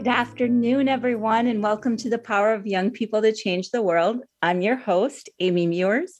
Good 0.00 0.08
afternoon, 0.08 0.88
everyone, 0.88 1.46
and 1.46 1.62
welcome 1.62 1.94
to 1.98 2.08
the 2.08 2.16
Power 2.16 2.54
of 2.54 2.66
Young 2.66 2.90
People 2.90 3.20
to 3.20 3.34
Change 3.34 3.68
the 3.68 3.82
World. 3.82 4.22
I'm 4.40 4.62
your 4.62 4.76
host, 4.76 5.28
Amy 5.40 5.66
Meuers, 5.66 6.12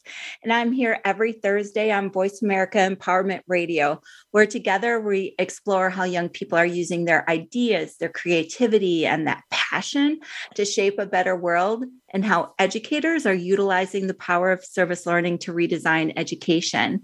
and 0.42 0.52
I'm 0.52 0.70
here 0.70 1.00
every 1.02 1.32
Thursday 1.32 1.90
on 1.90 2.12
Voice 2.12 2.42
America 2.42 2.76
Empowerment 2.76 3.40
Radio, 3.48 4.02
where 4.32 4.44
together 4.44 5.00
we 5.00 5.34
explore 5.38 5.88
how 5.88 6.04
young 6.04 6.28
people 6.28 6.58
are 6.58 6.66
using 6.66 7.06
their 7.06 7.28
ideas, 7.30 7.96
their 7.96 8.10
creativity, 8.10 9.06
and 9.06 9.26
that 9.26 9.44
passion 9.50 10.20
to 10.56 10.66
shape 10.66 10.98
a 10.98 11.06
better 11.06 11.34
world, 11.34 11.86
and 12.12 12.22
how 12.22 12.52
educators 12.58 13.24
are 13.24 13.32
utilizing 13.32 14.08
the 14.08 14.14
power 14.14 14.52
of 14.52 14.62
service 14.62 15.06
learning 15.06 15.38
to 15.38 15.54
redesign 15.54 16.12
education. 16.16 17.00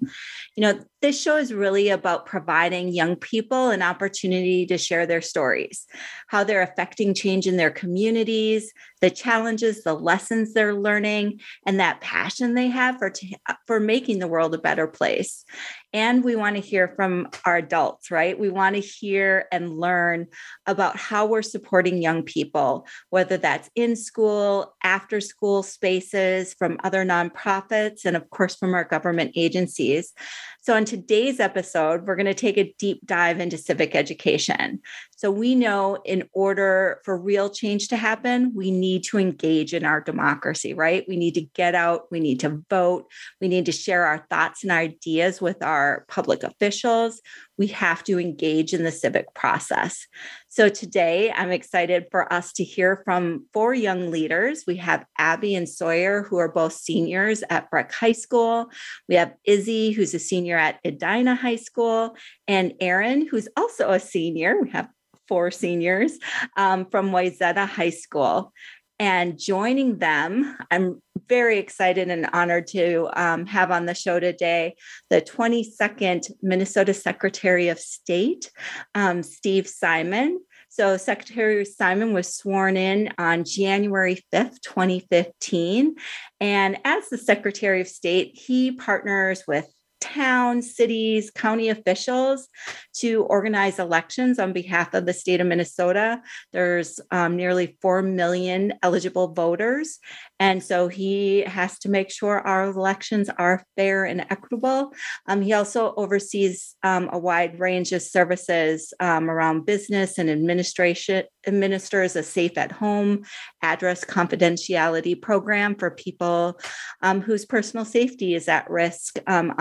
You 0.57 0.61
know, 0.61 0.81
this 1.07 1.23
show 1.23 1.37
is 1.37 1.55
really 1.55 1.89
about 1.89 2.27
providing 2.27 2.89
young 2.89 3.15
people 3.15 3.71
an 3.71 3.81
opportunity 3.81 4.67
to 4.67 4.77
share 4.77 5.07
their 5.07 5.21
stories, 5.21 5.87
how 6.27 6.43
they're 6.43 6.63
affecting 6.63 7.15
change 7.15 7.47
in 7.47 7.57
their 7.57 7.71
communities, 7.71 8.73
the 9.01 9.11
challenges, 9.11 9.85
the 9.85 9.95
lessons 9.95 10.53
they're 10.53 10.75
learning, 10.75 11.39
and 11.65 11.79
that 11.79 12.01
passion 12.01 12.55
they 12.55 12.67
have 12.67 12.99
for, 12.99 13.11
t- 13.11 13.37
for 13.69 13.79
making 13.79 14.19
the 14.19 14.27
world 14.27 14.53
a 14.53 14.59
better 14.59 14.89
place. 14.89 15.45
And 15.93 16.25
we 16.25 16.35
want 16.35 16.57
to 16.57 16.61
hear 16.61 16.89
from 16.89 17.29
our 17.45 17.57
adults, 17.57 18.11
right? 18.11 18.39
We 18.39 18.49
want 18.49 18.75
to 18.75 18.83
hear 18.83 19.47
and 19.53 19.79
learn 19.79 20.27
about 20.67 20.97
how 20.97 21.25
we're 21.25 21.43
supporting 21.43 22.03
young 22.03 22.25
people, 22.25 22.87
whether 23.11 23.37
that's 23.37 23.71
in 23.77 23.95
school, 23.95 24.75
after 24.83 25.21
school 25.21 25.63
spaces, 25.63 26.53
from 26.55 26.79
other 26.83 27.05
nonprofits, 27.05 28.05
and 28.05 28.17
of 28.17 28.29
course, 28.31 28.57
from 28.57 28.75
our 28.75 28.85
government 28.85 29.33
agencies. 29.37 30.13
So, 30.61 30.75
today's 30.85 30.96
episode, 31.41 32.07
we're 32.07 32.17
going 32.17 32.27
to 32.27 32.35
take 32.35 32.59
a 32.59 32.75
deep 32.79 33.05
dive 33.05 33.41
into 33.41 33.59
civic 33.59 33.95
education. 33.95 34.81
So, 35.17 35.31
we 35.31 35.55
know 35.55 35.97
in 36.05 36.29
order 36.35 37.01
for 37.03 37.17
real 37.17 37.49
change 37.49 37.89
to 37.89 37.97
happen, 37.97 38.53
we 38.55 38.71
need 38.71 39.03
to 39.05 39.19
engage 39.19 39.73
in 39.73 39.83
our 39.85 39.99
democracy, 39.99 40.75
right? 40.75 41.07
We 41.09 41.17
need 41.17 41.33
to 41.35 41.41
get 41.41 41.75
out, 41.75 42.03
we 42.11 42.21
need 42.21 42.39
to 42.41 42.63
vote, 42.69 43.07
we 43.41 43.49
need 43.49 43.65
to 43.65 43.73
share 43.73 44.05
our 44.05 44.27
thoughts 44.29 44.63
and 44.63 44.71
ideas 44.71 45.41
with 45.41 45.63
our 45.63 46.05
public 46.09 46.43
officials. 46.43 47.23
We 47.57 47.69
have 47.69 48.05
to 48.05 48.21
engage 48.21 48.75
in 48.75 48.85
the 48.85 48.93
civic 48.93 49.33
process. 49.35 50.07
So, 50.49 50.69
today 50.69 51.33
I'm 51.35 51.51
excited 51.51 52.07
for 52.11 52.31
us 52.31 52.53
to 52.55 52.65
hear 52.65 53.01
from 53.07 53.47
four 53.55 53.73
young 53.73 54.11
leaders. 54.11 54.65
We 54.67 54.77
have 54.77 55.07
Abbe 55.17 55.55
and 55.55 55.67
Sawyer, 55.67 56.25
who 56.25 56.37
are 56.37 56.53
both 56.53 56.75
seniors 56.75 57.43
at 57.49 57.71
Breck 57.71 57.91
High 57.91 58.13
School. 58.13 58.67
We 59.09 59.15
have 59.15 59.33
Izzy, 59.45 59.93
who's 59.93 60.13
a 60.13 60.19
senior 60.19 60.59
at 60.59 60.79
Edina 60.85 61.37
High 61.37 61.57
School, 61.57 62.17
and 62.47 62.75
Erin, 62.81 63.27
who's 63.27 63.49
also 63.57 63.91
a 63.93 63.99
senior. 63.99 64.61
We 64.61 64.69
have 64.71 64.91
four 65.29 65.51
seniors 65.51 66.19
um, 66.57 66.87
from 66.87 67.11
Wayzata 67.11 67.67
High 67.67 67.91
School. 67.91 68.53
And 68.99 69.39
joining 69.39 69.99
them, 69.99 70.57
I'm 70.71 71.03
very 71.29 71.59
excited 71.59 72.09
and 72.09 72.29
honored 72.33 72.67
to 72.69 73.11
um, 73.15 73.45
have 73.47 73.71
on 73.71 73.87
the 73.87 73.95
show 73.95 74.21
today 74.21 74.75
the 75.11 75.21
22nd 75.21 76.31
Minnesota 76.43 76.95
Secretary 76.95 77.69
of 77.69 77.79
State, 77.79 78.51
um, 78.95 79.23
Steve 79.23 79.69
Simon. 79.69 80.41
So, 80.69 80.97
Secretary 80.97 81.65
Simon 81.65 82.13
was 82.13 82.35
sworn 82.35 82.77
in 82.77 83.11
on 83.19 83.45
January 83.45 84.23
5th, 84.33 84.61
2015. 84.63 85.95
And 86.41 86.79
as 86.85 87.09
the 87.09 87.19
Secretary 87.19 87.81
of 87.81 87.89
State, 87.89 88.33
he 88.35 88.73
partners 88.73 89.45
with 89.49 89.73
towns, 90.07 90.77
cities, 90.77 91.31
county 91.31 91.69
officials 91.69 92.49
to 92.95 93.25
organize 93.25 93.79
elections 93.79 94.39
on 94.39 94.53
behalf 94.53 94.95
of 94.95 95.05
the 95.05 95.13
state 95.13 95.41
of 95.41 95.47
Minnesota. 95.47 96.23
There's 96.53 97.01
um, 97.11 97.37
nearly 97.37 97.77
4 97.83 98.03
million 98.03 98.75
eligible 98.83 99.35
voters. 99.35 99.99
And 100.39 100.63
so 100.63 100.89
he 100.89 101.41
has 101.41 101.79
to 101.81 101.89
make 101.89 102.11
sure 102.11 102.41
our 102.41 102.65
elections 102.65 103.29
are 103.39 103.65
fair 103.77 104.05
and 104.05 104.21
equitable. 104.31 104.93
Um, 105.27 105.43
he 105.43 105.53
also 105.53 105.95
oversees 105.97 106.77
um, 106.83 107.11
a 107.13 107.19
wide 107.19 107.59
range 107.59 107.93
of 107.93 108.03
services 108.03 108.95
um, 109.01 109.29
around 109.31 109.67
business 109.67 110.19
and 110.19 110.31
administration, 110.31 111.25
administers 111.47 112.17
a 112.17 112.23
safe 112.23 112.57
at 112.57 112.73
home 112.73 113.25
address 113.63 114.05
confidentiality 114.05 115.21
program 115.21 115.75
for 115.75 115.91
people 115.91 116.59
um, 117.03 117.21
whose 117.21 117.45
personal 117.45 117.85
safety 117.85 118.35
is 118.35 118.49
at 118.49 118.69
risk, 118.71 119.19
um, 119.27 119.55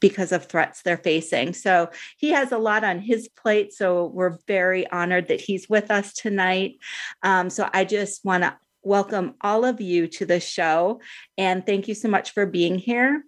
because 0.00 0.32
of 0.32 0.46
threats 0.46 0.82
they're 0.82 0.96
facing. 0.96 1.54
So 1.54 1.90
he 2.16 2.30
has 2.30 2.52
a 2.52 2.58
lot 2.58 2.84
on 2.84 2.98
his 2.98 3.28
plate. 3.28 3.72
So 3.72 4.06
we're 4.06 4.38
very 4.46 4.88
honored 4.90 5.28
that 5.28 5.40
he's 5.40 5.68
with 5.68 5.90
us 5.90 6.12
tonight. 6.12 6.76
Um, 7.22 7.50
so 7.50 7.68
I 7.72 7.84
just 7.84 8.24
want 8.24 8.44
to 8.44 8.56
welcome 8.82 9.34
all 9.40 9.64
of 9.64 9.80
you 9.80 10.08
to 10.08 10.26
the 10.26 10.40
show 10.40 11.00
and 11.38 11.64
thank 11.64 11.86
you 11.88 11.94
so 11.94 12.08
much 12.08 12.32
for 12.32 12.46
being 12.46 12.78
here. 12.78 13.24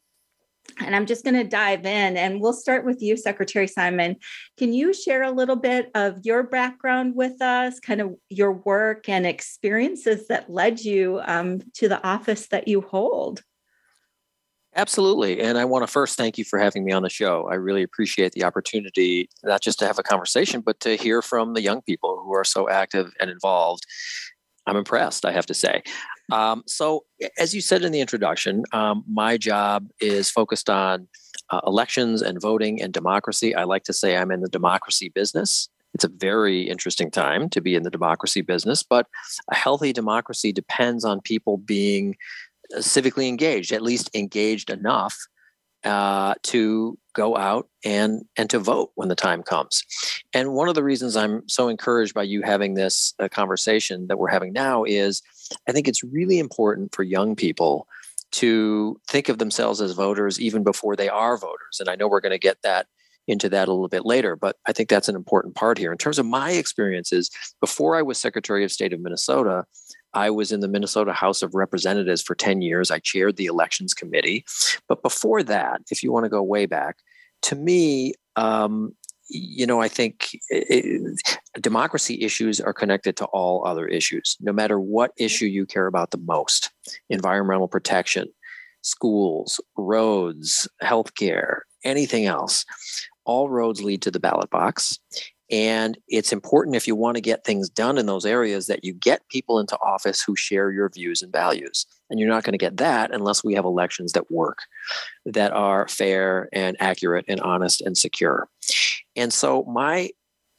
And 0.78 0.96
I'm 0.96 1.06
just 1.06 1.24
going 1.24 1.36
to 1.36 1.44
dive 1.44 1.84
in 1.86 2.16
and 2.16 2.40
we'll 2.40 2.52
start 2.52 2.84
with 2.84 3.00
you, 3.00 3.16
Secretary 3.16 3.68
Simon. 3.68 4.16
Can 4.56 4.72
you 4.72 4.92
share 4.92 5.22
a 5.22 5.30
little 5.30 5.56
bit 5.56 5.90
of 5.94 6.18
your 6.24 6.42
background 6.42 7.14
with 7.14 7.40
us, 7.40 7.78
kind 7.78 8.00
of 8.00 8.16
your 8.28 8.52
work 8.52 9.08
and 9.08 9.26
experiences 9.26 10.26
that 10.28 10.50
led 10.50 10.80
you 10.80 11.20
um, 11.24 11.60
to 11.74 11.88
the 11.88 12.04
office 12.04 12.48
that 12.48 12.66
you 12.66 12.80
hold? 12.80 13.42
Absolutely. 14.76 15.40
And 15.40 15.56
I 15.56 15.64
want 15.64 15.84
to 15.84 15.92
first 15.92 16.16
thank 16.16 16.36
you 16.36 16.44
for 16.44 16.58
having 16.58 16.84
me 16.84 16.92
on 16.92 17.02
the 17.02 17.08
show. 17.08 17.48
I 17.50 17.54
really 17.54 17.82
appreciate 17.82 18.32
the 18.32 18.44
opportunity, 18.44 19.28
not 19.44 19.60
just 19.60 19.78
to 19.78 19.86
have 19.86 19.98
a 19.98 20.02
conversation, 20.02 20.62
but 20.62 20.80
to 20.80 20.96
hear 20.96 21.22
from 21.22 21.54
the 21.54 21.62
young 21.62 21.80
people 21.82 22.20
who 22.24 22.34
are 22.34 22.44
so 22.44 22.68
active 22.68 23.12
and 23.20 23.30
involved. 23.30 23.84
I'm 24.66 24.76
impressed, 24.76 25.24
I 25.24 25.32
have 25.32 25.46
to 25.46 25.54
say. 25.54 25.82
Um, 26.32 26.62
so, 26.66 27.04
as 27.38 27.54
you 27.54 27.60
said 27.60 27.82
in 27.84 27.92
the 27.92 28.00
introduction, 28.00 28.64
um, 28.72 29.04
my 29.06 29.36
job 29.36 29.86
is 30.00 30.30
focused 30.30 30.70
on 30.70 31.06
uh, 31.50 31.60
elections 31.66 32.22
and 32.22 32.40
voting 32.40 32.80
and 32.82 32.92
democracy. 32.92 33.54
I 33.54 33.64
like 33.64 33.84
to 33.84 33.92
say 33.92 34.16
I'm 34.16 34.30
in 34.30 34.40
the 34.40 34.48
democracy 34.48 35.10
business. 35.10 35.68
It's 35.92 36.04
a 36.04 36.08
very 36.08 36.62
interesting 36.62 37.10
time 37.10 37.48
to 37.50 37.60
be 37.60 37.74
in 37.74 37.84
the 37.84 37.90
democracy 37.90 38.40
business, 38.40 38.82
but 38.82 39.06
a 39.50 39.54
healthy 39.54 39.92
democracy 39.92 40.50
depends 40.50 41.04
on 41.04 41.20
people 41.20 41.58
being 41.58 42.16
civically 42.74 43.28
engaged, 43.28 43.72
at 43.72 43.82
least 43.82 44.10
engaged 44.14 44.70
enough 44.70 45.16
uh, 45.84 46.34
to 46.42 46.98
go 47.12 47.36
out 47.36 47.68
and 47.84 48.24
and 48.36 48.50
to 48.50 48.58
vote 48.58 48.90
when 48.94 49.08
the 49.08 49.14
time 49.14 49.42
comes. 49.42 49.84
And 50.32 50.54
one 50.54 50.68
of 50.68 50.74
the 50.74 50.82
reasons 50.82 51.16
I'm 51.16 51.48
so 51.48 51.68
encouraged 51.68 52.14
by 52.14 52.22
you 52.22 52.42
having 52.42 52.74
this 52.74 53.14
uh, 53.18 53.28
conversation 53.28 54.06
that 54.08 54.18
we're 54.18 54.28
having 54.28 54.52
now 54.52 54.84
is 54.84 55.22
I 55.68 55.72
think 55.72 55.86
it's 55.86 56.02
really 56.02 56.38
important 56.38 56.94
for 56.94 57.02
young 57.02 57.36
people 57.36 57.86
to 58.32 59.00
think 59.08 59.28
of 59.28 59.38
themselves 59.38 59.80
as 59.80 59.92
voters 59.92 60.40
even 60.40 60.64
before 60.64 60.96
they 60.96 61.08
are 61.08 61.36
voters. 61.36 61.78
And 61.78 61.88
I 61.88 61.94
know 61.94 62.08
we're 62.08 62.20
going 62.20 62.32
to 62.32 62.38
get 62.38 62.58
that 62.62 62.86
into 63.26 63.48
that 63.48 63.68
a 63.68 63.72
little 63.72 63.88
bit 63.88 64.04
later, 64.04 64.36
but 64.36 64.56
I 64.66 64.72
think 64.72 64.88
that's 64.88 65.08
an 65.08 65.14
important 65.14 65.54
part 65.54 65.78
here. 65.78 65.92
In 65.92 65.98
terms 65.98 66.18
of 66.18 66.26
my 66.26 66.50
experiences, 66.52 67.30
before 67.60 67.96
I 67.96 68.02
was 68.02 68.18
Secretary 68.18 68.64
of 68.64 68.72
State 68.72 68.92
of 68.92 69.00
Minnesota, 69.00 69.64
I 70.14 70.30
was 70.30 70.52
in 70.52 70.60
the 70.60 70.68
Minnesota 70.68 71.12
House 71.12 71.42
of 71.42 71.54
Representatives 71.54 72.22
for 72.22 72.34
10 72.34 72.62
years. 72.62 72.90
I 72.90 72.98
chaired 73.00 73.36
the 73.36 73.46
elections 73.46 73.94
committee. 73.94 74.44
But 74.88 75.02
before 75.02 75.42
that, 75.42 75.82
if 75.90 76.02
you 76.02 76.12
want 76.12 76.24
to 76.24 76.30
go 76.30 76.42
way 76.42 76.66
back, 76.66 76.98
to 77.42 77.56
me, 77.56 78.14
um, 78.36 78.94
you 79.28 79.66
know, 79.66 79.80
I 79.80 79.88
think 79.88 80.38
it, 80.48 81.20
democracy 81.60 82.22
issues 82.22 82.60
are 82.60 82.72
connected 82.72 83.16
to 83.16 83.24
all 83.26 83.66
other 83.66 83.86
issues, 83.86 84.36
no 84.40 84.52
matter 84.52 84.78
what 84.78 85.12
issue 85.16 85.46
you 85.46 85.66
care 85.66 85.86
about 85.86 86.10
the 86.10 86.18
most 86.18 86.70
environmental 87.08 87.68
protection, 87.68 88.28
schools, 88.82 89.60
roads, 89.76 90.68
healthcare, 90.82 91.60
anything 91.84 92.26
else. 92.26 92.64
All 93.24 93.48
roads 93.48 93.82
lead 93.82 94.02
to 94.02 94.10
the 94.10 94.20
ballot 94.20 94.50
box. 94.50 94.98
And 95.50 95.98
it's 96.08 96.32
important 96.32 96.76
if 96.76 96.86
you 96.86 96.96
want 96.96 97.16
to 97.16 97.20
get 97.20 97.44
things 97.44 97.68
done 97.68 97.98
in 97.98 98.06
those 98.06 98.24
areas 98.24 98.66
that 98.66 98.84
you 98.84 98.94
get 98.94 99.28
people 99.28 99.58
into 99.58 99.78
office 99.80 100.22
who 100.22 100.34
share 100.36 100.70
your 100.70 100.88
views 100.88 101.20
and 101.22 101.30
values. 101.32 101.86
And 102.08 102.18
you're 102.18 102.30
not 102.30 102.44
going 102.44 102.52
to 102.52 102.58
get 102.58 102.78
that 102.78 103.12
unless 103.12 103.44
we 103.44 103.54
have 103.54 103.64
elections 103.64 104.12
that 104.12 104.30
work, 104.30 104.60
that 105.26 105.52
are 105.52 105.86
fair 105.88 106.48
and 106.52 106.76
accurate 106.80 107.26
and 107.28 107.40
honest 107.40 107.82
and 107.82 107.96
secure. 107.96 108.48
And 109.16 109.32
so 109.32 109.64
my 109.64 110.10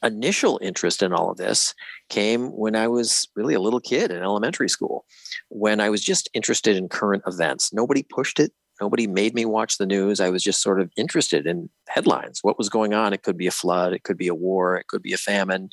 initial 0.02 0.58
interest 0.62 1.02
in 1.02 1.12
all 1.12 1.30
of 1.30 1.36
this 1.36 1.74
came 2.08 2.48
when 2.48 2.76
I 2.76 2.86
was 2.86 3.28
really 3.34 3.54
a 3.54 3.60
little 3.60 3.80
kid 3.80 4.10
in 4.10 4.22
elementary 4.22 4.68
school, 4.68 5.04
when 5.48 5.80
I 5.80 5.90
was 5.90 6.02
just 6.02 6.28
interested 6.32 6.76
in 6.76 6.88
current 6.88 7.24
events. 7.26 7.72
Nobody 7.72 8.02
pushed 8.02 8.38
it. 8.38 8.52
Nobody 8.80 9.06
made 9.06 9.34
me 9.34 9.44
watch 9.44 9.78
the 9.78 9.86
news. 9.86 10.20
I 10.20 10.28
was 10.28 10.42
just 10.42 10.60
sort 10.60 10.80
of 10.80 10.90
interested 10.96 11.46
in 11.46 11.70
headlines, 11.88 12.40
what 12.42 12.58
was 12.58 12.68
going 12.68 12.92
on. 12.92 13.12
It 13.12 13.22
could 13.22 13.38
be 13.38 13.46
a 13.46 13.52
flood, 13.52 13.92
it 13.92 14.02
could 14.02 14.18
be 14.18 14.28
a 14.28 14.34
war, 14.34 14.76
it 14.76 14.86
could 14.88 15.02
be 15.02 15.12
a 15.12 15.18
famine, 15.18 15.70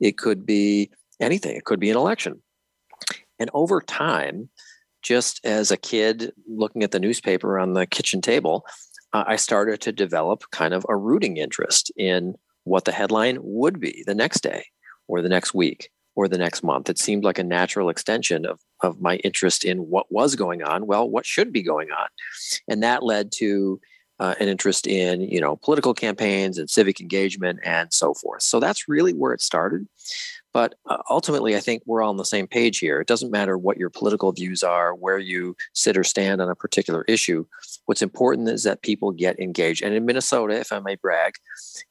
it 0.00 0.16
could 0.16 0.46
be 0.46 0.90
anything, 1.20 1.56
it 1.56 1.64
could 1.64 1.80
be 1.80 1.90
an 1.90 1.96
election. 1.96 2.42
And 3.38 3.50
over 3.52 3.80
time, 3.80 4.48
just 5.02 5.40
as 5.44 5.70
a 5.70 5.76
kid 5.76 6.32
looking 6.48 6.82
at 6.82 6.90
the 6.90 7.00
newspaper 7.00 7.58
on 7.58 7.74
the 7.74 7.86
kitchen 7.86 8.20
table, 8.20 8.64
uh, 9.12 9.24
I 9.26 9.36
started 9.36 9.80
to 9.82 9.92
develop 9.92 10.44
kind 10.50 10.74
of 10.74 10.84
a 10.88 10.96
rooting 10.96 11.36
interest 11.36 11.92
in 11.96 12.34
what 12.64 12.84
the 12.84 12.92
headline 12.92 13.38
would 13.40 13.78
be 13.80 14.02
the 14.06 14.14
next 14.14 14.40
day 14.40 14.66
or 15.06 15.22
the 15.22 15.28
next 15.28 15.54
week 15.54 15.90
or 16.16 16.26
the 16.26 16.38
next 16.38 16.64
month. 16.64 16.90
It 16.90 16.98
seemed 16.98 17.22
like 17.22 17.38
a 17.38 17.44
natural 17.44 17.88
extension 17.88 18.46
of, 18.46 18.58
of 18.82 19.00
my 19.00 19.16
interest 19.16 19.64
in 19.64 19.90
what 19.90 20.10
was 20.10 20.34
going 20.34 20.62
on. 20.62 20.86
Well, 20.86 21.08
what 21.08 21.26
should 21.26 21.52
be 21.52 21.62
going 21.62 21.90
on? 21.92 22.08
And 22.66 22.82
that 22.82 23.02
led 23.02 23.30
to 23.36 23.80
uh, 24.18 24.34
an 24.40 24.48
interest 24.48 24.86
in 24.86 25.20
you 25.20 25.40
know 25.40 25.56
political 25.56 25.92
campaigns 25.92 26.58
and 26.58 26.70
civic 26.70 27.00
engagement 27.00 27.60
and 27.62 27.92
so 27.92 28.14
forth. 28.14 28.42
So 28.42 28.60
that's 28.60 28.88
really 28.88 29.12
where 29.12 29.32
it 29.32 29.42
started. 29.42 29.86
But 30.54 30.76
uh, 30.86 31.02
ultimately, 31.10 31.54
I 31.54 31.60
think 31.60 31.82
we're 31.84 32.00
all 32.00 32.08
on 32.08 32.16
the 32.16 32.24
same 32.24 32.46
page 32.46 32.78
here. 32.78 32.98
It 32.98 33.08
doesn't 33.08 33.30
matter 33.30 33.58
what 33.58 33.76
your 33.76 33.90
political 33.90 34.32
views 34.32 34.62
are, 34.62 34.94
where 34.94 35.18
you 35.18 35.54
sit 35.74 35.98
or 35.98 36.04
stand 36.04 36.40
on 36.40 36.48
a 36.48 36.54
particular 36.54 37.04
issue. 37.06 37.44
What's 37.84 38.00
important 38.00 38.48
is 38.48 38.62
that 38.62 38.80
people 38.80 39.10
get 39.10 39.38
engaged. 39.38 39.82
And 39.82 39.92
in 39.92 40.06
Minnesota, 40.06 40.58
if 40.58 40.72
I 40.72 40.78
may 40.78 40.94
brag, 40.94 41.34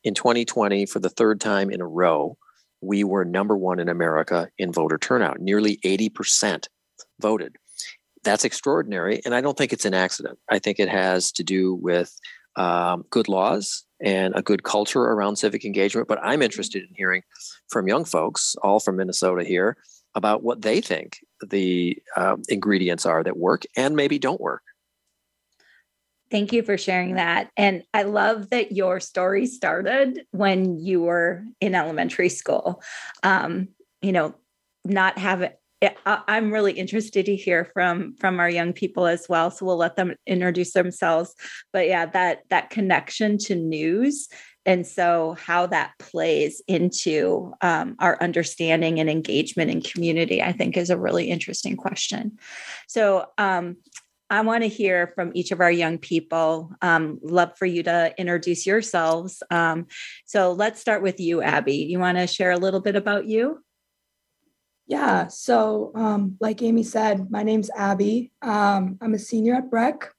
in 0.03 0.15
2020, 0.15 0.87
for 0.87 0.97
the 0.97 1.11
third 1.11 1.39
time 1.39 1.69
in 1.69 1.79
a 1.79 1.87
row, 1.87 2.39
we 2.81 3.03
were 3.03 3.25
number 3.25 3.57
one 3.57 3.79
in 3.79 3.89
America 3.89 4.49
in 4.57 4.71
voter 4.71 4.97
turnout. 4.97 5.39
Nearly 5.39 5.77
80% 5.77 6.67
voted. 7.19 7.55
That's 8.23 8.45
extraordinary. 8.45 9.21
And 9.25 9.35
I 9.35 9.41
don't 9.41 9.57
think 9.57 9.73
it's 9.73 9.85
an 9.85 9.93
accident. 9.93 10.39
I 10.49 10.59
think 10.59 10.79
it 10.79 10.89
has 10.89 11.31
to 11.33 11.43
do 11.43 11.75
with 11.75 12.17
um, 12.55 13.05
good 13.09 13.27
laws 13.27 13.85
and 14.01 14.33
a 14.35 14.41
good 14.41 14.63
culture 14.63 15.01
around 15.01 15.35
civic 15.35 15.65
engagement. 15.65 16.07
But 16.07 16.19
I'm 16.21 16.41
interested 16.41 16.83
in 16.83 16.95
hearing 16.95 17.21
from 17.69 17.87
young 17.87 18.05
folks, 18.05 18.55
all 18.61 18.79
from 18.79 18.97
Minnesota 18.97 19.43
here, 19.43 19.77
about 20.15 20.43
what 20.43 20.61
they 20.61 20.81
think 20.81 21.19
the 21.45 21.97
uh, 22.15 22.37
ingredients 22.47 23.05
are 23.05 23.23
that 23.23 23.37
work 23.37 23.63
and 23.75 23.95
maybe 23.95 24.17
don't 24.17 24.41
work. 24.41 24.63
Thank 26.35 26.51
you 26.51 26.63
for 26.63 26.77
sharing 26.77 27.15
that. 27.15 27.49
And 27.55 27.83
I 27.93 28.03
love 28.03 28.49
that 28.49 28.73
your 28.73 28.99
story 28.99 29.45
started 29.45 30.25
when 30.31 30.77
you 30.77 31.01
were 31.01 31.45
in 31.61 31.73
elementary 31.73 32.27
school. 32.27 32.83
Um, 33.23 33.69
you 34.01 34.11
know, 34.11 34.35
not 34.83 35.17
having 35.17 35.51
I'm 36.05 36.51
really 36.51 36.73
interested 36.73 37.25
to 37.27 37.37
hear 37.37 37.63
from 37.63 38.17
from 38.19 38.41
our 38.41 38.49
young 38.49 38.73
people 38.73 39.05
as 39.05 39.27
well. 39.29 39.49
So 39.49 39.65
we'll 39.65 39.77
let 39.77 39.95
them 39.95 40.13
introduce 40.27 40.73
themselves. 40.73 41.33
But 41.71 41.87
yeah, 41.87 42.05
that 42.07 42.39
that 42.49 42.69
connection 42.69 43.37
to 43.37 43.55
news 43.55 44.27
and 44.65 44.85
so 44.85 45.37
how 45.39 45.67
that 45.67 45.93
plays 45.99 46.61
into 46.67 47.53
um, 47.61 47.95
our 47.99 48.17
understanding 48.21 48.99
and 48.99 49.09
engagement 49.09 49.69
in 49.69 49.81
community, 49.81 50.41
I 50.41 50.51
think, 50.51 50.75
is 50.75 50.89
a 50.89 50.97
really 50.97 51.29
interesting 51.29 51.77
question. 51.77 52.39
So 52.87 53.27
um, 53.37 53.77
I 54.29 54.41
want 54.41 54.63
to 54.63 54.69
hear 54.69 55.11
from 55.15 55.31
each 55.35 55.51
of 55.51 55.61
our 55.61 55.71
young 55.71 55.97
people. 55.97 56.71
Um, 56.81 57.19
love 57.21 57.57
for 57.57 57.65
you 57.65 57.83
to 57.83 58.13
introduce 58.17 58.65
yourselves. 58.65 59.43
Um, 59.51 59.87
so 60.25 60.51
let's 60.51 60.81
start 60.81 61.03
with 61.03 61.19
you, 61.19 61.41
Abbe. 61.43 61.73
You 61.73 61.99
want 61.99 62.17
to 62.17 62.25
share 62.25 62.51
a 62.51 62.57
little 62.57 62.81
bit 62.81 62.95
about 62.95 63.27
you? 63.27 63.59
Yeah. 64.87 65.27
So, 65.27 65.91
um, 65.95 66.37
like 66.39 66.61
Amy 66.61 66.83
said, 66.83 67.29
my 67.31 67.43
name's 67.43 67.69
Abbe. 67.75 68.31
Um, 68.41 68.97
I'm 69.01 69.13
a 69.13 69.19
senior 69.19 69.55
at 69.55 69.69
Breck. 69.69 70.11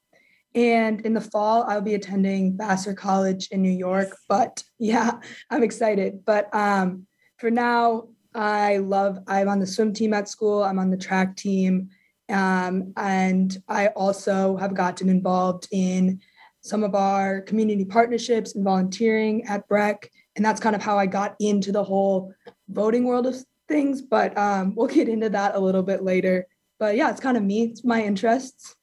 And 0.55 1.03
in 1.03 1.13
the 1.13 1.21
fall, 1.21 1.65
I'll 1.69 1.83
be 1.83 1.95
attending 1.95 2.57
Vassar 2.57 2.95
College 2.95 3.49
in 3.51 3.61
New 3.61 3.71
York. 3.71 4.17
But 4.29 4.65
yeah, 4.79 5.21
I'm 5.51 5.63
excited. 5.63 6.25
But 6.25 6.53
um, 6.55 7.07
for 7.39 7.51
now, 7.51 8.09
I 8.35 8.79
love, 8.79 9.19
I'm 9.27 9.49
on 9.49 9.59
the 9.59 9.67
swim 9.67 9.93
team 9.93 10.15
at 10.15 10.29
school, 10.29 10.63
I'm 10.63 10.79
on 10.79 10.91
the 10.91 10.97
track 10.97 11.37
team. 11.37 11.91
Um, 12.29 12.93
and 12.97 13.57
I 13.69 13.89
also 13.89 14.57
have 14.57 14.75
gotten 14.75 15.09
involved 15.09 15.69
in 15.71 16.21
some 16.61 16.83
of 16.83 16.95
our 16.95 17.41
community 17.43 17.85
partnerships 17.85 18.55
and 18.55 18.65
volunteering 18.65 19.45
at 19.47 19.69
Breck. 19.69 20.11
And 20.35 20.45
that's 20.45 20.61
kind 20.61 20.75
of 20.75 20.83
how 20.83 20.99
I 20.99 21.07
got 21.07 21.37
into 21.39 21.71
the 21.73 21.85
whole 21.85 22.35
voting 22.69 23.05
world 23.05 23.27
of 23.27 23.37
things, 23.69 24.03
but 24.03 24.37
um, 24.37 24.75
we'll 24.75 24.89
get 24.89 25.09
into 25.09 25.31
that 25.31 25.55
a 25.55 25.61
little 25.61 25.83
bit 25.83 26.03
later. 26.03 26.47
But 26.79 26.97
yeah, 26.97 27.11
it's 27.11 27.21
kind 27.21 27.37
of 27.37 27.43
me, 27.43 27.65
it's 27.65 27.85
my 27.85 28.03
interests. 28.03 28.75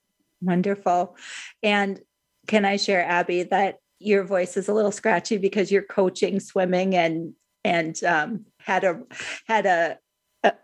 Wonderful. 0.42 1.16
And 1.62 2.00
can 2.48 2.66
I 2.66 2.78
share, 2.78 3.06
Abbe, 3.06 3.44
that 3.44 3.78
your 4.00 4.24
voice 4.24 4.58
is 4.58 4.68
a 4.68 4.74
little 4.74 4.92
scratchy 4.92 5.38
because 5.38 5.72
you're 5.72 5.84
coaching 5.84 6.40
swimming 6.40 6.96
and 6.96 7.34
and 7.64 8.04
um, 8.04 8.46
had 8.58 8.84
a 8.84 9.02
had 9.48 9.66
a 9.66 9.98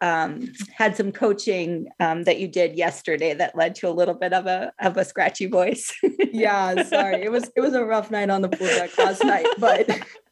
um, 0.01 0.51
had 0.73 0.95
some 0.95 1.11
coaching 1.11 1.87
um, 1.99 2.23
that 2.23 2.39
you 2.39 2.47
did 2.47 2.75
yesterday 2.75 3.33
that 3.33 3.55
led 3.55 3.75
to 3.75 3.87
a 3.87 3.91
little 3.91 4.13
bit 4.13 4.33
of 4.33 4.45
a 4.45 4.73
of 4.79 4.97
a 4.97 5.05
scratchy 5.05 5.45
voice. 5.45 5.93
yeah, 6.31 6.83
sorry. 6.83 7.23
It 7.23 7.31
was 7.31 7.49
it 7.55 7.61
was 7.61 7.73
a 7.73 7.85
rough 7.85 8.11
night 8.11 8.29
on 8.29 8.41
the 8.41 8.49
pool 8.49 8.67
deck 8.67 8.97
last 8.97 9.23
night, 9.23 9.47
but 9.57 9.89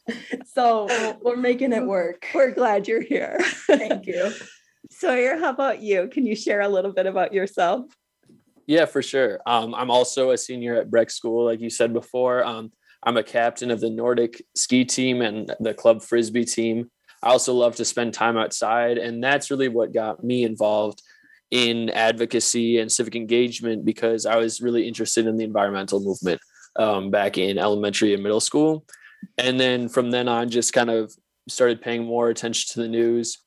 so 0.45 0.87
we're 1.21 1.37
making 1.37 1.73
it 1.73 1.85
work. 1.85 2.27
We're 2.33 2.51
glad 2.51 2.87
you're 2.87 3.01
here. 3.01 3.37
Thank 3.67 4.05
you. 4.05 4.31
Sawyer, 4.89 5.37
how 5.37 5.49
about 5.49 5.81
you? 5.81 6.07
Can 6.07 6.25
you 6.25 6.35
share 6.35 6.61
a 6.61 6.69
little 6.69 6.93
bit 6.93 7.05
about 7.05 7.33
yourself? 7.33 7.85
Yeah, 8.67 8.85
for 8.85 9.01
sure. 9.01 9.39
Um, 9.45 9.75
I'm 9.75 9.91
also 9.91 10.31
a 10.31 10.37
senior 10.37 10.75
at 10.75 10.89
Breck 10.89 11.09
School, 11.09 11.45
like 11.45 11.59
you 11.59 11.69
said 11.69 11.93
before. 11.93 12.43
Um, 12.43 12.71
I'm 13.03 13.17
a 13.17 13.23
captain 13.23 13.71
of 13.71 13.79
the 13.79 13.89
Nordic 13.89 14.41
ski 14.55 14.85
team 14.85 15.21
and 15.21 15.53
the 15.59 15.73
club 15.73 16.01
frisbee 16.01 16.45
team. 16.45 16.89
I 17.23 17.29
also 17.29 17.53
love 17.53 17.75
to 17.77 17.85
spend 17.85 18.13
time 18.13 18.37
outside, 18.37 18.97
and 18.97 19.23
that's 19.23 19.49
really 19.49 19.69
what 19.69 19.93
got 19.93 20.23
me 20.23 20.43
involved 20.43 21.01
in 21.51 21.89
advocacy 21.91 22.79
and 22.79 22.91
civic 22.91 23.15
engagement 23.15 23.85
because 23.85 24.25
I 24.25 24.35
was 24.35 24.61
really 24.61 24.87
interested 24.87 25.27
in 25.27 25.37
the 25.37 25.45
environmental 25.45 25.99
movement 25.99 26.41
um, 26.75 27.09
back 27.09 27.37
in 27.37 27.57
elementary 27.57 28.13
and 28.13 28.21
middle 28.21 28.41
school. 28.41 28.85
And 29.37 29.59
then 29.59 29.89
from 29.89 30.11
then 30.11 30.27
on, 30.27 30.49
just 30.49 30.73
kind 30.73 30.89
of 30.89 31.13
started 31.47 31.81
paying 31.81 32.03
more 32.03 32.29
attention 32.29 32.73
to 32.73 32.81
the 32.81 32.87
news. 32.87 33.39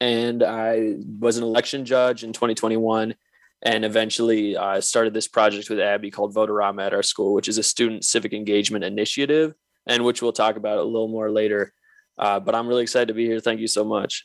And 0.00 0.42
I 0.42 0.96
was 1.18 1.38
an 1.38 1.44
election 1.44 1.84
judge 1.84 2.22
in 2.22 2.32
2021 2.32 3.14
and 3.62 3.84
eventually 3.84 4.56
uh, 4.56 4.80
started 4.80 5.14
this 5.14 5.26
project 5.26 5.70
with 5.70 5.80
Abbe 5.80 6.10
called 6.10 6.34
Votorama 6.34 6.86
at 6.86 6.94
our 6.94 7.02
school, 7.02 7.32
which 7.32 7.48
is 7.48 7.58
a 7.58 7.62
student 7.62 8.04
civic 8.04 8.34
engagement 8.34 8.84
initiative, 8.84 9.54
and 9.86 10.04
which 10.04 10.20
we'll 10.20 10.32
talk 10.32 10.56
about 10.56 10.78
a 10.78 10.84
little 10.84 11.08
more 11.08 11.30
later. 11.30 11.72
Uh, 12.18 12.40
but 12.40 12.54
I'm 12.54 12.66
really 12.66 12.82
excited 12.82 13.08
to 13.08 13.14
be 13.14 13.26
here. 13.26 13.40
Thank 13.40 13.60
you 13.60 13.68
so 13.68 13.84
much. 13.84 14.24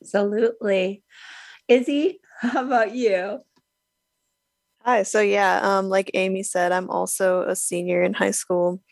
Absolutely. 0.00 1.02
Izzy, 1.68 2.20
how 2.40 2.64
about 2.64 2.94
you? 2.94 3.40
Hi. 4.84 5.02
So, 5.02 5.20
yeah, 5.20 5.60
um, 5.62 5.88
like 5.88 6.10
Amy 6.12 6.42
said, 6.42 6.70
I'm 6.70 6.90
also 6.90 7.42
a 7.42 7.56
senior 7.56 8.02
in 8.02 8.12
high 8.12 8.32
school. 8.32 8.82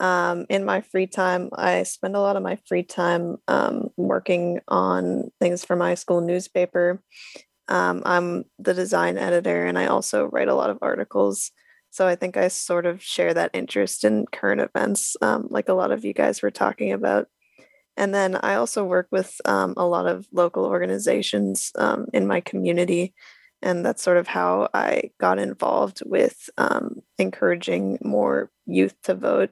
Um, 0.00 0.46
in 0.48 0.64
my 0.64 0.80
free 0.80 1.06
time, 1.06 1.50
I 1.54 1.82
spend 1.84 2.16
a 2.16 2.20
lot 2.20 2.36
of 2.36 2.42
my 2.42 2.58
free 2.66 2.82
time 2.82 3.36
um, 3.48 3.88
working 3.96 4.60
on 4.68 5.30
things 5.40 5.64
for 5.64 5.76
my 5.76 5.94
school 5.94 6.20
newspaper. 6.20 7.02
Um, 7.68 8.02
I'm 8.06 8.44
the 8.58 8.74
design 8.74 9.18
editor 9.18 9.66
and 9.66 9.78
I 9.78 9.86
also 9.86 10.26
write 10.26 10.48
a 10.48 10.54
lot 10.54 10.70
of 10.70 10.78
articles. 10.82 11.50
So 11.90 12.06
I 12.06 12.16
think 12.16 12.36
I 12.36 12.48
sort 12.48 12.86
of 12.86 13.02
share 13.02 13.34
that 13.34 13.50
interest 13.54 14.04
in 14.04 14.26
current 14.32 14.60
events, 14.60 15.16
um, 15.20 15.48
like 15.50 15.68
a 15.68 15.74
lot 15.74 15.90
of 15.90 16.04
you 16.04 16.12
guys 16.12 16.42
were 16.42 16.50
talking 16.50 16.92
about. 16.92 17.28
And 17.98 18.14
then 18.14 18.36
I 18.36 18.54
also 18.54 18.84
work 18.84 19.08
with 19.10 19.40
um, 19.44 19.74
a 19.76 19.84
lot 19.84 20.06
of 20.06 20.28
local 20.32 20.64
organizations 20.64 21.72
um, 21.74 22.06
in 22.14 22.28
my 22.28 22.40
community. 22.40 23.12
And 23.60 23.84
that's 23.84 24.04
sort 24.04 24.18
of 24.18 24.28
how 24.28 24.68
I 24.72 25.10
got 25.18 25.40
involved 25.40 26.02
with 26.06 26.48
um, 26.56 27.02
encouraging 27.18 27.98
more 28.00 28.52
youth 28.66 28.94
to 29.02 29.16
vote. 29.16 29.50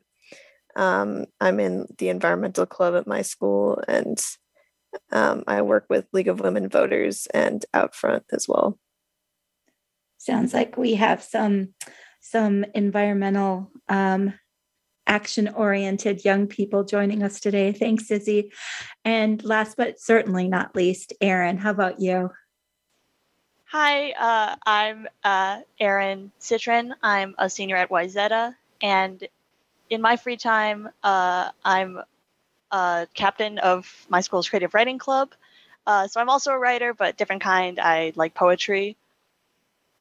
Um, 0.76 1.24
I'm 1.40 1.58
in 1.58 1.86
the 1.98 2.08
environmental 2.08 2.66
club 2.66 2.94
at 2.94 3.08
my 3.08 3.22
school, 3.22 3.82
and 3.88 4.16
um, 5.10 5.42
I 5.48 5.62
work 5.62 5.86
with 5.88 6.06
League 6.12 6.28
of 6.28 6.38
Women 6.38 6.68
Voters 6.68 7.26
and 7.34 7.64
Outfront 7.74 8.22
as 8.30 8.46
well. 8.46 8.78
Sounds 10.18 10.54
like 10.54 10.76
we 10.76 10.94
have 10.94 11.22
some 11.22 11.74
some 12.20 12.64
environmental 12.74 13.70
um, 13.88 14.34
action 15.06 15.48
oriented 15.48 16.24
young 16.24 16.46
people 16.46 16.84
joining 16.84 17.22
us 17.22 17.40
today. 17.40 17.72
Thanks, 17.72 18.10
Izzy. 18.10 18.52
And 19.04 19.42
last 19.44 19.76
but 19.76 20.00
certainly 20.00 20.48
not 20.48 20.74
least, 20.74 21.12
Erin, 21.20 21.58
how 21.58 21.70
about 21.70 22.00
you? 22.00 22.30
Hi, 23.70 24.12
uh, 24.12 24.56
I'm 24.64 25.08
uh, 25.24 25.60
Erin 25.80 26.30
Citron. 26.38 26.94
I'm 27.02 27.34
a 27.36 27.50
senior 27.50 27.76
at 27.76 27.90
Wayzata, 27.90 28.54
and 28.80 29.26
in 29.90 30.00
my 30.00 30.16
free 30.16 30.36
time, 30.36 30.88
uh, 31.02 31.50
I'm 31.64 32.00
a 32.70 33.08
captain 33.14 33.58
of 33.58 34.06
my 34.08 34.20
school's 34.20 34.48
creative 34.48 34.72
writing 34.72 34.98
club. 34.98 35.32
Uh, 35.86 36.06
so 36.08 36.20
I'm 36.20 36.28
also 36.28 36.52
a 36.52 36.58
writer, 36.58 36.94
but 36.94 37.16
different 37.16 37.42
kind. 37.42 37.78
I 37.78 38.12
like 38.16 38.34
poetry. 38.34 38.96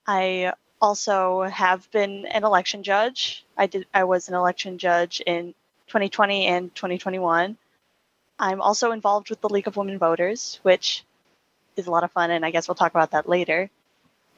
I 0.07 0.53
also 0.85 1.41
have 1.41 1.89
been 1.89 2.27
an 2.27 2.43
election 2.43 2.83
judge. 2.83 3.43
I 3.57 3.65
did. 3.65 3.87
I 3.91 4.03
was 4.03 4.29
an 4.29 4.35
election 4.35 4.77
judge 4.77 5.19
in 5.25 5.55
2020 5.87 6.45
and 6.45 6.75
2021. 6.75 7.57
I'm 8.37 8.61
also 8.61 8.91
involved 8.91 9.31
with 9.31 9.41
the 9.41 9.49
League 9.49 9.67
of 9.67 9.77
Women 9.77 9.97
Voters, 9.97 10.59
which 10.61 11.03
is 11.75 11.87
a 11.87 11.91
lot 11.91 12.03
of 12.03 12.11
fun, 12.11 12.29
and 12.29 12.45
I 12.45 12.51
guess 12.51 12.67
we'll 12.67 12.75
talk 12.75 12.91
about 12.91 13.11
that 13.11 13.27
later. 13.27 13.71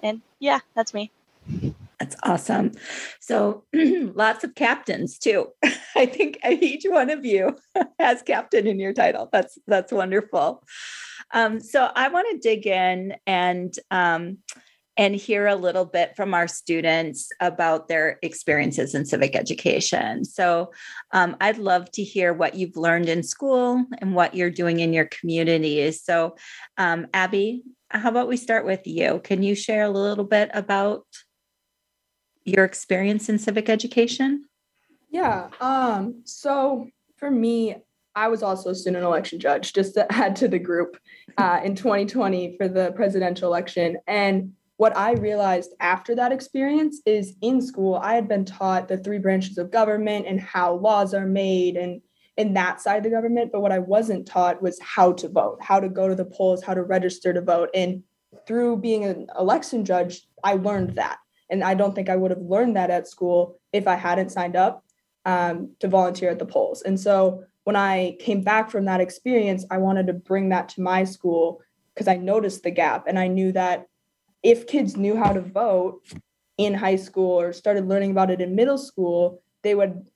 And 0.01 0.21
yeah, 0.39 0.59
that's 0.73 0.93
me. 0.93 1.11
That's 1.99 2.15
awesome. 2.23 2.71
So 3.19 3.63
lots 3.73 4.45
of 4.45 4.55
captains 4.55 5.17
too. 5.17 5.51
I 5.95 6.05
think 6.05 6.39
each 6.45 6.85
one 6.87 7.09
of 7.09 7.25
you 7.25 7.57
has 7.99 8.21
captain 8.21 8.67
in 8.67 8.79
your 8.79 8.93
title. 8.93 9.27
That's 9.33 9.57
that's 9.67 9.91
wonderful. 9.91 10.63
Um, 11.31 11.59
so 11.59 11.91
I 11.93 12.07
want 12.07 12.27
to 12.31 12.37
dig 12.37 12.67
in 12.67 13.15
and 13.25 13.73
um, 13.91 14.37
and 14.97 15.15
hear 15.15 15.45
a 15.45 15.55
little 15.55 15.85
bit 15.85 16.15
from 16.15 16.33
our 16.33 16.47
students 16.47 17.29
about 17.39 17.87
their 17.87 18.17
experiences 18.23 18.95
in 18.95 19.05
civic 19.05 19.35
education. 19.35 20.25
So 20.25 20.71
um, 21.13 21.37
I'd 21.39 21.59
love 21.59 21.91
to 21.91 22.03
hear 22.03 22.33
what 22.33 22.55
you've 22.55 22.75
learned 22.75 23.07
in 23.07 23.21
school 23.21 23.85
and 23.99 24.15
what 24.15 24.33
you're 24.33 24.49
doing 24.49 24.79
in 24.79 24.93
your 24.93 25.05
communities. 25.05 26.03
So 26.03 26.35
um, 26.77 27.07
Abbe, 27.13 27.63
how 27.89 28.09
about 28.09 28.27
we 28.27 28.37
start 28.37 28.65
with 28.65 28.87
you? 28.87 29.21
Can 29.23 29.43
you 29.43 29.53
share 29.55 29.83
a 29.83 29.89
little 29.89 30.25
bit 30.25 30.49
about 30.53 31.05
your 32.43 32.65
experience 32.65 33.29
in 33.29 33.37
civic 33.37 33.69
education? 33.69 34.45
Yeah. 35.09 35.49
Um, 35.61 36.21
so 36.25 36.89
for 37.17 37.29
me, 37.29 37.75
I 38.15 38.29
was 38.29 38.41
also 38.41 38.71
a 38.71 38.75
student 38.75 39.03
election 39.03 39.39
judge, 39.39 39.73
just 39.73 39.93
to 39.93 40.11
add 40.11 40.35
to 40.37 40.47
the 40.47 40.57
group 40.57 40.97
uh, 41.37 41.61
in 41.63 41.75
2020 41.75 42.57
for 42.57 42.67
the 42.67 42.91
presidential 42.93 43.47
election. 43.47 43.97
And 44.07 44.53
what 44.77 44.95
I 44.95 45.13
realized 45.13 45.73
after 45.79 46.15
that 46.15 46.31
experience 46.31 47.01
is 47.05 47.35
in 47.41 47.61
school, 47.61 47.95
I 47.95 48.13
had 48.13 48.27
been 48.27 48.45
taught 48.45 48.87
the 48.87 48.97
three 48.97 49.17
branches 49.17 49.57
of 49.57 49.71
government 49.71 50.27
and 50.27 50.39
how 50.39 50.75
laws 50.75 51.13
are 51.13 51.25
made 51.25 51.75
and 51.75 52.01
in 52.37 52.53
that 52.53 52.79
side 52.79 52.97
of 52.97 53.03
the 53.03 53.09
government. 53.09 53.51
But 53.51 53.61
what 53.61 53.71
I 53.71 53.79
wasn't 53.79 54.27
taught 54.27 54.61
was 54.61 54.79
how 54.79 55.13
to 55.13 55.27
vote, 55.27 55.57
how 55.61 55.79
to 55.79 55.89
go 55.89 56.07
to 56.07 56.13
the 56.13 56.25
polls, 56.25 56.63
how 56.63 56.75
to 56.75 56.83
register 56.83 57.33
to 57.33 57.41
vote. 57.41 57.69
And 57.73 58.03
through 58.45 58.77
being 58.77 59.03
an 59.03 59.27
election 59.37 59.83
judge, 59.83 60.27
I 60.43 60.53
learned 60.53 60.95
that. 60.95 61.17
And 61.49 61.63
I 61.63 61.73
don't 61.73 61.95
think 61.95 62.09
I 62.09 62.15
would 62.15 62.31
have 62.31 62.41
learned 62.41 62.75
that 62.75 62.91
at 62.91 63.07
school 63.07 63.59
if 63.73 63.87
I 63.87 63.95
hadn't 63.95 64.31
signed 64.31 64.55
up 64.55 64.83
um, 65.25 65.71
to 65.79 65.87
volunteer 65.87 66.29
at 66.29 66.37
the 66.37 66.45
polls. 66.45 66.83
And 66.83 66.99
so 66.99 67.43
when 67.63 67.75
I 67.75 68.15
came 68.19 68.43
back 68.43 68.69
from 68.69 68.85
that 68.85 69.01
experience, 69.01 69.65
I 69.71 69.79
wanted 69.79 70.07
to 70.07 70.13
bring 70.13 70.49
that 70.49 70.69
to 70.69 70.81
my 70.81 71.03
school 71.03 71.61
because 71.93 72.07
I 72.07 72.17
noticed 72.17 72.61
the 72.61 72.71
gap 72.71 73.05
and 73.07 73.17
I 73.17 73.27
knew 73.27 73.51
that 73.53 73.87
if 74.47 74.65
kids 74.65 74.95
knew 74.95 75.17
how 75.17 75.33
to 75.33 75.41
vote 75.41 76.01
in 76.57 76.73
high 76.73 76.95
school 76.95 77.37
or 77.37 77.51
started 77.51 77.85
learning 77.89 78.11
about 78.11 78.31
it 78.31 78.39
in 78.39 78.55
middle 78.55 78.77
school, 78.77 79.43
they 79.61 79.75
would 79.75 80.07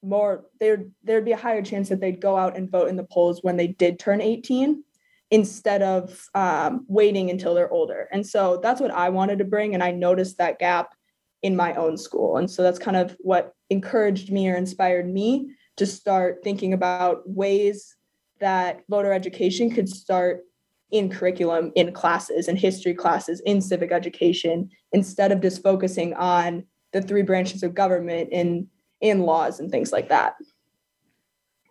more 0.00 0.46
there 0.60 0.84
there'd 1.02 1.24
be 1.24 1.32
a 1.32 1.36
higher 1.36 1.60
chance 1.60 1.88
that 1.88 2.00
they'd 2.00 2.20
go 2.20 2.36
out 2.36 2.56
and 2.56 2.70
vote 2.70 2.88
in 2.88 2.94
the 2.94 3.08
polls 3.10 3.40
when 3.42 3.56
they 3.56 3.66
did 3.66 3.98
turn 3.98 4.20
18 4.20 4.84
instead 5.32 5.82
of 5.82 6.24
um, 6.36 6.86
waiting 6.86 7.30
until 7.30 7.52
they're 7.52 7.72
older. 7.72 8.08
And 8.12 8.24
so 8.24 8.60
that's 8.62 8.80
what 8.80 8.92
I 8.92 9.08
wanted 9.08 9.40
to 9.40 9.44
bring. 9.44 9.74
And 9.74 9.82
I 9.82 9.90
noticed 9.90 10.38
that 10.38 10.60
gap 10.60 10.94
in 11.42 11.56
my 11.56 11.74
own 11.74 11.96
school. 11.96 12.36
And 12.36 12.48
so 12.48 12.62
that's 12.62 12.78
kind 12.78 12.96
of 12.96 13.16
what 13.18 13.54
encouraged 13.70 14.30
me 14.30 14.48
or 14.48 14.54
inspired 14.56 15.12
me 15.12 15.50
to 15.78 15.86
start 15.86 16.44
thinking 16.44 16.74
about 16.74 17.28
ways 17.28 17.96
that 18.38 18.82
voter 18.88 19.12
education 19.12 19.70
could 19.70 19.88
start 19.88 20.42
in 20.90 21.08
curriculum, 21.08 21.72
in 21.74 21.92
classes, 21.92 22.48
in 22.48 22.56
history 22.56 22.94
classes, 22.94 23.40
in 23.46 23.60
civic 23.60 23.92
education, 23.92 24.70
instead 24.92 25.32
of 25.32 25.40
just 25.40 25.62
focusing 25.62 26.14
on 26.14 26.64
the 26.92 27.02
three 27.02 27.22
branches 27.22 27.62
of 27.62 27.74
government 27.74 28.30
in 28.32 28.68
in 29.00 29.20
laws 29.20 29.60
and 29.60 29.70
things 29.70 29.92
like 29.92 30.08
that. 30.08 30.34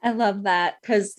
I 0.02 0.12
love 0.12 0.44
that 0.44 0.82
because 0.82 1.16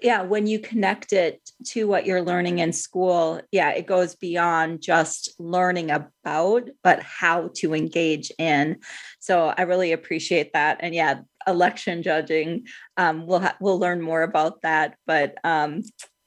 yeah, 0.00 0.22
when 0.22 0.46
you 0.46 0.58
connect 0.58 1.12
it 1.12 1.40
to 1.68 1.86
what 1.86 2.04
you're 2.04 2.20
learning 2.20 2.58
in 2.58 2.72
school, 2.72 3.40
yeah, 3.52 3.70
it 3.70 3.86
goes 3.86 4.14
beyond 4.16 4.82
just 4.82 5.32
learning 5.38 5.90
about, 5.90 6.68
but 6.82 7.00
how 7.00 7.50
to 7.54 7.74
engage 7.74 8.30
in. 8.38 8.76
So 9.20 9.54
I 9.56 9.62
really 9.62 9.92
appreciate 9.92 10.52
that. 10.52 10.78
And 10.80 10.94
yeah, 10.94 11.20
election 11.46 12.02
judging, 12.02 12.66
um, 12.96 13.26
we'll 13.26 13.40
ha- 13.40 13.56
we'll 13.60 13.78
learn 13.78 14.02
more 14.02 14.22
about 14.22 14.62
that. 14.62 14.96
But 15.06 15.36
um, 15.44 15.82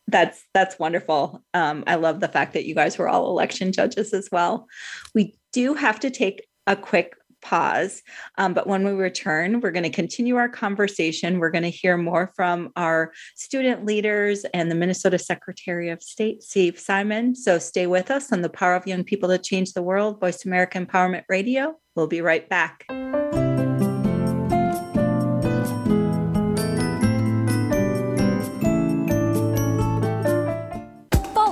that's 0.07 0.43
that's 0.53 0.79
wonderful. 0.79 1.43
Um, 1.53 1.83
I 1.87 1.95
love 1.95 2.19
the 2.19 2.27
fact 2.27 2.53
that 2.53 2.65
you 2.65 2.75
guys 2.75 2.97
were 2.97 3.09
all 3.09 3.29
election 3.29 3.71
judges 3.71 4.13
as 4.13 4.29
well. 4.31 4.67
We 5.13 5.35
do 5.51 5.73
have 5.73 5.99
to 6.01 6.09
take 6.09 6.47
a 6.65 6.75
quick 6.75 7.15
pause. 7.41 8.01
Um, 8.37 8.53
but 8.53 8.67
when 8.67 8.83
we 8.83 8.91
return, 8.91 9.61
we're 9.61 9.71
going 9.71 9.83
to 9.83 9.89
continue 9.89 10.35
our 10.35 10.49
conversation. 10.49 11.39
We're 11.39 11.51
going 11.51 11.63
to 11.63 11.69
hear 11.69 11.95
more 11.97 12.31
from 12.35 12.71
our 12.75 13.13
student 13.35 13.85
leaders 13.85 14.43
and 14.53 14.71
the 14.71 14.75
Minnesota 14.75 15.19
Secretary 15.19 15.89
of 15.89 16.01
State, 16.01 16.43
Steve 16.43 16.79
Simon. 16.79 17.35
So 17.35 17.59
stay 17.59 17.87
with 17.87 18.11
us 18.11 18.31
on 18.31 18.41
the 18.41 18.49
Power 18.49 18.75
of 18.75 18.87
Young 18.87 19.03
People 19.03 19.29
to 19.29 19.37
Change 19.37 19.73
the 19.73 19.83
World, 19.83 20.19
Voice 20.19 20.45
America 20.45 20.83
Empowerment 20.83 21.23
Radio. 21.29 21.75
We'll 21.95 22.07
be 22.07 22.21
right 22.21 22.47
back. 22.49 22.85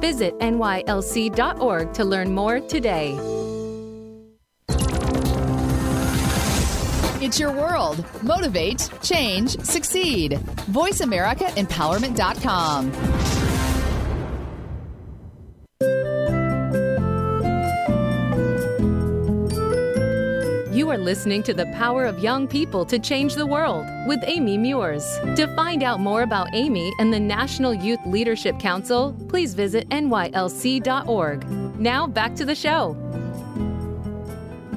Visit 0.00 0.38
nylc.org 0.38 1.92
to 1.94 2.04
learn 2.04 2.34
more 2.34 2.60
today. 2.60 3.18
It's 7.18 7.40
your 7.40 7.50
world. 7.50 8.04
Motivate, 8.22 8.90
change, 9.02 9.58
succeed. 9.60 10.32
VoiceAmericaEmpowerment.com. 10.70 13.35
You 20.86 20.92
are 20.92 20.98
listening 20.98 21.42
to 21.42 21.52
the 21.52 21.66
Power 21.74 22.04
of 22.06 22.20
Young 22.20 22.46
People 22.46 22.86
to 22.86 22.96
Change 23.00 23.34
the 23.34 23.44
World 23.44 23.84
with 24.06 24.20
Amy 24.22 24.56
Meuers. 24.56 25.34
To 25.34 25.52
find 25.56 25.82
out 25.82 25.98
more 25.98 26.22
about 26.22 26.54
Amy 26.54 26.92
and 27.00 27.12
the 27.12 27.18
National 27.18 27.74
Youth 27.74 27.98
Leadership 28.06 28.60
Council, 28.60 29.12
please 29.28 29.52
visit 29.52 29.88
nylc.org. 29.88 31.50
Now 31.80 32.06
back 32.06 32.36
to 32.36 32.44
the 32.44 32.54
show. 32.54 32.96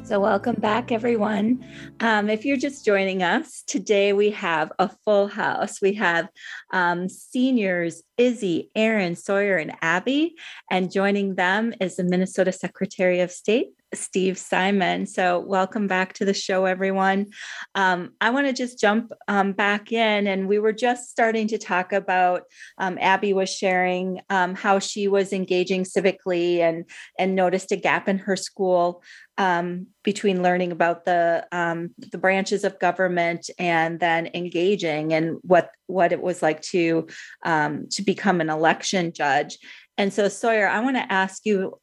So, 0.03 0.19
welcome 0.19 0.55
back, 0.55 0.91
everyone. 0.91 1.63
Um, 1.99 2.31
if 2.31 2.43
you're 2.43 2.57
just 2.57 2.83
joining 2.83 3.21
us, 3.21 3.61
today 3.67 4.11
we 4.11 4.31
have 4.31 4.71
a 4.79 4.89
full 5.05 5.27
house. 5.27 5.79
We 5.79 5.93
have 5.93 6.27
um, 6.73 7.07
seniors 7.07 8.01
Izzy, 8.17 8.71
Erin, 8.75 9.15
Sawyer, 9.15 9.57
and 9.57 9.75
Abbe. 9.83 10.33
And 10.71 10.91
joining 10.91 11.35
them 11.35 11.75
is 11.79 11.97
the 11.97 12.03
Minnesota 12.03 12.51
Secretary 12.51 13.19
of 13.19 13.31
State, 13.31 13.67
Steve 13.93 14.37
Simon. 14.37 15.07
So, 15.07 15.39
welcome 15.39 15.87
back 15.87 16.13
to 16.13 16.25
the 16.25 16.33
show, 16.33 16.65
everyone. 16.65 17.27
Um, 17.73 18.11
I 18.21 18.29
want 18.29 18.47
to 18.47 18.53
just 18.53 18.79
jump 18.79 19.11
um, 19.27 19.53
back 19.53 19.91
in, 19.91 20.27
and 20.27 20.47
we 20.47 20.59
were 20.59 20.73
just 20.73 21.09
starting 21.09 21.47
to 21.47 21.57
talk 21.57 21.91
about. 21.91 22.43
Um, 22.77 22.97
Abbe 22.99 23.33
was 23.33 23.49
sharing 23.49 24.21
um, 24.29 24.53
how 24.53 24.79
she 24.79 25.07
was 25.07 25.33
engaging 25.33 25.83
civically 25.83 26.59
and 26.59 26.85
and 27.17 27.35
noticed 27.35 27.71
a 27.71 27.75
gap 27.75 28.07
in 28.07 28.19
her 28.19 28.35
school 28.35 29.03
um, 29.37 29.87
between 30.03 30.43
learning 30.43 30.71
about 30.71 31.05
the 31.05 31.47
um, 31.51 31.89
the 31.97 32.19
branches 32.19 32.63
of 32.63 32.79
government 32.79 33.49
and 33.57 33.99
then 33.99 34.29
engaging 34.33 35.13
and 35.13 35.37
what 35.41 35.71
what 35.87 36.11
it 36.11 36.21
was 36.21 36.43
like 36.43 36.61
to 36.61 37.07
to 37.45 38.01
become 38.05 38.39
an 38.41 38.49
election 38.49 39.11
judge. 39.13 39.57
And 39.97 40.13
so, 40.13 40.29
Sawyer, 40.29 40.67
I 40.67 40.79
want 40.79 40.95
to 40.95 41.11
ask 41.11 41.45
you 41.45 41.79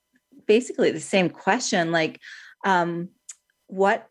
basically 0.47 0.91
the 0.91 1.01
same 1.01 1.29
question 1.29 1.93
like 1.93 2.21
um, 2.65 3.09
what 3.69 4.09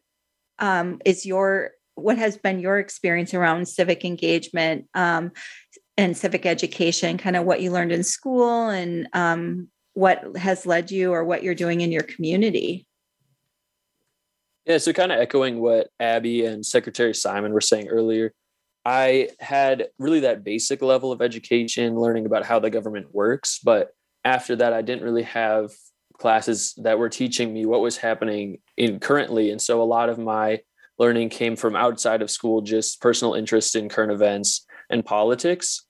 um, 0.59 0.99
is 1.05 1.25
your 1.25 1.71
what 1.95 2.17
has 2.17 2.37
been 2.37 2.59
your 2.59 2.77
experience 2.77 3.33
around 3.33 3.67
civic 3.67 4.03
engagement 4.03 4.85
um, 4.93 5.31
and 5.97 6.17
civic 6.17 6.45
education 6.45 7.17
kind 7.17 7.35
of 7.35 7.45
what 7.45 7.61
you 7.61 7.71
learned 7.71 7.91
in 7.91 8.03
school 8.03 8.69
and 8.69 9.07
um, 9.13 9.69
what 9.93 10.35
has 10.35 10.65
led 10.65 10.91
you 10.91 11.13
or 11.13 11.23
what 11.23 11.41
you're 11.41 11.55
doing 11.55 11.81
in 11.81 11.91
your 11.91 12.03
community? 12.03 12.85
Yeah 14.65 14.77
so 14.77 14.91
kind 14.93 15.11
of 15.11 15.19
echoing 15.19 15.59
what 15.59 15.89
abbe 15.99 16.45
and 16.45 16.65
secretary 16.65 17.13
simon 17.13 17.53
were 17.53 17.61
saying 17.61 17.87
earlier 17.87 18.33
i 18.83 19.29
had 19.39 19.89
really 19.99 20.21
that 20.21 20.43
basic 20.43 20.81
level 20.81 21.11
of 21.11 21.21
education 21.21 21.95
learning 21.95 22.25
about 22.25 22.45
how 22.45 22.57
the 22.57 22.71
government 22.71 23.13
works 23.13 23.59
but 23.63 23.91
after 24.23 24.55
that 24.55 24.73
i 24.73 24.81
didn't 24.81 25.03
really 25.03 25.21
have 25.21 25.69
classes 26.17 26.73
that 26.77 26.99
were 26.99 27.09
teaching 27.09 27.53
me 27.53 27.65
what 27.65 27.81
was 27.81 27.97
happening 27.97 28.59
in 28.77 28.99
currently. 28.99 29.51
And 29.51 29.61
so 29.61 29.81
a 29.81 29.83
lot 29.83 30.09
of 30.09 30.17
my 30.17 30.61
learning 30.97 31.29
came 31.29 31.55
from 31.55 31.75
outside 31.75 32.21
of 32.21 32.31
school 32.31 32.61
just 32.61 33.01
personal 33.01 33.33
interest 33.33 33.75
in 33.75 33.89
current 33.89 34.11
events 34.11 34.65
and 34.89 35.05
politics. 35.05 35.85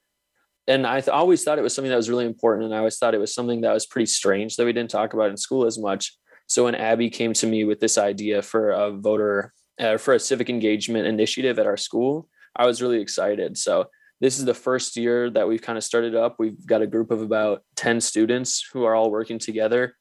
And 0.68 0.88
i 0.88 1.00
th- 1.00 1.10
always 1.10 1.44
thought 1.44 1.60
it 1.60 1.64
was 1.64 1.76
something 1.76 1.92
that 1.92 1.96
was 1.96 2.10
really 2.10 2.26
important 2.26 2.66
and 2.66 2.74
i 2.74 2.80
always 2.80 2.98
thought 2.98 3.14
it 3.14 3.20
was 3.20 3.36
something 3.36 3.62
that 3.62 3.74
was 3.74 3.86
pretty 3.86 4.08
strange 4.08 4.56
that 4.56 4.66
we 4.66 4.74
didn't 4.74 4.90
talk 4.90 5.14
about 5.14 5.30
in 5.30 5.38
school 5.38 5.66
as 5.66 5.78
much. 5.78 6.18
So 6.48 6.64
when 6.66 6.76
abbe 6.76 7.10
came 7.10 7.34
to 7.34 7.48
me 7.48 7.66
with 7.66 7.80
this 7.80 7.98
idea 7.98 8.42
for 8.42 8.72
a 8.72 8.92
voter 8.92 9.54
uh, 9.80 9.98
for 9.98 10.16
a 10.16 10.20
civic 10.20 10.50
engagement 10.50 11.06
initiative 11.06 11.60
at 11.60 11.68
our 11.68 11.78
school 11.78 12.28
i 12.56 12.66
was 12.66 12.82
really 12.82 13.00
excited. 13.00 13.58
So 13.58 13.90
this 14.22 14.40
is 14.40 14.46
the 14.46 14.54
first 14.54 14.96
year 14.96 15.30
that 15.30 15.48
we've 15.48 15.62
kind 15.62 15.78
of 15.78 15.84
started 15.84 16.16
up. 16.16 16.38
We've 16.40 16.66
got 16.66 16.82
a 16.82 16.88
group 16.88 17.12
of 17.12 17.22
about 17.22 17.64
10 17.76 18.00
students 18.00 18.66
who 18.72 18.86
are 18.86 18.96
all 18.96 19.12
working 19.12 19.40
together 19.40 19.94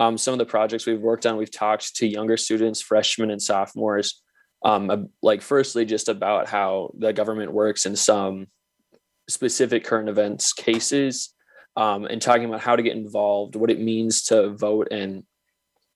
um, 0.00 0.16
some 0.16 0.32
of 0.32 0.38
the 0.38 0.46
projects 0.46 0.86
we've 0.86 1.00
worked 1.00 1.26
on, 1.26 1.36
we've 1.36 1.52
talked 1.52 1.94
to 1.96 2.06
younger 2.06 2.38
students, 2.38 2.80
freshmen 2.80 3.30
and 3.30 3.40
sophomores, 3.40 4.22
um, 4.64 5.10
like 5.22 5.42
firstly, 5.42 5.84
just 5.84 6.08
about 6.08 6.48
how 6.48 6.90
the 6.98 7.12
government 7.12 7.52
works 7.52 7.84
in 7.84 7.94
some 7.94 8.46
specific 9.28 9.84
current 9.84 10.08
events 10.08 10.54
cases, 10.54 11.34
um, 11.76 12.06
and 12.06 12.22
talking 12.22 12.46
about 12.46 12.62
how 12.62 12.76
to 12.76 12.82
get 12.82 12.96
involved, 12.96 13.56
what 13.56 13.70
it 13.70 13.78
means 13.78 14.22
to 14.24 14.54
vote, 14.56 14.88
and 14.90 15.22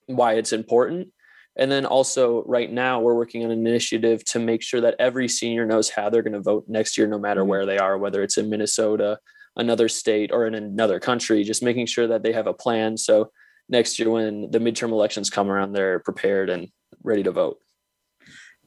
why 0.06 0.34
it's 0.34 0.52
important. 0.52 1.08
And 1.56 1.72
then 1.72 1.86
also, 1.86 2.42
right 2.44 2.70
now, 2.70 3.00
we're 3.00 3.14
working 3.14 3.42
on 3.42 3.50
an 3.50 3.66
initiative 3.66 4.22
to 4.26 4.38
make 4.38 4.62
sure 4.62 4.82
that 4.82 4.96
every 4.98 5.28
senior 5.28 5.64
knows 5.64 5.88
how 5.88 6.10
they're 6.10 6.22
going 6.22 6.34
to 6.34 6.40
vote 6.40 6.66
next 6.68 6.98
year, 6.98 7.06
no 7.06 7.18
matter 7.18 7.40
mm-hmm. 7.40 7.48
where 7.48 7.64
they 7.64 7.78
are, 7.78 7.96
whether 7.96 8.22
it's 8.22 8.36
in 8.36 8.50
Minnesota, 8.50 9.18
another 9.56 9.88
state, 9.88 10.30
or 10.30 10.46
in 10.46 10.54
another 10.54 11.00
country, 11.00 11.42
just 11.42 11.62
making 11.62 11.86
sure 11.86 12.08
that 12.08 12.22
they 12.22 12.32
have 12.32 12.46
a 12.46 12.52
plan. 12.52 12.98
So 12.98 13.30
next 13.68 13.98
year 13.98 14.10
when 14.10 14.50
the 14.50 14.58
midterm 14.58 14.90
elections 14.90 15.30
come 15.30 15.50
around, 15.50 15.72
they're 15.72 15.98
prepared 16.00 16.50
and 16.50 16.68
ready 17.02 17.22
to 17.22 17.32
vote. 17.32 17.58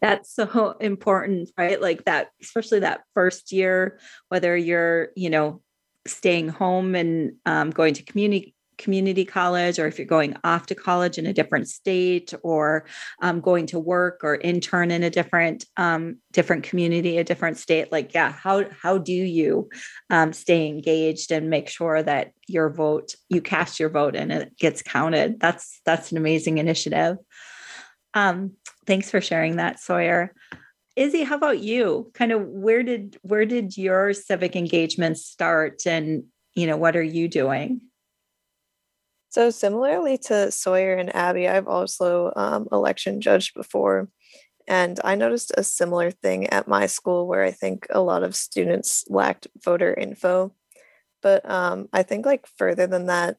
That's 0.02 0.34
so 0.34 0.76
important, 0.80 1.50
right? 1.58 1.82
Like 1.82 2.06
that, 2.06 2.30
especially 2.42 2.80
that 2.82 3.02
first 3.14 3.52
year, 3.52 4.00
whether 4.30 4.56
you're, 4.56 5.10
you 5.16 5.30
know, 5.30 5.62
staying 6.06 6.50
home 6.50 6.96
and 6.96 7.34
um, 7.46 7.72
going 7.72 7.96
to 7.96 8.04
community 8.04 8.56
community 8.78 9.26
college 9.26 9.80
or 9.80 9.88
if 9.88 9.98
you're 9.98 10.06
going 10.06 10.36
off 10.44 10.66
to 10.68 10.76
college 10.76 11.18
in 11.18 11.26
a 11.26 11.34
different 11.34 11.68
state 11.68 12.34
or 12.44 12.86
um, 13.22 13.42
going 13.42 13.66
to 13.68 13.80
work 13.80 14.20
or 14.24 14.36
intern 14.36 14.92
in 14.92 15.04
a 15.04 15.10
different 15.10 15.66
um, 15.78 16.18
different 16.32 16.64
community 16.64 17.18
a 17.18 17.24
different 17.24 17.58
state 17.58 17.92
like 17.92 18.14
yeah 18.14 18.32
how 18.32 18.64
how 18.82 18.98
do 18.98 19.14
you 19.14 19.70
um, 20.10 20.34
stay 20.34 20.68
engaged 20.68 21.32
and 21.32 21.50
make 21.50 21.68
sure 21.68 22.02
that 22.04 22.32
your 22.48 22.70
vote 22.70 23.16
you 23.30 23.42
cast 23.42 23.80
your 23.80 23.90
vote 23.90 24.16
and 24.16 24.32
it 24.32 24.58
gets 24.58 24.82
counted? 24.82 25.40
That's 25.40 25.82
that's 25.86 26.12
an 26.12 26.18
amazing 26.18 26.58
initiative. 26.58 27.18
Um, 28.14 28.54
thanks 28.86 29.12
for 29.12 29.22
sharing 29.22 29.58
that 29.58 29.80
sawyer. 29.80 30.34
Izzy 30.96 31.24
how 31.24 31.36
about 31.36 31.60
you? 31.60 32.10
Kind 32.14 32.32
of 32.32 32.48
where 32.48 32.84
did 32.84 33.18
where 33.22 33.46
did 33.46 33.78
your 33.78 34.14
civic 34.14 34.56
engagement 34.56 35.18
start 35.18 35.86
and 35.86 36.24
you 36.56 36.66
know 36.66 36.78
what 36.78 36.96
are 36.96 37.04
you 37.04 37.28
doing 37.28 37.82
so 39.30 39.50
similarly 39.50 40.18
to 40.20 40.52
Sawyer 40.52 40.96
and 40.96 41.16
Abbe, 41.16 41.48
I've 41.48 41.68
also 41.68 42.32
um, 42.36 42.68
election 42.72 43.22
judged 43.22 43.54
before, 43.54 44.10
and 44.68 45.00
I 45.04 45.16
noticed 45.16 45.52
a 45.58 45.64
similar 45.64 46.12
thing 46.12 46.48
at 46.48 46.68
my 46.68 46.88
school 46.88 47.28
where 47.28 47.44
I 47.44 47.52
think 47.52 47.88
a 47.90 48.02
lot 48.02 48.24
of 48.24 48.36
students 48.36 49.06
lacked 49.10 49.48
voter 49.64 49.94
info. 49.94 50.54
But 51.22 51.50
um, 51.50 51.88
I 51.94 52.04
think 52.04 52.26
like 52.26 52.46
further 52.58 52.86
than 52.88 53.08
that, 53.08 53.38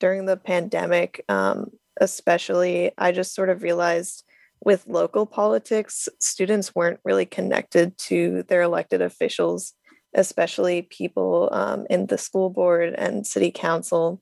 during 0.00 0.26
the 0.26 0.36
pandemic, 0.36 1.24
um, 1.28 1.70
especially, 2.00 2.90
I 2.98 3.12
just 3.12 3.34
sort 3.34 3.50
of 3.50 3.62
realized 3.62 4.24
with 4.64 4.86
local 4.86 5.26
politics, 5.26 6.08
students 6.20 6.74
weren't 6.74 7.00
really 7.04 7.26
connected 7.26 7.96
to 7.98 8.44
their 8.44 8.62
elected 8.62 9.02
officials, 9.02 9.74
especially 10.14 10.82
people 10.82 11.48
um, 11.52 11.86
in 11.90 12.06
the 12.06 12.18
school 12.18 12.50
board 12.50 12.94
and 12.96 13.26
city 13.26 13.50
council 13.50 14.20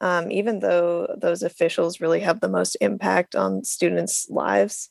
um, 0.00 0.30
even 0.30 0.60
though 0.60 1.14
those 1.20 1.42
officials 1.42 2.00
really 2.00 2.20
have 2.20 2.40
the 2.40 2.48
most 2.48 2.76
impact 2.80 3.34
on 3.34 3.64
students' 3.64 4.28
lives. 4.30 4.90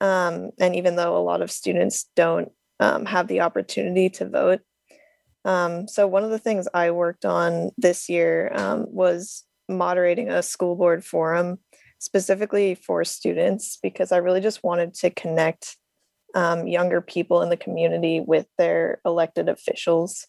Um, 0.00 0.50
and 0.60 0.76
even 0.76 0.96
though 0.96 1.16
a 1.16 1.22
lot 1.22 1.42
of 1.42 1.50
students 1.50 2.10
don't 2.16 2.52
um, 2.80 3.06
have 3.06 3.28
the 3.28 3.40
opportunity 3.40 4.10
to 4.10 4.28
vote. 4.28 4.60
Um, 5.44 5.88
so, 5.88 6.06
one 6.06 6.24
of 6.24 6.30
the 6.30 6.38
things 6.38 6.68
I 6.74 6.90
worked 6.90 7.24
on 7.24 7.70
this 7.78 8.08
year 8.08 8.52
um, 8.54 8.86
was 8.88 9.44
moderating 9.68 10.28
a 10.28 10.42
school 10.42 10.76
board 10.76 11.04
forum 11.04 11.58
specifically 11.98 12.74
for 12.74 13.04
students 13.04 13.78
because 13.82 14.12
I 14.12 14.18
really 14.18 14.40
just 14.40 14.62
wanted 14.62 14.94
to 14.94 15.10
connect 15.10 15.76
um, 16.34 16.66
younger 16.66 17.00
people 17.00 17.42
in 17.42 17.48
the 17.48 17.56
community 17.56 18.20
with 18.20 18.46
their 18.58 19.00
elected 19.04 19.48
officials. 19.48 20.26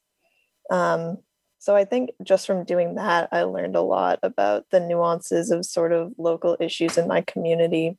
Um, 0.71 1.17
so 1.59 1.75
I 1.75 1.85
think 1.85 2.11
just 2.23 2.45
from 2.45 2.63
doing 2.63 2.95
that, 2.95 3.29
I 3.31 3.43
learned 3.43 3.75
a 3.75 3.81
lot 3.81 4.19
about 4.23 4.65
the 4.69 4.79
nuances 4.79 5.51
of 5.51 5.65
sort 5.65 5.91
of 5.91 6.13
local 6.17 6.55
issues 6.59 6.97
in 6.97 7.07
my 7.07 7.21
community. 7.21 7.97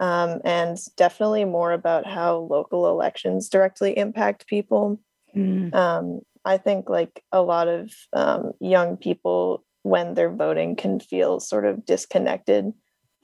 Um, 0.00 0.40
and 0.44 0.76
definitely 0.96 1.44
more 1.44 1.72
about 1.72 2.06
how 2.06 2.36
local 2.36 2.88
elections 2.88 3.48
directly 3.48 3.96
impact 3.96 4.46
people. 4.46 5.00
Mm. 5.34 5.74
Um, 5.74 6.20
I 6.44 6.58
think 6.58 6.90
like 6.90 7.22
a 7.32 7.40
lot 7.40 7.68
of 7.68 7.92
um, 8.12 8.52
young 8.60 8.96
people, 8.96 9.64
when 9.82 10.14
they're 10.14 10.34
voting, 10.34 10.76
can 10.76 11.00
feel 11.00 11.40
sort 11.40 11.64
of 11.64 11.86
disconnected 11.86 12.72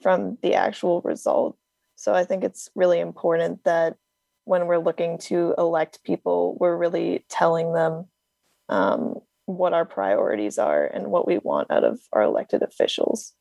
from 0.01 0.37
the 0.41 0.55
actual 0.55 1.01
result. 1.01 1.57
So 1.95 2.13
I 2.13 2.23
think 2.23 2.43
it's 2.43 2.69
really 2.73 2.99
important 2.99 3.63
that 3.65 3.95
when 4.45 4.65
we're 4.65 4.79
looking 4.79 5.19
to 5.19 5.53
elect 5.57 6.03
people, 6.03 6.57
we're 6.59 6.75
really 6.75 7.25
telling 7.29 7.73
them 7.73 8.05
um, 8.69 9.19
what 9.57 9.73
our 9.73 9.85
priorities 9.85 10.57
are 10.57 10.85
and 10.85 11.07
what 11.07 11.27
we 11.27 11.37
want 11.37 11.71
out 11.71 11.83
of 11.83 11.99
our 12.13 12.23
elected 12.23 12.61
officials. 12.61 13.33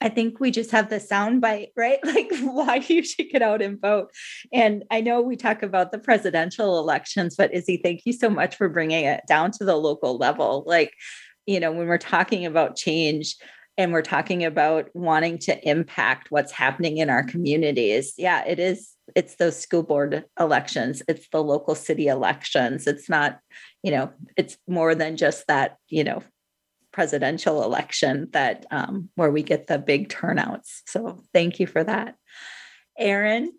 I 0.00 0.08
think 0.08 0.38
we 0.38 0.50
just 0.50 0.70
have 0.70 0.90
the 0.90 1.00
sound 1.00 1.40
bite, 1.40 1.70
right? 1.76 1.98
Like 2.04 2.30
why 2.40 2.76
you 2.86 3.02
should 3.02 3.28
get 3.30 3.42
out 3.42 3.62
and 3.62 3.80
vote. 3.80 4.10
And 4.52 4.84
I 4.90 5.00
know 5.00 5.20
we 5.20 5.36
talk 5.36 5.62
about 5.62 5.90
the 5.90 5.98
presidential 5.98 6.78
elections, 6.78 7.34
but 7.36 7.52
Izzy, 7.52 7.80
thank 7.82 8.02
you 8.04 8.12
so 8.12 8.30
much 8.30 8.56
for 8.56 8.68
bringing 8.68 9.04
it 9.04 9.22
down 9.26 9.50
to 9.52 9.64
the 9.64 9.76
local 9.76 10.16
level. 10.16 10.64
Like, 10.66 10.92
you 11.46 11.58
know, 11.58 11.72
when 11.72 11.88
we're 11.88 11.98
talking 11.98 12.46
about 12.46 12.76
change, 12.76 13.36
and 13.78 13.92
we're 13.92 14.02
talking 14.02 14.44
about 14.44 14.88
wanting 14.94 15.38
to 15.38 15.68
impact 15.68 16.30
what's 16.30 16.52
happening 16.52 16.96
in 16.96 17.10
our 17.10 17.22
communities 17.22 18.14
yeah 18.16 18.42
it 18.46 18.58
is 18.58 18.95
it's 19.14 19.36
those 19.36 19.58
school 19.58 19.82
board 19.82 20.24
elections 20.38 21.02
it's 21.08 21.28
the 21.30 21.42
local 21.42 21.74
city 21.74 22.08
elections 22.08 22.86
it's 22.86 23.08
not 23.08 23.38
you 23.82 23.90
know 23.90 24.10
it's 24.36 24.58
more 24.66 24.94
than 24.94 25.16
just 25.16 25.46
that 25.46 25.76
you 25.88 26.02
know 26.02 26.22
presidential 26.96 27.62
election 27.62 28.26
that 28.32 28.64
um, 28.70 29.10
where 29.16 29.30
we 29.30 29.42
get 29.42 29.66
the 29.66 29.78
big 29.78 30.08
turnouts. 30.08 30.80
So 30.86 31.22
thank 31.34 31.60
you 31.60 31.66
for 31.66 31.84
that. 31.84 32.14
Erin, 32.98 33.52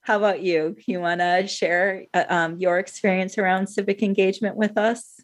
how 0.00 0.16
about 0.16 0.40
you? 0.40 0.74
You 0.86 1.00
want 1.00 1.20
to 1.20 1.46
share 1.46 2.06
uh, 2.14 2.24
um, 2.30 2.56
your 2.58 2.78
experience 2.78 3.36
around 3.36 3.66
civic 3.66 4.02
engagement 4.02 4.56
with 4.56 4.78
us? 4.78 5.20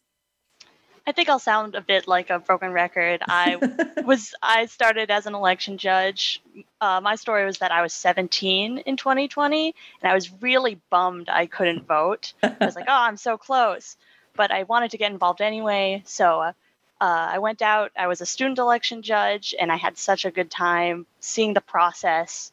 I 1.07 1.13
think 1.13 1.29
I'll 1.29 1.39
sound 1.39 1.75
a 1.75 1.83
bit 1.83 2.09
like 2.09 2.31
a 2.31 2.39
broken 2.39 2.73
record. 2.73 3.21
I 3.29 3.57
was 4.05 4.35
I 4.43 4.67
started 4.67 5.11
as 5.11 5.27
an 5.27 5.35
election 5.35 5.77
judge. 5.77 6.43
Uh, 6.81 7.01
my 7.03 7.17
story 7.17 7.45
was 7.45 7.59
that 7.59 7.73
I 7.73 7.83
was 7.83 7.93
17 7.93 8.79
in 8.79 8.97
2020, 8.97 9.75
and 10.03 10.11
I 10.11 10.15
was 10.15 10.33
really 10.41 10.81
bummed 10.91 11.29
I 11.29 11.47
couldn't 11.47 11.87
vote. 11.87 12.33
I 12.43 12.57
was 12.61 12.75
like, 12.75 12.87
"Oh, 12.89 12.93
I'm 12.93 13.19
so 13.19 13.37
close," 13.37 13.97
but 14.35 14.51
I 14.51 14.63
wanted 14.63 14.93
to 14.93 14.99
get 14.99 15.13
involved 15.13 15.43
anyway. 15.43 16.03
So 16.07 16.41
uh, 16.41 16.55
I 17.01 17.39
went 17.39 17.61
out. 17.61 17.93
I 17.99 18.07
was 18.07 18.23
a 18.23 18.27
student 18.27 18.59
election 18.59 19.03
judge, 19.03 19.55
and 19.59 19.71
I 19.71 19.77
had 19.77 19.99
such 19.99 20.25
a 20.25 20.31
good 20.31 20.51
time 20.51 21.07
seeing 21.21 21.53
the 21.53 21.61
process 21.61 22.51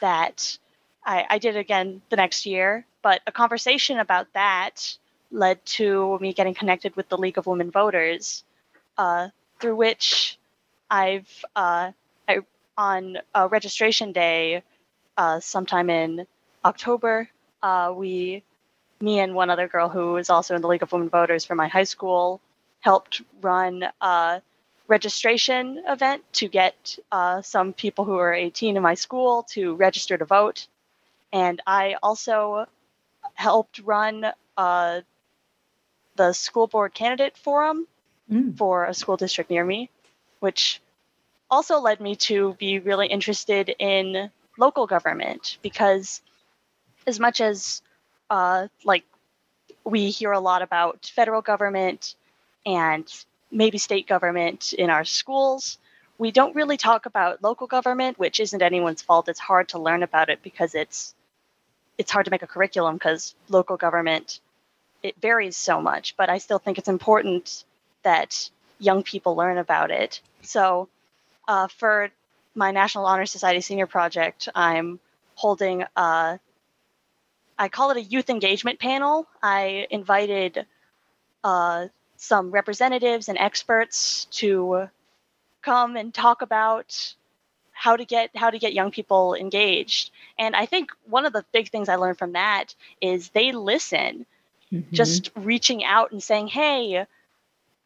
that 0.00 0.58
I, 1.04 1.24
I 1.30 1.38
did 1.38 1.56
again 1.56 2.02
the 2.08 2.16
next 2.16 2.46
year. 2.46 2.84
But 3.02 3.20
a 3.28 3.32
conversation 3.32 4.00
about 4.00 4.32
that 4.32 4.98
led 5.36 5.64
to 5.66 6.18
me 6.18 6.32
getting 6.32 6.54
connected 6.54 6.96
with 6.96 7.08
the 7.08 7.18
League 7.18 7.36
of 7.36 7.46
Women 7.46 7.70
Voters, 7.70 8.42
uh, 8.96 9.28
through 9.60 9.76
which 9.76 10.38
I've 10.90 11.44
uh, 11.54 11.92
I, 12.26 12.38
on 12.76 13.18
uh, 13.34 13.48
registration 13.50 14.12
day, 14.12 14.62
uh, 15.16 15.40
sometime 15.40 15.90
in 15.90 16.26
October, 16.64 17.28
uh, 17.62 17.92
we, 17.94 18.42
me 19.00 19.20
and 19.20 19.34
one 19.34 19.50
other 19.50 19.68
girl 19.68 19.88
who 19.90 20.16
is 20.16 20.30
also 20.30 20.54
in 20.54 20.62
the 20.62 20.68
League 20.68 20.82
of 20.82 20.90
Women 20.90 21.10
Voters 21.10 21.44
for 21.44 21.54
my 21.54 21.68
high 21.68 21.84
school, 21.84 22.40
helped 22.80 23.20
run 23.42 23.84
a 24.00 24.40
registration 24.88 25.82
event 25.86 26.22
to 26.32 26.48
get 26.48 26.98
some 27.42 27.72
people 27.72 28.04
who 28.04 28.16
are 28.16 28.32
18 28.32 28.76
in 28.76 28.82
my 28.82 28.94
school 28.94 29.42
to 29.50 29.74
register 29.74 30.16
to 30.16 30.24
vote. 30.24 30.66
And 31.32 31.60
I 31.66 31.96
also 32.02 32.66
helped 33.34 33.80
run 33.80 34.26
uh, 34.56 35.00
the 36.16 36.32
school 36.32 36.66
board 36.66 36.94
candidate 36.94 37.36
forum 37.36 37.86
mm. 38.30 38.56
for 38.56 38.84
a 38.84 38.94
school 38.94 39.16
district 39.16 39.50
near 39.50 39.64
me, 39.64 39.90
which 40.40 40.80
also 41.50 41.78
led 41.78 42.00
me 42.00 42.16
to 42.16 42.54
be 42.58 42.78
really 42.78 43.06
interested 43.06 43.74
in 43.78 44.30
local 44.58 44.86
government 44.86 45.58
because 45.62 46.22
as 47.06 47.20
much 47.20 47.40
as 47.40 47.82
uh, 48.30 48.66
like 48.84 49.04
we 49.84 50.10
hear 50.10 50.32
a 50.32 50.40
lot 50.40 50.62
about 50.62 51.10
federal 51.14 51.42
government 51.42 52.16
and 52.64 53.06
maybe 53.50 53.78
state 53.78 54.08
government 54.08 54.72
in 54.72 54.90
our 54.90 55.04
schools 55.04 55.78
we 56.18 56.30
don't 56.30 56.56
really 56.56 56.76
talk 56.76 57.06
about 57.06 57.42
local 57.42 57.66
government 57.66 58.18
which 58.18 58.40
isn't 58.40 58.62
anyone's 58.62 59.02
fault 59.02 59.28
it's 59.28 59.38
hard 59.38 59.68
to 59.68 59.78
learn 59.78 60.02
about 60.02 60.28
it 60.28 60.42
because 60.42 60.74
it's 60.74 61.14
it's 61.98 62.10
hard 62.10 62.24
to 62.24 62.30
make 62.30 62.42
a 62.42 62.46
curriculum 62.46 62.96
because 62.96 63.34
local 63.48 63.76
government 63.76 64.40
it 65.06 65.20
varies 65.20 65.56
so 65.56 65.80
much, 65.80 66.16
but 66.16 66.28
I 66.28 66.38
still 66.38 66.58
think 66.58 66.78
it's 66.78 66.88
important 66.88 67.64
that 68.02 68.50
young 68.78 69.02
people 69.02 69.36
learn 69.36 69.58
about 69.58 69.90
it. 69.90 70.20
So, 70.42 70.88
uh, 71.48 71.68
for 71.68 72.10
my 72.54 72.70
National 72.72 73.06
Honor 73.06 73.26
Society 73.26 73.60
Senior 73.60 73.86
Project, 73.86 74.48
I'm 74.54 74.98
holding 75.34 75.84
a, 75.96 76.40
I 77.58 77.68
call 77.68 77.90
it 77.90 77.96
a 77.96 78.02
youth 78.02 78.30
engagement 78.30 78.78
panel. 78.78 79.26
I 79.42 79.86
invited 79.90 80.66
uh, 81.44 81.86
some 82.16 82.50
representatives 82.50 83.28
and 83.28 83.38
experts 83.38 84.26
to 84.32 84.88
come 85.62 85.96
and 85.96 86.12
talk 86.12 86.42
about 86.42 87.14
how 87.72 87.94
to 87.94 88.04
get 88.04 88.30
how 88.34 88.50
to 88.50 88.58
get 88.58 88.72
young 88.72 88.90
people 88.90 89.34
engaged. 89.34 90.10
And 90.38 90.56
I 90.56 90.66
think 90.66 90.90
one 91.08 91.26
of 91.26 91.32
the 91.32 91.44
big 91.52 91.68
things 91.68 91.88
I 91.88 91.96
learned 91.96 92.18
from 92.18 92.32
that 92.32 92.74
is 93.00 93.28
they 93.30 93.52
listen 93.52 94.26
mm-hmm. 94.72 94.94
just 94.94 95.30
reaching 95.36 95.84
out 95.84 96.12
and 96.12 96.22
saying, 96.22 96.48
hey, 96.48 97.06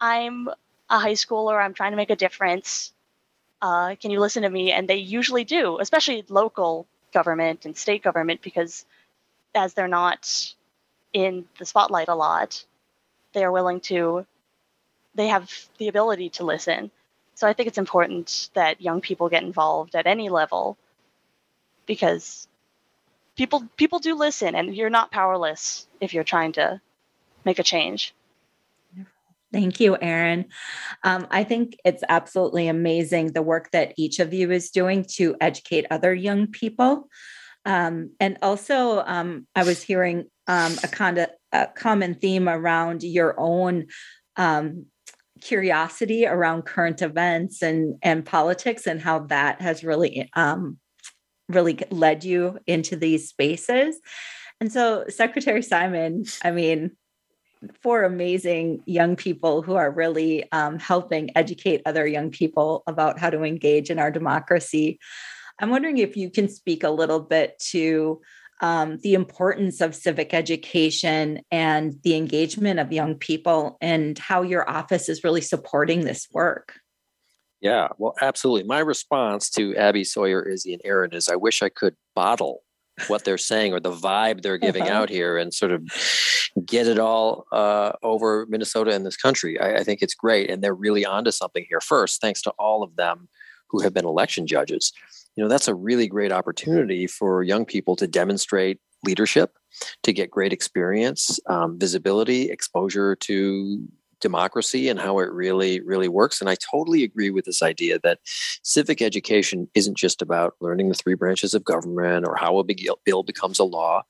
I'm 0.01 0.49
a 0.89 0.99
high 0.99 1.13
schooler, 1.13 1.63
I'm 1.63 1.75
trying 1.75 1.93
to 1.93 1.97
make 1.97 2.11
a 2.11 2.17
difference. 2.17 2.93
Uh, 3.63 3.95
can 4.01 4.11
you 4.11 4.21
listen 4.21 4.43
to 4.43 4.51
me? 4.51 4.73
And 4.73 4.89
they 4.89 4.97
usually 4.97 5.45
do, 5.45 5.79
especially 5.81 6.25
local 6.29 6.87
government 7.13 7.67
and 7.67 7.77
state 7.77 8.03
government, 8.03 8.41
because 8.43 8.85
as 9.55 9.75
they're 9.75 9.89
not 9.89 10.55
in 11.13 11.45
the 11.59 11.67
spotlight 11.67 12.09
a 12.09 12.15
lot, 12.15 12.65
they 13.33 13.45
are 13.45 13.53
willing 13.53 13.81
to, 13.81 14.27
they 15.15 15.29
have 15.29 15.53
the 15.79 15.89
ability 15.89 16.31
to 16.31 16.45
listen. 16.45 16.91
So 17.35 17.47
I 17.47 17.53
think 17.53 17.69
it's 17.69 17.79
important 17.79 18.51
that 18.55 18.81
young 18.81 19.01
people 19.01 19.29
get 19.29 19.43
involved 19.43 19.95
at 19.95 20.07
any 20.07 20.29
level 20.29 20.77
because 21.87 22.49
people 23.41 23.65
people 23.79 24.01
do 24.01 24.15
listen 24.15 24.55
and 24.55 24.77
you're 24.77 24.91
not 24.91 25.11
powerless 25.11 25.87
if 25.99 26.13
you're 26.13 26.23
trying 26.23 26.53
to 26.53 26.79
make 27.47 27.59
a 27.59 27.63
change 27.63 28.15
Thank 29.53 29.81
you, 29.81 29.97
Erin. 30.01 30.45
Um, 31.03 31.27
I 31.29 31.43
think 31.43 31.77
it's 31.85 32.05
absolutely 32.09 32.69
amazing 32.69 33.33
the 33.33 33.43
work 33.43 33.73
that 33.73 33.95
each 33.97 34.21
of 34.21 34.33
you 34.33 34.53
is 34.53 34.71
doing 34.71 35.05
to 35.17 35.35
educate 35.41 35.87
other 35.91 36.15
young 36.15 36.47
people. 36.47 37.09
Um, 37.65 38.13
and 38.21 38.39
also, 38.43 39.01
um, 39.01 39.49
I 39.57 39.65
was 39.65 39.83
hearing 39.83 40.27
um, 40.47 40.77
a, 40.85 40.87
kind 40.87 41.27
a 41.51 41.67
common 41.75 42.15
theme 42.15 42.49
around 42.49 43.03
your 43.03 43.35
own 43.41 43.87
um, 44.37 44.87
curiosity 45.41 46.27
around 46.27 46.63
current 46.63 47.03
events 47.03 47.61
and, 47.61 47.97
and 48.03 48.25
politics 48.25 48.87
and 48.87 49.01
how 49.01 49.19
that 49.35 49.61
has 49.61 49.83
really 49.83 50.31
um, 50.35 50.79
really 51.51 51.79
led 51.91 52.25
you 52.25 52.59
into 52.67 52.97
these 52.97 53.29
spaces. 53.29 54.01
And 54.61 54.71
so, 54.73 55.05
Secretary 55.09 55.63
Simon, 55.63 56.25
I 56.45 56.51
mean, 56.51 56.93
four 57.83 58.05
amazing 58.05 58.83
young 58.87 59.17
people 59.17 59.63
who 59.63 59.75
are 59.75 59.91
really 59.91 60.51
um, 60.53 60.79
helping 60.79 61.37
educate 61.37 61.83
other 61.85 62.07
young 62.07 62.31
people 62.31 62.83
about 62.87 63.19
how 63.19 63.31
to 63.31 63.43
engage 63.43 63.91
in 63.91 63.99
our 63.99 64.11
democracy. 64.11 64.99
I'm 65.59 65.71
wondering 65.71 65.99
if 65.99 66.17
you 66.17 66.31
can 66.31 66.49
speak 66.49 66.85
a 66.85 66.91
little 66.91 67.21
bit 67.21 67.59
to 67.71 68.21
um, 68.63 68.99
the 69.03 69.15
importance 69.15 69.81
of 69.81 69.95
civic 69.95 70.35
education 70.35 71.41
and 71.51 71.95
the 72.03 72.17
engagement 72.17 72.79
of 72.79 72.93
young 72.93 73.15
people 73.15 73.79
and 73.81 74.19
how 74.19 74.43
your 74.43 74.69
office 74.69 75.09
is 75.09 75.25
really 75.25 75.41
supporting 75.41 76.03
this 76.05 76.29
work. 76.33 76.75
Yeah, 77.61 77.89
well, 77.99 78.15
absolutely. 78.21 78.67
My 78.67 78.79
response 78.79 79.51
to 79.51 79.77
Abbe 79.77 80.05
Sawyer, 80.05 80.43
Izzy, 80.43 80.73
and 80.73 80.83
Erin 80.85 81.13
is 81.13 81.29
I 81.29 81.37
wish 81.37 81.63
I 81.63 81.69
could 81.69 81.95
bottle 82.15 82.63
what 83.09 83.25
they're 83.25 83.39
saying 83.39 83.73
or 83.73 83.81
the 83.81 83.93
vibe 83.93 84.43
they're 84.43 84.59
giving 84.59 84.83
uh-huh. 84.83 84.93
out 84.93 85.09
here 85.09 85.37
and 85.37 85.53
sort 85.53 85.73
of 85.73 85.83
get 86.65 86.87
it 86.87 86.99
all 86.99 87.47
uh, 87.53 87.93
over 88.03 88.47
Minnesota 88.49 88.93
and 88.93 89.07
this 89.07 89.17
country. 89.17 89.59
I, 89.59 89.77
I 89.77 89.85
think 89.85 90.03
it's 90.03 90.15
great. 90.15 90.51
And 90.51 90.63
they're 90.63 90.75
really 90.75 91.05
onto 91.05 91.31
something 91.31 91.65
here. 91.69 91.81
First, 91.81 92.21
thanks 92.21 92.43
to 92.43 92.51
all 92.59 92.83
of 92.83 92.97
them 92.97 93.29
who 93.69 93.81
have 93.81 93.95
been 93.95 94.05
election 94.05 94.47
judges. 94.47 94.93
You 95.37 95.45
know, 95.45 95.49
that's 95.49 95.69
a 95.69 95.75
really 95.75 96.09
great 96.09 96.33
opportunity 96.33 97.07
for 97.07 97.43
young 97.43 97.65
people 97.65 97.97
to 97.97 98.07
demonstrate 98.07 98.79
leadership, 99.05 99.55
to 100.03 100.13
get 100.13 100.31
great 100.31 100.53
experience, 100.53 101.39
um, 101.47 101.79
visibility, 101.79 102.51
exposure 102.51 103.17
to 103.17 103.83
democracy 104.21 104.89
and 104.89 105.01
how 105.01 105.19
it 105.19 105.31
really 105.31 105.81
really 105.81 106.09
works 106.09 106.41
and 106.41 106.51
i 106.51 106.57
totally 106.71 107.03
agree 107.03 107.31
with 107.31 107.45
this 107.45 107.63
idea 107.63 107.99
that 107.99 108.19
civic 108.63 109.03
education 109.03 109.69
isn't 109.75 109.97
just 109.97 110.23
about 110.23 110.55
learning 110.61 110.89
the 110.89 110.95
three 110.95 111.15
branches 111.15 111.55
of 111.55 111.65
government 111.65 112.27
or 112.27 112.37
how 112.37 112.59
a 112.59 112.65
big 112.65 112.87
bill 113.05 113.23
becomes 113.23 113.59
a 113.59 113.65
law 113.65 114.03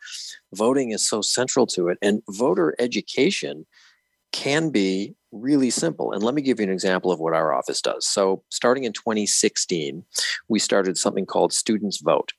voting 0.53 0.90
is 0.90 1.07
so 1.07 1.20
central 1.20 1.66
to 1.66 1.88
it 1.88 1.99
and 2.03 2.23
voter 2.29 2.75
education 2.79 3.66
can 4.33 4.70
be 4.70 5.14
really 5.33 5.70
simple. 5.70 6.12
And 6.12 6.23
let 6.23 6.35
me 6.35 6.42
give 6.42 6.61
you 6.61 6.64
an 6.64 6.73
example 6.73 7.12
of 7.12 7.20
what 7.20 7.35
our 7.35 7.53
office 7.53 7.81
does. 7.81 8.07
So, 8.07 8.42
starting 8.49 8.85
in 8.85 8.92
2016, 8.92 10.05
we 10.49 10.59
started 10.59 10.99
something 10.99 11.27
called 11.27 11.53
Students 11.53 12.01
Vote. 12.01 12.33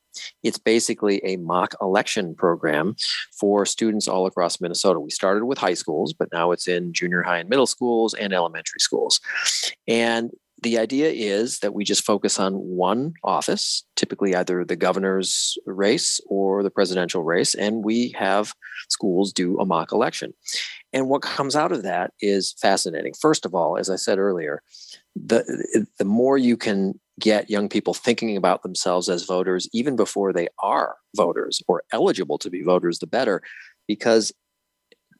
It's 0.43 0.57
basically 0.57 1.21
a 1.23 1.37
mock 1.37 1.75
election 1.81 2.35
program 2.35 2.95
for 3.37 3.65
students 3.65 4.07
all 4.07 4.25
across 4.25 4.61
Minnesota. 4.61 4.99
We 4.99 5.11
started 5.11 5.45
with 5.45 5.57
high 5.57 5.73
schools, 5.73 6.13
but 6.13 6.29
now 6.31 6.51
it's 6.51 6.67
in 6.67 6.93
junior 6.93 7.21
high 7.21 7.39
and 7.39 7.49
middle 7.49 7.67
schools 7.67 8.13
and 8.13 8.33
elementary 8.33 8.79
schools. 8.79 9.19
And 9.87 10.31
the 10.61 10.77
idea 10.77 11.09
is 11.09 11.59
that 11.59 11.73
we 11.73 11.83
just 11.83 12.05
focus 12.05 12.39
on 12.39 12.53
one 12.53 13.13
office, 13.23 13.83
typically 13.95 14.35
either 14.35 14.63
the 14.63 14.75
governor's 14.75 15.57
race 15.65 16.21
or 16.27 16.61
the 16.61 16.69
presidential 16.69 17.23
race, 17.23 17.55
and 17.55 17.83
we 17.83 18.13
have 18.15 18.53
schools 18.87 19.33
do 19.33 19.59
a 19.59 19.65
mock 19.65 19.91
election. 19.91 20.33
And 20.93 21.09
what 21.09 21.23
comes 21.23 21.55
out 21.55 21.71
of 21.71 21.83
that 21.83 22.13
is 22.19 22.53
fascinating. 22.61 23.13
First 23.19 23.45
of 23.45 23.55
all, 23.55 23.77
as 23.77 23.89
I 23.89 23.95
said 23.95 24.19
earlier, 24.19 24.61
the 25.15 25.87
the 25.97 26.05
more 26.05 26.37
you 26.37 26.57
can 26.57 26.99
get 27.21 27.49
young 27.49 27.69
people 27.69 27.93
thinking 27.93 28.35
about 28.35 28.63
themselves 28.63 29.07
as 29.07 29.23
voters 29.23 29.69
even 29.71 29.95
before 29.95 30.33
they 30.33 30.49
are 30.59 30.97
voters 31.15 31.61
or 31.67 31.83
eligible 31.93 32.37
to 32.39 32.49
be 32.49 32.63
voters, 32.63 32.99
the 32.99 33.07
better, 33.07 33.41
because 33.87 34.33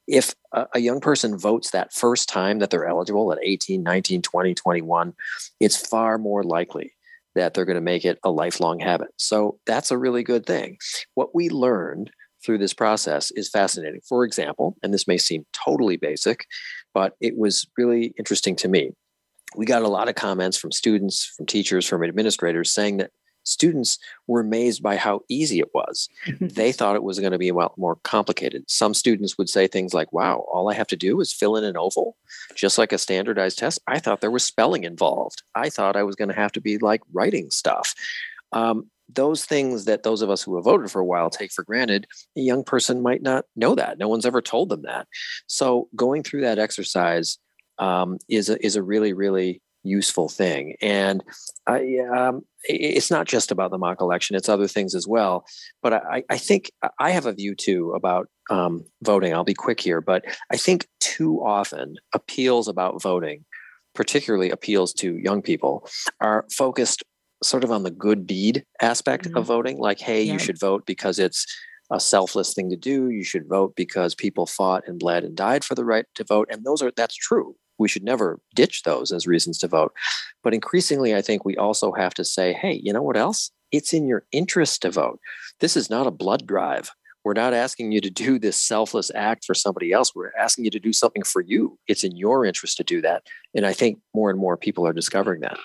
if 0.08 0.36
a, 0.52 0.80
young 0.80 1.00
person 1.00 1.38
votes 1.38 1.72
that 1.72 1.94
first 1.94 2.28
time 2.28 2.60
that 2.60 2.70
they're 2.70 2.88
eligible 2.88 3.32
at 3.32 3.40
18, 3.42 3.82
19, 3.82 4.22
20, 4.22 4.54
21, 4.54 5.14
it's 5.60 5.88
far 5.88 6.18
more 6.18 6.44
likely 6.44 6.94
that 7.36 7.54
they're 7.54 7.66
going 7.66 7.76
to 7.76 7.82
make 7.82 8.04
it 8.04 8.20
a 8.24 8.32
lifelong 8.32 8.80
habit. 8.80 9.10
So 9.18 9.60
that's 9.66 9.92
a 9.92 9.98
really 9.98 10.24
good 10.24 10.46
thing. 10.46 10.78
What 11.14 11.34
we 11.34 11.50
learned 11.50 12.12
through 12.44 12.58
this 12.58 12.74
process 12.74 13.32
is 13.32 13.50
fascinating. 13.50 14.02
For 14.08 14.26
example, 14.26 14.76
and 14.84 14.94
this 14.94 15.08
may 15.08 15.18
seem 15.18 15.46
totally 15.54 15.96
basic, 15.96 16.46
but 16.94 17.16
it 17.22 17.38
was 17.38 17.68
really 17.78 18.14
interesting 18.18 18.56
to 18.58 18.68
me. 18.68 18.92
We 19.56 19.66
got 19.66 19.82
a 19.82 19.88
lot 19.88 20.10
of 20.10 20.16
comments 20.16 20.58
from 20.58 20.72
students, 20.72 21.26
from 21.26 21.46
teachers, 21.46 21.86
from 21.86 22.04
administrators 22.04 22.72
saying 22.72 22.98
that 22.98 23.12
students 23.44 23.98
were 24.28 24.42
amazed 24.42 24.84
by 24.84 24.96
how 24.96 25.22
easy 25.28 25.60
it 25.60 25.74
was. 25.74 26.10
they 26.42 26.72
thought 26.72 26.96
it 26.96 27.04
was 27.04 27.20
going 27.20 27.32
to 27.32 27.38
be 27.38 27.50
a 27.50 27.54
lot 27.54 27.78
more 27.78 27.98
complicated. 28.04 28.64
Some 28.68 28.94
students 28.94 29.38
would 29.38 29.50
say 29.50 29.68
things 29.68 29.94
like, 29.94 30.12
wow, 30.14 30.46
all 30.52 30.70
I 30.70 30.74
have 30.74 30.88
to 30.88 30.96
do 30.96 31.20
is 31.20 31.34
fill 31.34 31.56
in 31.56 31.64
an 31.64 31.78
oval, 31.78 32.18
just 32.56 32.78
like 32.78 32.94
a 32.94 32.98
standardized 32.98 33.58
test. 33.58 33.80
I 33.88 34.00
thought 34.00 34.22
there 34.22 34.32
was 34.32 34.44
spelling 34.44 34.84
involved. 34.84 35.44
I 35.56 35.70
thought 35.70 35.96
I 35.96 36.04
was 36.04 36.16
going 36.16 36.30
to 36.30 36.36
have 36.36 36.52
to 36.54 36.62
be 36.62 36.78
like 36.78 37.02
writing 37.14 37.50
stuff. 37.52 37.94
Um, 38.52 38.90
those 39.14 39.44
things 39.44 39.86
that 39.86 40.04
those 40.04 40.22
of 40.22 40.30
us 40.30 40.42
who 40.42 40.56
have 40.56 40.64
voted 40.64 40.90
for 40.90 41.02
a 41.02 41.06
while 41.06 41.30
take 41.30 41.52
for 41.52 41.64
granted, 41.64 42.08
a 42.38 42.42
young 42.42 42.64
person 42.64 43.02
might 43.02 43.22
not 43.22 43.46
know 43.56 43.76
that. 43.76 43.98
No 43.98 44.08
one's 44.08 44.26
ever 44.26 44.42
told 44.42 44.70
them 44.70 44.84
that. 44.84 45.08
So 45.48 45.90
going 45.96 46.24
through 46.24 46.42
that 46.42 46.60
exercise 46.60 47.38
um, 47.82 48.18
is 48.30 48.48
a, 48.48 48.66
is 48.66 48.78
a 48.78 48.84
really 48.84 49.12
really 49.12 49.62
useful 49.84 50.30
thing. 50.30 50.76
And 50.82 51.24
I, 51.68 51.98
um, 52.16 52.42
it's 52.64 53.10
not 53.10 53.28
just 53.28 53.52
about 53.52 53.72
the 53.72 53.78
mock 53.78 54.02
election; 54.02 54.36
it's 54.36 54.50
other 54.50 54.68
things 54.68 54.96
as 54.96 55.08
well. 55.08 55.46
But 55.82 55.94
I, 55.94 56.24
I 56.30 56.38
think 56.38 56.72
I 57.00 57.12
have 57.12 57.26
a 57.26 57.34
view 57.34 57.56
too 57.56 57.92
about 57.94 58.28
um, 58.50 58.86
voting. 59.04 59.34
I'll 59.34 59.44
be 59.44 59.54
quick 59.54 59.80
here, 59.80 60.02
but 60.02 60.24
I 60.52 60.58
think 60.58 60.88
too 61.00 61.44
often 61.44 61.96
appeals 62.14 62.68
about 62.68 63.02
voting, 63.02 63.46
particularly 63.96 64.52
appeals 64.52 64.94
to 64.96 65.18
young 65.18 65.42
people, 65.42 65.88
are 66.20 66.46
focused 66.52 67.04
sort 67.44 67.64
of 67.64 67.72
on 67.72 67.84
the 67.84 67.92
good 67.92 68.28
deed 68.28 68.64
aspect 68.82 69.26
mm-hmm. 69.26 69.38
of 69.38 69.48
voting. 69.48 69.80
Like, 69.80 70.00
hey, 70.00 70.22
yeah. 70.22 70.34
you 70.34 70.40
should 70.40 70.60
vote 70.60 70.86
because 70.86 71.18
it's 71.18 71.46
a 71.92 72.00
selfless 72.00 72.54
thing 72.54 72.70
to 72.70 72.78
do. 72.78 73.10
You 73.10 73.24
should 73.24 73.50
vote 73.50 73.74
because 73.76 74.16
people 74.16 74.46
fought 74.46 74.84
and 74.88 75.00
bled 75.00 75.24
and 75.24 75.36
died 75.36 75.64
for 75.64 75.76
the 75.76 75.84
right 75.84 76.06
to 76.16 76.24
vote. 76.24 76.48
And 76.52 76.64
those 76.64 76.82
are 76.82 76.92
that's 76.96 77.16
true 77.16 77.56
we 77.82 77.90
should 77.90 78.04
never 78.04 78.40
ditch 78.56 78.84
those 78.84 79.12
as 79.12 79.28
reasons 79.28 79.58
to 79.60 79.68
vote. 79.68 79.92
But 80.44 80.54
increasingly, 80.54 81.16
I 81.16 81.22
think 81.22 81.44
we 81.44 81.58
also 81.58 81.92
have 81.94 82.14
to 82.14 82.24
say, 82.24 82.54
hey, 82.54 82.80
you 82.82 82.94
know 82.94 83.02
what 83.02 83.18
else? 83.18 83.52
It's 83.72 83.94
in 83.94 84.08
your 84.08 84.24
interest 84.32 84.84
to 84.84 84.92
vote. 84.92 85.20
This 85.60 85.76
is 85.76 85.90
not 85.90 86.08
a 86.08 86.12
blood 86.12 86.46
drive. 86.46 86.92
We're 87.24 87.34
not 87.34 87.54
asking 87.54 87.92
you 87.92 88.02
to 88.02 88.10
do 88.10 88.40
this 88.40 88.58
selfless 88.58 89.12
act 89.14 89.46
for 89.46 89.54
somebody 89.54 89.92
else. 89.92 90.16
We're 90.16 90.34
asking 90.40 90.66
you 90.66 90.72
to 90.72 90.80
do 90.80 90.94
something 90.94 91.24
for 91.24 91.42
you. 91.42 91.78
It's 91.88 92.04
in 92.04 92.16
your 92.16 92.46
interest 92.46 92.78
to 92.78 92.84
do 92.84 93.02
that. 93.02 93.24
And 93.56 93.66
I 93.66 93.74
think 93.74 94.00
more 94.16 94.30
and 94.30 94.40
more 94.40 94.58
people 94.58 94.88
are 94.88 94.94
discovering 94.94 95.42
that. 95.42 95.58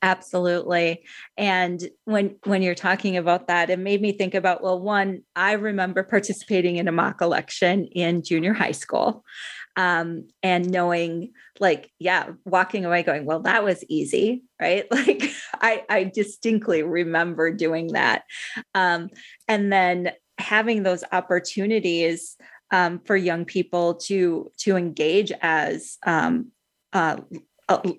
Absolutely. 0.00 1.04
And 1.36 1.82
when 2.04 2.36
when 2.44 2.62
you're 2.62 2.76
talking 2.76 3.16
about 3.16 3.48
that, 3.48 3.68
it 3.68 3.80
made 3.80 4.00
me 4.00 4.12
think 4.12 4.34
about 4.34 4.62
well, 4.62 4.80
one, 4.80 5.22
I 5.34 5.52
remember 5.52 6.04
participating 6.04 6.76
in 6.76 6.86
a 6.86 6.92
mock 6.92 7.20
election 7.20 7.86
in 7.86 8.22
junior 8.22 8.52
high 8.52 8.70
school 8.72 9.24
um, 9.78 10.28
and 10.42 10.68
knowing 10.70 11.32
like 11.60 11.90
yeah 11.98 12.30
walking 12.44 12.84
away 12.84 13.02
going 13.02 13.24
well 13.24 13.40
that 13.40 13.64
was 13.64 13.84
easy 13.88 14.42
right 14.60 14.86
like 14.90 15.30
i 15.54 15.84
i 15.88 16.04
distinctly 16.04 16.82
remember 16.82 17.50
doing 17.52 17.88
that 17.92 18.24
um, 18.74 19.08
and 19.46 19.72
then 19.72 20.10
having 20.38 20.82
those 20.82 21.04
opportunities 21.12 22.36
um, 22.72 23.00
for 23.04 23.16
young 23.16 23.44
people 23.44 23.94
to 23.94 24.50
to 24.58 24.76
engage 24.76 25.32
as 25.40 25.96
um, 26.04 26.50
uh, 26.92 27.16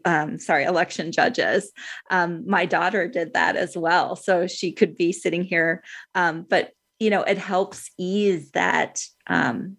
um, 0.06 0.40
sorry, 0.40 0.64
election 0.64 1.12
judges. 1.12 1.72
Um, 2.10 2.44
my 2.48 2.66
daughter 2.66 3.08
did 3.08 3.34
that 3.34 3.56
as 3.56 3.78
well, 3.78 4.16
so 4.16 4.48
she 4.48 4.72
could 4.72 4.96
be 4.96 5.12
sitting 5.12 5.44
here. 5.44 5.84
Um, 6.16 6.46
but 6.50 6.72
you 7.00 7.10
know, 7.10 7.24
it 7.24 7.38
helps 7.38 7.92
ease 7.98 8.52
that 8.52 9.00
um, 9.28 9.78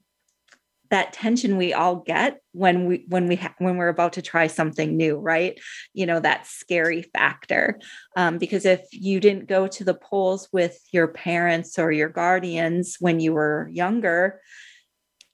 that 0.90 1.12
tension 1.12 1.56
we 1.56 1.72
all 1.72 1.96
get 1.96 2.40
when 2.52 2.86
we 2.86 3.04
when 3.08 3.26
we 3.28 3.36
ha- 3.36 3.54
when 3.58 3.76
we're 3.76 3.88
about 3.88 4.12
to 4.14 4.22
try 4.22 4.46
something 4.46 4.96
new 4.96 5.16
right 5.16 5.58
you 5.94 6.04
know 6.04 6.20
that 6.20 6.46
scary 6.46 7.02
factor 7.02 7.78
um, 8.16 8.38
because 8.38 8.66
if 8.66 8.80
you 8.90 9.20
didn't 9.20 9.48
go 9.48 9.66
to 9.66 9.84
the 9.84 9.94
polls 9.94 10.48
with 10.52 10.78
your 10.92 11.08
parents 11.08 11.78
or 11.78 11.90
your 11.92 12.08
guardians 12.08 12.96
when 12.98 13.20
you 13.20 13.32
were 13.32 13.70
younger 13.72 14.40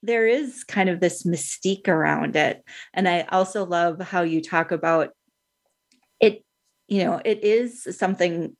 there 0.03 0.27
is 0.27 0.63
kind 0.63 0.89
of 0.89 0.99
this 0.99 1.23
mystique 1.23 1.87
around 1.87 2.35
it 2.35 2.63
and 2.93 3.07
i 3.07 3.21
also 3.31 3.65
love 3.65 3.99
how 3.99 4.21
you 4.21 4.41
talk 4.41 4.71
about 4.71 5.09
it 6.19 6.43
you 6.87 7.03
know 7.03 7.21
it 7.25 7.43
is 7.43 7.87
something 7.97 8.55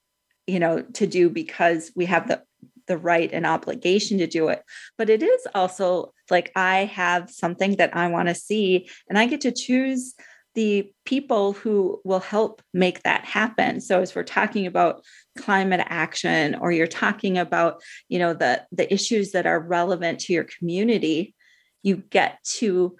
you 0.48 0.60
know 0.60 0.82
to 0.94 1.06
do 1.06 1.30
because 1.30 1.92
we 1.96 2.06
have 2.06 2.28
the 2.28 2.42
the 2.88 2.98
right 2.98 3.30
and 3.32 3.46
obligation 3.46 4.18
to 4.18 4.28
do 4.28 4.48
it. 4.48 4.64
But 4.98 5.10
it 5.10 5.22
is 5.22 5.48
also 5.54 6.14
like 6.30 6.52
I 6.56 6.86
have 6.86 7.30
something 7.30 7.76
that 7.76 7.96
I 7.96 8.08
want 8.08 8.30
to 8.30 8.36
see, 8.36 8.90
and 9.08 9.18
I 9.18 9.28
get 9.28 9.42
to 9.42 9.52
choose 9.52 10.16
the 10.58 10.92
people 11.06 11.54
who 11.54 12.02
will 12.04 12.20
help 12.20 12.64
make 12.74 13.04
that 13.04 13.24
happen. 13.24 13.80
So 13.80 14.02
as 14.02 14.16
we're 14.16 14.24
talking 14.24 14.66
about 14.66 15.04
climate 15.38 15.86
action 15.86 16.56
or 16.56 16.72
you're 16.72 16.88
talking 16.88 17.38
about 17.38 17.84
you 18.10 18.18
know 18.18 18.34
the 18.34 18.66
the 18.72 18.92
issues 18.92 19.34
that 19.34 19.46
are 19.46 19.60
relevant 19.60 20.20
to 20.22 20.34
your 20.34 20.46
community 20.46 21.36
you 21.84 21.98
get 21.98 22.44
to 22.44 22.96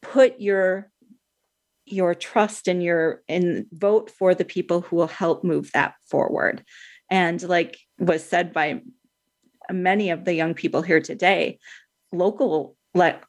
put 0.00 0.40
your 0.40 0.88
your 1.86 2.14
trust 2.14 2.68
and 2.68 2.80
your 2.80 3.22
and 3.28 3.66
vote 3.72 4.08
for 4.08 4.32
the 4.32 4.44
people 4.44 4.82
who 4.82 4.94
will 4.94 5.08
help 5.08 5.42
move 5.42 5.72
that 5.72 5.94
forward. 6.08 6.64
And 7.10 7.42
like 7.42 7.78
was 7.98 8.24
said 8.24 8.52
by 8.52 8.82
many 9.72 10.10
of 10.10 10.24
the 10.24 10.34
young 10.34 10.54
people 10.54 10.82
here 10.82 11.00
today, 11.00 11.58
local 12.12 12.76
le- 12.94 13.20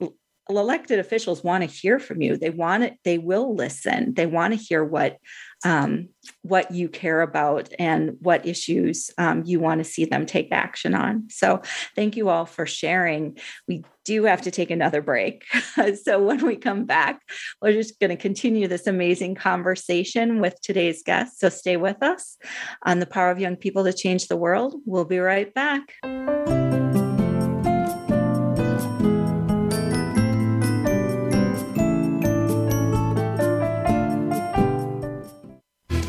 elected 0.49 0.99
officials 0.99 1.43
want 1.43 1.63
to 1.63 1.69
hear 1.69 1.99
from 1.99 2.21
you. 2.21 2.37
They 2.37 2.49
want 2.49 2.83
it. 2.83 2.97
They 3.03 3.17
will 3.17 3.55
listen. 3.55 4.13
They 4.13 4.25
want 4.25 4.53
to 4.53 4.59
hear 4.59 4.83
what 4.83 5.17
um, 5.65 6.09
what 6.43 6.71
you 6.71 6.87
care 6.87 7.21
about 7.21 7.69
and 7.79 8.15
what 8.19 8.45
issues 8.45 9.09
um, 9.17 9.43
you 9.45 9.59
want 9.59 9.79
to 9.79 9.83
see 9.83 10.05
them 10.05 10.25
take 10.25 10.51
action 10.51 10.93
on. 10.93 11.27
So, 11.29 11.61
thank 11.95 12.15
you 12.15 12.29
all 12.29 12.45
for 12.45 12.65
sharing. 12.65 13.37
We 13.67 13.83
do 14.05 14.23
have 14.25 14.41
to 14.43 14.51
take 14.51 14.69
another 14.69 15.01
break. 15.01 15.45
so, 16.03 16.21
when 16.21 16.45
we 16.45 16.55
come 16.57 16.85
back, 16.85 17.21
we're 17.61 17.73
just 17.73 17.99
going 17.99 18.11
to 18.11 18.15
continue 18.15 18.67
this 18.67 18.87
amazing 18.87 19.35
conversation 19.35 20.39
with 20.39 20.59
today's 20.61 21.01
guest. 21.03 21.39
So, 21.39 21.49
stay 21.49 21.77
with 21.77 22.03
us 22.03 22.37
on 22.85 22.99
the 22.99 23.07
power 23.07 23.31
of 23.31 23.39
young 23.39 23.55
people 23.55 23.83
to 23.85 23.93
change 23.93 24.27
the 24.27 24.37
world. 24.37 24.75
We'll 24.85 25.05
be 25.05 25.19
right 25.19 25.51
back. 25.53 25.93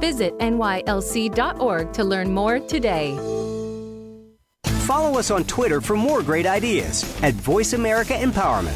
Visit 0.00 0.38
nylc.org 0.38 1.92
to 1.92 2.04
learn 2.04 2.32
more 2.32 2.58
today. 2.60 3.16
Follow 4.88 5.18
us 5.18 5.30
on 5.30 5.44
Twitter 5.44 5.80
for 5.82 5.96
more 5.96 6.22
great 6.22 6.46
ideas 6.46 7.04
at 7.22 7.34
Voice 7.34 7.74
America 7.74 8.14
Empowerment. 8.14 8.74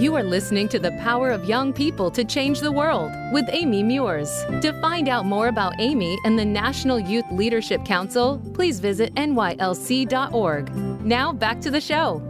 You 0.00 0.14
are 0.16 0.22
listening 0.22 0.68
to 0.68 0.78
The 0.78 0.92
Power 0.92 1.30
of 1.30 1.44
Young 1.44 1.72
People 1.72 2.10
to 2.12 2.24
Change 2.24 2.60
the 2.60 2.72
World 2.72 3.12
with 3.32 3.44
Amy 3.50 3.82
Meuers. 3.82 4.30
To 4.62 4.72
find 4.80 5.08
out 5.08 5.26
more 5.26 5.48
about 5.48 5.74
Amy 5.78 6.16
and 6.24 6.38
the 6.38 6.44
National 6.44 6.98
Youth 6.98 7.26
Leadership 7.30 7.84
Council, 7.84 8.40
please 8.54 8.80
visit 8.80 9.14
nylc.org. 9.16 10.74
Now 11.04 11.32
back 11.32 11.60
to 11.60 11.70
the 11.70 11.80
show. 11.80 12.22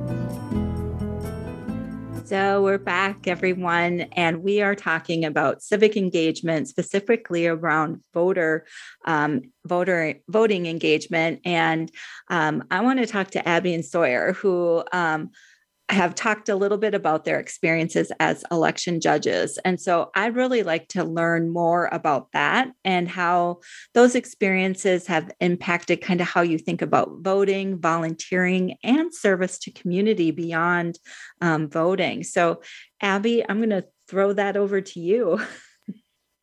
So 2.31 2.63
we're 2.63 2.79
back, 2.79 3.27
everyone, 3.27 4.03
and 4.13 4.45
we 4.45 4.63
are 4.63 4.77
talking 4.77 5.25
about 5.25 5.65
civic 5.65 5.97
engagement, 5.97 6.69
specifically 6.69 7.49
around 7.49 8.03
voter 8.15 8.67
um, 9.05 9.51
voter 9.65 10.15
voting 10.29 10.67
engagement. 10.67 11.41
And 11.45 11.91
um, 12.29 12.63
I 12.71 12.83
want 12.83 13.01
to 13.01 13.07
talk 13.07 13.33
to 13.33 13.49
Abbe 13.49 13.75
and 13.75 13.85
Sawyer, 13.85 14.35
who 14.35 14.85
um, 14.93 15.31
have 15.91 16.15
talked 16.15 16.49
a 16.49 16.55
little 16.55 16.79
bit 16.79 16.95
about 16.95 17.25
their 17.25 17.41
experiences 17.41 18.13
as 18.21 18.45
election 18.51 19.01
judges. 19.01 19.59
And 19.65 19.81
so 19.81 20.11
I'd 20.15 20.37
really 20.37 20.63
like 20.63 20.89
to 20.89 21.05
learn 21.05 21.51
more 21.51 21.89
about 21.91 22.31
that 22.33 22.69
and 22.85 23.09
how 23.09 23.61
those 23.95 24.15
experiences 24.15 25.07
have 25.09 25.31
impacted 25.41 26.01
kind 26.01 26.21
of 26.21 26.29
how 26.29 26.43
you 26.43 26.59
think 26.59 26.81
about 26.81 27.11
voting, 27.21 27.81
volunteering, 27.81 28.77
and 28.85 29.13
service 29.13 29.59
to 29.61 29.73
community 29.73 30.31
beyond 30.31 30.99
um, 31.41 31.69
voting. 31.69 32.23
So, 32.23 32.63
Abbe, 33.03 33.45
I'm 33.49 33.59
going 33.59 33.71
to 33.71 33.87
throw 34.09 34.33
that 34.35 34.57
over 34.57 34.81
to 34.81 35.01
you. 35.01 35.41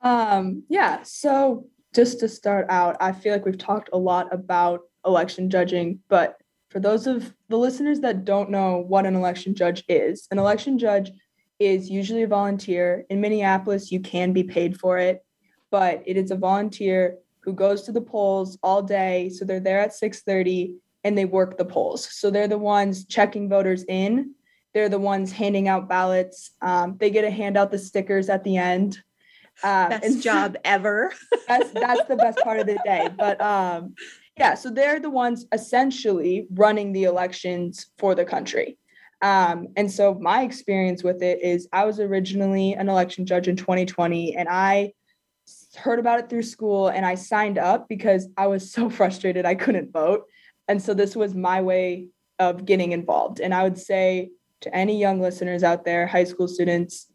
um, 0.01 0.63
yeah. 0.69 1.03
So, 1.03 1.67
just 1.95 2.19
to 2.19 2.27
start 2.27 2.67
out, 2.69 2.97
I 2.99 3.13
feel 3.13 3.31
like 3.31 3.45
we've 3.45 3.57
talked 3.57 3.89
a 3.93 3.97
lot 3.97 4.33
about 4.33 4.81
election 5.05 5.49
judging, 5.49 5.99
but 6.09 6.37
for 6.69 6.79
those 6.79 7.07
of 7.07 7.33
the 7.49 7.57
listeners 7.57 8.01
that 8.01 8.25
don't 8.25 8.49
know 8.49 8.77
what 8.77 9.05
an 9.05 9.15
election 9.15 9.55
judge 9.55 9.83
is, 9.87 10.27
an 10.31 10.39
election 10.39 10.77
judge 10.77 11.11
is 11.59 11.89
usually 11.89 12.23
a 12.23 12.27
volunteer. 12.27 13.05
In 13.09 13.21
Minneapolis, 13.21 13.91
you 13.91 13.99
can 13.99 14.33
be 14.33 14.43
paid 14.43 14.79
for 14.79 14.97
it, 14.97 15.23
but 15.71 16.03
it 16.05 16.17
is 16.17 16.31
a 16.31 16.35
volunteer 16.35 17.17
who 17.41 17.53
goes 17.53 17.83
to 17.83 17.91
the 17.91 18.01
polls 18.01 18.57
all 18.61 18.81
day. 18.81 19.29
So 19.29 19.45
they're 19.45 19.59
there 19.59 19.79
at 19.79 19.93
6:30 19.93 20.75
and 21.03 21.17
they 21.17 21.25
work 21.25 21.57
the 21.57 21.65
polls. 21.65 22.07
So 22.11 22.29
they're 22.29 22.47
the 22.47 22.57
ones 22.57 23.05
checking 23.05 23.47
voters 23.47 23.85
in. 23.87 24.33
They're 24.73 24.89
the 24.89 24.99
ones 24.99 25.31
handing 25.31 25.67
out 25.67 25.87
ballots. 25.87 26.51
Um, 26.61 26.97
they 26.99 27.09
get 27.09 27.21
to 27.21 27.31
hand 27.31 27.57
out 27.57 27.71
the 27.71 27.79
stickers 27.79 28.29
at 28.29 28.43
the 28.43 28.57
end. 28.57 29.01
Uh, 29.63 29.89
best 29.89 30.03
and 30.03 30.21
job 30.29 30.57
ever. 30.65 31.13
that's 31.47 31.71
that's 31.71 32.07
the 32.07 32.17
best 32.17 32.37
part 32.39 32.59
of 32.59 32.67
the 32.67 32.77
day. 32.83 33.09
But 33.17 33.39
um, 33.41 33.95
yeah, 34.37 34.53
so 34.53 34.69
they're 34.69 34.99
the 34.99 35.09
ones 35.09 35.45
essentially 35.51 36.47
running 36.51 36.93
the 36.93 37.03
elections 37.05 37.87
for 37.97 38.13
the 38.13 38.25
country. 38.25 38.77
Um, 39.21 39.69
and 39.75 39.91
so 39.91 40.13
my 40.13 40.43
experience 40.43 41.03
with 41.03 41.23
it 41.23 41.41
is 41.41 41.67
I 41.73 41.85
was 41.85 41.99
originally 41.99 42.73
an 42.73 42.87
election 42.87 43.25
judge 43.25 43.47
in 43.47 43.55
2020 43.55 44.35
and 44.35 44.47
I 44.47 44.93
heard 45.75 45.97
about 45.97 46.19
it 46.19 46.29
through 46.29 46.43
school 46.43 46.89
and 46.89 47.03
I 47.05 47.15
signed 47.15 47.57
up 47.57 47.89
because 47.89 48.27
I 48.37 48.47
was 48.47 48.71
so 48.71 48.89
frustrated 48.91 49.45
I 49.45 49.55
couldn't 49.55 49.91
vote. 49.91 50.25
And 50.67 50.81
so 50.81 50.93
this 50.93 51.15
was 51.15 51.33
my 51.33 51.61
way 51.61 52.07
of 52.37 52.65
getting 52.65 52.91
involved. 52.91 53.39
And 53.39 53.55
I 53.55 53.63
would 53.63 53.79
say 53.79 54.29
to 54.61 54.75
any 54.75 54.99
young 54.99 55.19
listeners 55.19 55.63
out 55.63 55.83
there, 55.83 56.05
high 56.05 56.25
school 56.25 56.47
students, 56.47 57.07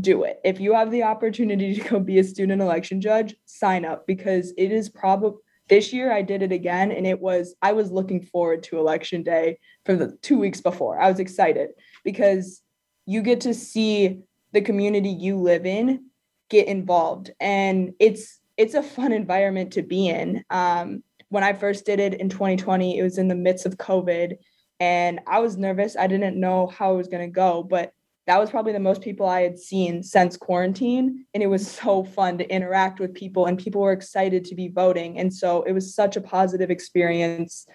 do 0.00 0.22
it. 0.24 0.40
If 0.44 0.60
you 0.60 0.72
have 0.74 0.90
the 0.90 1.02
opportunity 1.02 1.74
to 1.74 1.88
go 1.88 2.00
be 2.00 2.18
a 2.18 2.24
student 2.24 2.62
election 2.62 3.00
judge, 3.02 3.34
sign 3.44 3.84
up 3.84 4.06
because 4.06 4.54
it 4.56 4.72
is 4.72 4.88
probably 4.88 5.40
this 5.68 5.92
year 5.92 6.12
I 6.12 6.22
did 6.22 6.42
it 6.42 6.52
again 6.52 6.92
and 6.92 7.06
it 7.06 7.20
was 7.20 7.54
I 7.62 7.72
was 7.72 7.90
looking 7.90 8.22
forward 8.22 8.62
to 8.64 8.78
election 8.78 9.22
day 9.22 9.58
for 9.84 9.96
the 9.96 10.16
2 10.22 10.38
weeks 10.38 10.60
before. 10.60 11.00
I 11.00 11.08
was 11.08 11.20
excited 11.20 11.70
because 12.04 12.62
you 13.06 13.22
get 13.22 13.40
to 13.42 13.54
see 13.54 14.20
the 14.52 14.60
community 14.60 15.10
you 15.10 15.36
live 15.36 15.66
in 15.66 16.06
get 16.50 16.68
involved 16.68 17.30
and 17.40 17.92
it's 17.98 18.40
it's 18.56 18.74
a 18.74 18.82
fun 18.82 19.12
environment 19.12 19.72
to 19.72 19.82
be 19.82 20.08
in. 20.08 20.44
Um, 20.50 21.02
when 21.28 21.42
I 21.42 21.54
first 21.54 21.84
did 21.84 21.98
it 21.98 22.14
in 22.14 22.28
2020, 22.28 22.98
it 22.98 23.02
was 23.02 23.18
in 23.18 23.26
the 23.26 23.34
midst 23.34 23.66
of 23.66 23.76
COVID 23.76 24.36
and 24.78 25.20
I 25.26 25.40
was 25.40 25.56
nervous. 25.56 25.96
I 25.96 26.06
didn't 26.06 26.38
know 26.38 26.66
how 26.66 26.94
it 26.94 26.98
was 26.98 27.08
going 27.08 27.26
to 27.26 27.32
go, 27.32 27.62
but 27.62 27.93
that 28.26 28.38
was 28.38 28.50
probably 28.50 28.72
the 28.72 28.80
most 28.80 29.02
people 29.02 29.26
I 29.26 29.42
had 29.42 29.58
seen 29.58 30.02
since 30.02 30.36
quarantine. 30.36 31.26
And 31.34 31.42
it 31.42 31.46
was 31.46 31.70
so 31.70 32.04
fun 32.04 32.38
to 32.38 32.50
interact 32.50 32.98
with 32.98 33.14
people, 33.14 33.46
and 33.46 33.58
people 33.58 33.82
were 33.82 33.92
excited 33.92 34.44
to 34.46 34.54
be 34.54 34.68
voting. 34.68 35.18
And 35.18 35.32
so 35.32 35.62
it 35.62 35.72
was 35.72 35.94
such 35.94 36.16
a 36.16 36.22
positive 36.22 36.70
experience. 36.70 37.66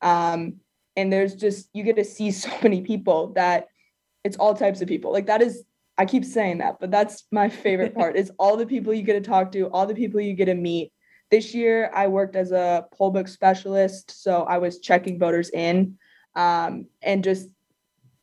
Um, 0.00 0.54
and 0.96 1.12
there's 1.12 1.34
just, 1.34 1.68
you 1.74 1.82
get 1.82 1.96
to 1.96 2.04
see 2.04 2.30
so 2.32 2.50
many 2.62 2.80
people 2.80 3.32
that 3.34 3.66
it's 4.24 4.36
all 4.36 4.54
types 4.54 4.80
of 4.80 4.88
people. 4.88 5.12
Like 5.12 5.26
that 5.26 5.42
is, 5.42 5.64
I 5.98 6.06
keep 6.06 6.24
saying 6.24 6.58
that, 6.58 6.78
but 6.80 6.90
that's 6.90 7.24
my 7.30 7.48
favorite 7.48 7.94
part 7.94 8.16
is 8.16 8.30
all 8.38 8.56
the 8.56 8.66
people 8.66 8.94
you 8.94 9.02
get 9.02 9.14
to 9.14 9.28
talk 9.28 9.52
to, 9.52 9.66
all 9.68 9.86
the 9.86 9.94
people 9.94 10.20
you 10.20 10.34
get 10.34 10.46
to 10.46 10.54
meet. 10.54 10.92
This 11.30 11.54
year, 11.54 11.90
I 11.94 12.06
worked 12.06 12.36
as 12.36 12.52
a 12.52 12.86
poll 12.94 13.10
book 13.10 13.28
specialist. 13.28 14.22
So 14.22 14.44
I 14.44 14.58
was 14.58 14.78
checking 14.78 15.18
voters 15.18 15.50
in 15.50 15.98
um, 16.34 16.86
and 17.02 17.22
just 17.22 17.48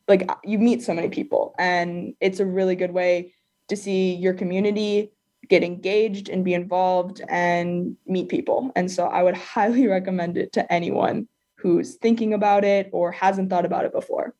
like 0.07 0.29
uh, 0.29 0.35
you 0.43 0.59
meet 0.59 0.83
so 0.83 0.93
many 0.93 1.09
people 1.09 1.55
and 1.57 2.13
it's 2.19 2.39
a 2.39 2.45
really 2.45 2.75
good 2.75 2.91
way 2.91 3.33
to 3.69 3.75
see 3.75 4.15
your 4.15 4.33
community 4.33 5.11
get 5.49 5.63
engaged 5.63 6.29
and 6.29 6.43
be 6.43 6.53
involved 6.53 7.21
and 7.29 7.95
meet 8.07 8.29
people. 8.29 8.71
And 8.75 8.91
so 8.91 9.05
i 9.05 9.23
would 9.23 9.37
highly 9.55 9.87
recommend 9.87 10.37
it 10.37 10.53
to 10.53 10.71
anyone 10.71 11.27
who's 11.57 11.95
thinking 11.95 12.33
about 12.33 12.63
it 12.63 12.89
or 12.91 13.11
hasn't 13.11 13.49
thought 13.49 13.65
about 13.65 13.85
it 13.85 13.91
before 13.91 14.35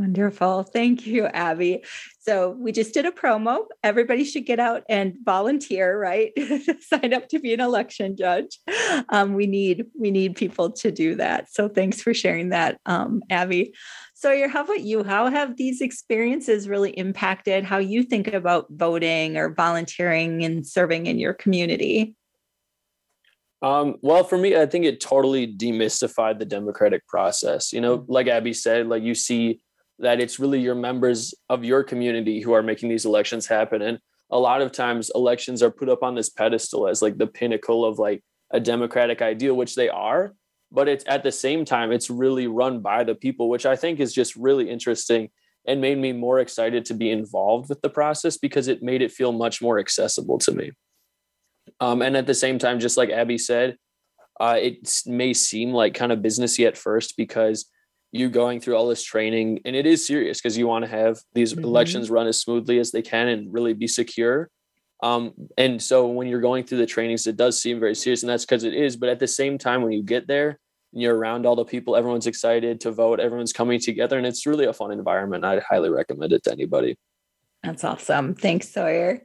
Wonderful. 0.00 0.62
Thank 0.62 1.06
you, 1.06 1.26
Abbe. 1.26 1.84
So 2.20 2.56
we 2.58 2.72
just 2.72 2.94
did 2.94 3.04
a 3.04 3.10
promo. 3.10 3.66
Everybody 3.82 4.24
should 4.24 4.46
get 4.46 4.58
out 4.58 4.82
and 4.88 5.14
volunteer, 5.22 6.00
right? 6.00 6.32
Sign 6.80 7.12
up 7.12 7.28
to 7.28 7.38
be 7.38 7.52
an 7.52 7.60
election 7.60 8.16
judge. 8.16 8.60
Um, 9.10 9.34
we 9.34 9.46
need 9.46 9.84
we 9.98 10.10
need 10.10 10.36
people 10.36 10.72
to 10.72 10.90
do 10.90 11.16
that. 11.16 11.52
So 11.52 11.68
thanks 11.68 12.00
for 12.00 12.14
sharing 12.14 12.48
that, 12.48 12.80
um, 12.86 13.22
Abbe. 13.28 13.74
Sawyer, 14.14 14.48
how 14.48 14.64
about 14.64 14.80
you? 14.80 15.04
How 15.04 15.28
have 15.28 15.58
these 15.58 15.82
experiences 15.82 16.66
really 16.66 16.92
impacted 16.92 17.64
how 17.64 17.76
you 17.76 18.02
think 18.02 18.28
about 18.28 18.68
voting 18.70 19.36
or 19.36 19.52
volunteering 19.52 20.42
and 20.44 20.66
serving 20.66 21.08
in 21.08 21.18
your 21.18 21.34
community? 21.34 22.16
Um, 23.60 23.96
well, 24.00 24.24
for 24.24 24.38
me, 24.38 24.56
I 24.56 24.64
think 24.64 24.86
it 24.86 24.98
totally 24.98 25.46
demystified 25.46 26.38
the 26.38 26.46
democratic 26.46 27.06
process. 27.06 27.70
You 27.74 27.82
know, 27.82 27.98
mm. 27.98 28.06
like 28.08 28.28
Abbe 28.28 28.54
said, 28.54 28.86
like 28.86 29.02
you 29.02 29.14
see 29.14 29.60
that 30.00 30.20
it's 30.20 30.38
really 30.38 30.60
your 30.60 30.74
members 30.74 31.34
of 31.48 31.64
your 31.64 31.84
community 31.84 32.40
who 32.40 32.52
are 32.52 32.62
making 32.62 32.88
these 32.88 33.04
elections 33.04 33.46
happen. 33.46 33.82
And 33.82 33.98
a 34.30 34.38
lot 34.38 34.62
of 34.62 34.72
times 34.72 35.10
elections 35.14 35.62
are 35.62 35.70
put 35.70 35.88
up 35.88 36.02
on 36.02 36.14
this 36.14 36.30
pedestal 36.30 36.88
as 36.88 37.02
like 37.02 37.18
the 37.18 37.26
pinnacle 37.26 37.84
of 37.84 37.98
like 37.98 38.22
a 38.50 38.60
democratic 38.60 39.22
ideal, 39.22 39.54
which 39.54 39.74
they 39.74 39.88
are 39.88 40.34
but 40.72 40.88
it's 40.88 41.04
at 41.06 41.22
the 41.22 41.32
same 41.32 41.64
time 41.64 41.92
it's 41.92 42.10
really 42.10 42.46
run 42.46 42.80
by 42.80 43.04
the 43.04 43.14
people 43.14 43.48
which 43.48 43.66
i 43.66 43.76
think 43.76 44.00
is 44.00 44.12
just 44.12 44.36
really 44.36 44.68
interesting 44.68 45.28
and 45.66 45.80
made 45.80 45.98
me 45.98 46.12
more 46.12 46.40
excited 46.40 46.84
to 46.84 46.94
be 46.94 47.10
involved 47.10 47.68
with 47.68 47.80
the 47.82 47.90
process 47.90 48.36
because 48.36 48.68
it 48.68 48.82
made 48.82 49.02
it 49.02 49.12
feel 49.12 49.32
much 49.32 49.60
more 49.60 49.78
accessible 49.78 50.38
to 50.38 50.52
me 50.52 50.72
um, 51.80 52.02
and 52.02 52.16
at 52.16 52.26
the 52.26 52.34
same 52.34 52.58
time 52.58 52.80
just 52.80 52.96
like 52.96 53.10
abbe 53.10 53.38
said 53.38 53.76
uh, 54.40 54.56
it 54.58 55.02
may 55.04 55.34
seem 55.34 55.72
like 55.72 55.92
kind 55.92 56.12
of 56.12 56.20
businessy 56.20 56.66
at 56.66 56.76
first 56.76 57.14
because 57.16 57.66
you're 58.12 58.28
going 58.28 58.60
through 58.60 58.74
all 58.76 58.88
this 58.88 59.04
training 59.04 59.60
and 59.64 59.76
it 59.76 59.86
is 59.86 60.06
serious 60.06 60.38
because 60.38 60.58
you 60.58 60.66
want 60.66 60.84
to 60.84 60.90
have 60.90 61.18
these 61.32 61.54
mm-hmm. 61.54 61.64
elections 61.64 62.10
run 62.10 62.26
as 62.26 62.40
smoothly 62.40 62.78
as 62.78 62.90
they 62.90 63.02
can 63.02 63.28
and 63.28 63.52
really 63.52 63.72
be 63.72 63.86
secure 63.86 64.50
um, 65.02 65.32
and 65.56 65.82
so 65.82 66.06
when 66.06 66.28
you're 66.28 66.40
going 66.40 66.64
through 66.64 66.78
the 66.78 66.86
trainings, 66.86 67.26
it 67.26 67.36
does 67.36 67.60
seem 67.60 67.80
very 67.80 67.94
serious, 67.94 68.22
and 68.22 68.30
that's 68.30 68.44
because 68.44 68.64
it 68.64 68.74
is. 68.74 68.96
But 68.96 69.08
at 69.08 69.18
the 69.18 69.26
same 69.26 69.58
time, 69.58 69.82
when 69.82 69.92
you 69.92 70.02
get 70.02 70.26
there, 70.26 70.58
and 70.92 71.02
you're 71.02 71.16
around 71.16 71.46
all 71.46 71.56
the 71.56 71.64
people, 71.64 71.96
everyone's 71.96 72.26
excited 72.26 72.80
to 72.82 72.90
vote, 72.90 73.20
everyone's 73.20 73.52
coming 73.52 73.80
together, 73.80 74.18
and 74.18 74.26
it's 74.26 74.46
really 74.46 74.66
a 74.66 74.72
fun 74.72 74.90
environment. 74.90 75.44
I'd 75.44 75.62
highly 75.62 75.90
recommend 75.90 76.32
it 76.32 76.42
to 76.44 76.52
anybody. 76.52 76.98
That's 77.62 77.84
awesome. 77.84 78.34
Thanks, 78.34 78.70
Sawyer. 78.70 79.22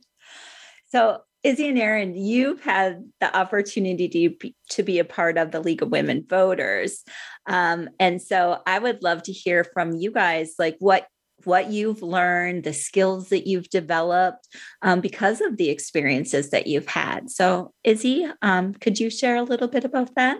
So, 0.87 1.21
Izzy 1.45 1.69
and 1.69 1.77
Erin, 1.77 2.15
you've 2.15 2.63
had 2.63 3.03
the 3.21 3.35
opportunity 3.37 4.09
to, 4.09 4.51
to 4.71 4.81
be 4.81 4.97
a 4.97 5.05
part 5.05 5.37
of 5.37 5.51
the 5.51 5.59
League 5.59 5.83
of 5.83 5.91
Women 5.91 6.25
Voters. 6.27 7.03
Um, 7.45 7.87
and 7.99 8.19
so 8.19 8.63
I 8.65 8.79
would 8.79 9.03
love 9.03 9.21
to 9.23 9.31
hear 9.31 9.63
from 9.63 9.93
you 9.93 10.11
guys, 10.11 10.55
like 10.57 10.75
what 10.79 11.07
what 11.43 11.69
you've 11.69 12.01
learned, 12.01 12.63
the 12.63 12.73
skills 12.73 13.29
that 13.29 13.45
you've 13.45 13.69
developed 13.69 14.47
um, 14.81 15.01
because 15.01 15.41
of 15.41 15.57
the 15.57 15.69
experiences 15.69 16.49
that 16.49 16.65
you've 16.65 16.87
had. 16.87 17.29
So, 17.29 17.73
Izzy, 17.83 18.25
um, 18.41 18.73
could 18.73 18.99
you 18.99 19.11
share 19.11 19.35
a 19.35 19.43
little 19.43 19.67
bit 19.67 19.83
about 19.83 20.15
that? 20.15 20.39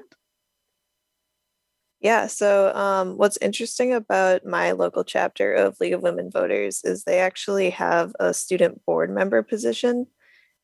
Yeah. 1.99 2.25
So, 2.27 2.73
um, 2.73 3.17
what's 3.17 3.37
interesting 3.41 3.93
about 3.93 4.45
my 4.45 4.71
local 4.71 5.03
chapter 5.03 5.53
of 5.53 5.77
League 5.79 5.93
of 5.93 6.01
Women 6.01 6.31
Voters 6.31 6.81
is 6.83 7.03
they 7.03 7.19
actually 7.19 7.69
have 7.69 8.13
a 8.19 8.33
student 8.33 8.83
board 8.85 9.11
member 9.11 9.43
position. 9.43 10.07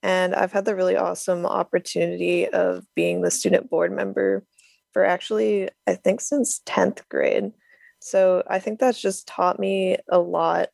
And 0.04 0.34
I've 0.34 0.52
had 0.52 0.66
the 0.66 0.76
really 0.76 0.96
awesome 0.96 1.46
opportunity 1.46 2.48
of 2.48 2.86
being 2.96 3.22
the 3.22 3.32
student 3.32 3.70
board 3.70 3.92
member 3.92 4.46
for 4.94 5.06
actually, 5.06 5.70
I 5.88 5.96
think, 5.96 6.22
since 6.22 6.62
10th 6.66 7.08
grade. 7.10 7.52
So, 8.00 8.44
I 8.48 8.60
think 8.60 8.80
that's 8.80 9.00
just 9.00 9.28
taught 9.28 9.60
me 9.60 9.98
a 10.10 10.20
lot 10.20 10.70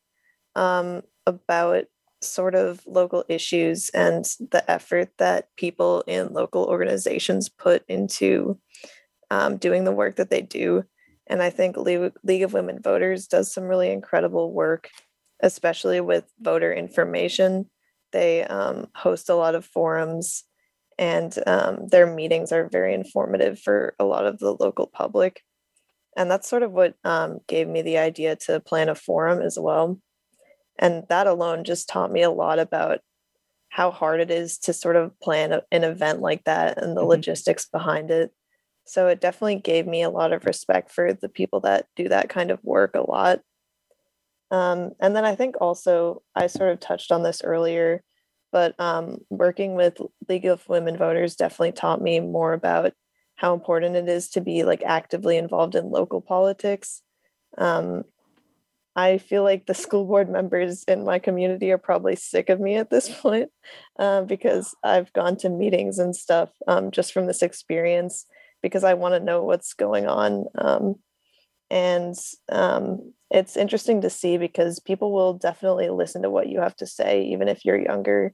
um, 0.55 1.01
about 1.25 1.86
sort 2.21 2.55
of 2.55 2.82
local 2.88 3.23
issues 3.30 3.89
and 3.89 4.25
the 4.51 4.63
effort 4.69 5.09
that 5.17 5.49
people 5.55 6.03
in 6.07 6.34
local 6.34 6.65
organizations 6.65 7.49
put 7.49 7.84
into 7.88 8.57
um, 9.30 9.57
doing 9.57 9.84
the 9.84 9.91
work 9.91 10.15
that 10.15 10.30
they 10.30 10.41
do. 10.41 10.84
And 11.28 11.41
I 11.43 11.49
think 11.49 11.78
League, 11.78 12.13
League 12.23 12.43
of 12.43 12.53
Women 12.53 12.82
Voters 12.82 13.28
does 13.28 13.53
some 13.53 13.65
really 13.65 13.91
incredible 13.91 14.53
work, 14.53 14.89
especially 15.41 15.99
with 16.01 16.25
voter 16.39 16.73
information. 16.73 17.69
They 18.12 18.43
um, 18.43 18.88
host 18.95 19.30
a 19.30 19.36
lot 19.36 19.55
of 19.55 19.66
forums, 19.66 20.43
and 20.97 21.34
um, 21.45 21.88
their 21.88 22.08
meetings 22.14 22.51
are 22.51 22.70
very 22.70 22.93
informative 22.93 23.60
for 23.60 23.95
a 23.99 24.05
lot 24.05 24.26
of 24.26 24.39
the 24.39 24.55
local 24.60 24.88
public. 24.88 25.41
And 26.16 26.32
that's 26.32 26.49
sort 26.49 26.64
of 26.64 26.72
what 26.72 26.95
um, 27.03 27.39
gave 27.47 27.68
me 27.68 27.84
the 27.84 27.99
idea 27.99 28.36
to 28.47 28.60
plan 28.60 28.89
a 28.89 28.95
forum 28.95 29.41
as 29.41 29.58
well. 29.60 29.99
And 30.80 31.03
that 31.10 31.28
alone 31.28 31.64
just 31.64 31.89
taught 31.89 32.12
me 32.12 32.24
a 32.24 32.32
lot 32.32 32.60
about 32.60 32.99
how 33.70 33.91
hard 33.91 34.20
it 34.20 34.32
is 34.32 34.58
to 34.58 34.74
sort 34.74 34.95
of 34.95 35.20
plan 35.20 35.51
a, 35.51 35.62
an 35.72 35.84
event 35.84 36.20
like 36.22 36.43
that 36.45 36.82
and 36.82 36.95
the 36.95 37.01
mm-hmm. 37.01 37.10
logistics 37.10 37.68
behind 37.68 38.10
it. 38.10 38.32
So 38.86 39.08
it 39.08 39.22
definitely 39.22 39.60
gave 39.60 39.86
me 39.86 40.01
a 40.01 40.10
lot 40.10 40.34
of 40.34 40.45
respect 40.45 40.91
for 40.91 41.14
the 41.14 41.30
people 41.30 41.60
that 41.62 41.88
do 41.95 42.10
that 42.10 42.30
kind 42.30 42.49
of 42.49 42.64
work 42.64 42.95
a 42.95 43.10
lot. 43.10 43.41
Um, 44.51 44.91
and 44.99 45.15
then 45.15 45.25
I 45.25 45.35
think 45.35 45.55
also 45.59 46.21
I 46.35 46.47
sort 46.47 46.71
of 46.71 46.79
touched 46.79 47.11
on 47.11 47.23
this 47.23 47.41
earlier, 47.43 48.03
but 48.51 48.79
um, 48.79 49.19
working 49.29 49.75
with 49.75 49.99
League 50.29 50.45
of 50.45 50.67
Women 50.69 50.97
Voters 50.97 51.35
definitely 51.35 51.73
taught 51.73 52.01
me 52.01 52.19
more 52.19 52.53
about 52.53 52.93
how 53.35 53.53
important 53.53 53.95
it 53.95 54.09
is 54.09 54.29
to 54.29 54.41
be 54.41 54.63
like 54.63 54.83
actively 54.83 55.37
involved 55.37 55.75
in 55.75 55.91
local 55.91 56.21
politics. 56.21 57.01
Um, 57.57 58.03
I 58.95 59.19
feel 59.19 59.43
like 59.43 59.67
the 59.67 59.75
school 59.75 60.05
board 60.05 60.27
members 60.27 60.83
in 60.85 61.05
my 61.05 61.19
community 61.19 61.71
are 61.71 61.77
probably 61.77 62.15
sick 62.15 62.49
of 62.49 62.59
me 62.59 62.75
at 62.75 62.89
this 62.89 63.07
point 63.21 63.49
uh, 63.99 64.23
because 64.23 64.75
I've 64.83 65.13
gone 65.13 65.37
to 65.37 65.49
meetings 65.49 65.99
and 65.99 66.15
stuff 66.15 66.49
um, 66.67 66.89
just 66.89 67.13
from 67.13 67.27
this 67.27 67.43
experience 67.43 68.25
because 68.63 68.83
I 68.83 68.95
want 68.95 69.13
to 69.13 69.19
know 69.19 69.43
what's 69.43 69.75
going 69.75 70.07
on. 70.07 70.45
And 71.70 72.15
um, 72.49 73.13
it's 73.30 73.57
interesting 73.57 74.01
to 74.01 74.09
see 74.09 74.38
because 74.38 74.80
people 74.80 75.11
will 75.11 75.34
definitely 75.34 75.89
listen 75.89 76.22
to 76.22 76.30
what 76.30 76.47
you 76.47 76.59
have 76.61 76.76
to 76.78 76.88
say, 76.88 77.24
even 77.26 77.47
if 77.47 77.65
you're 77.65 77.80
younger. 77.80 78.34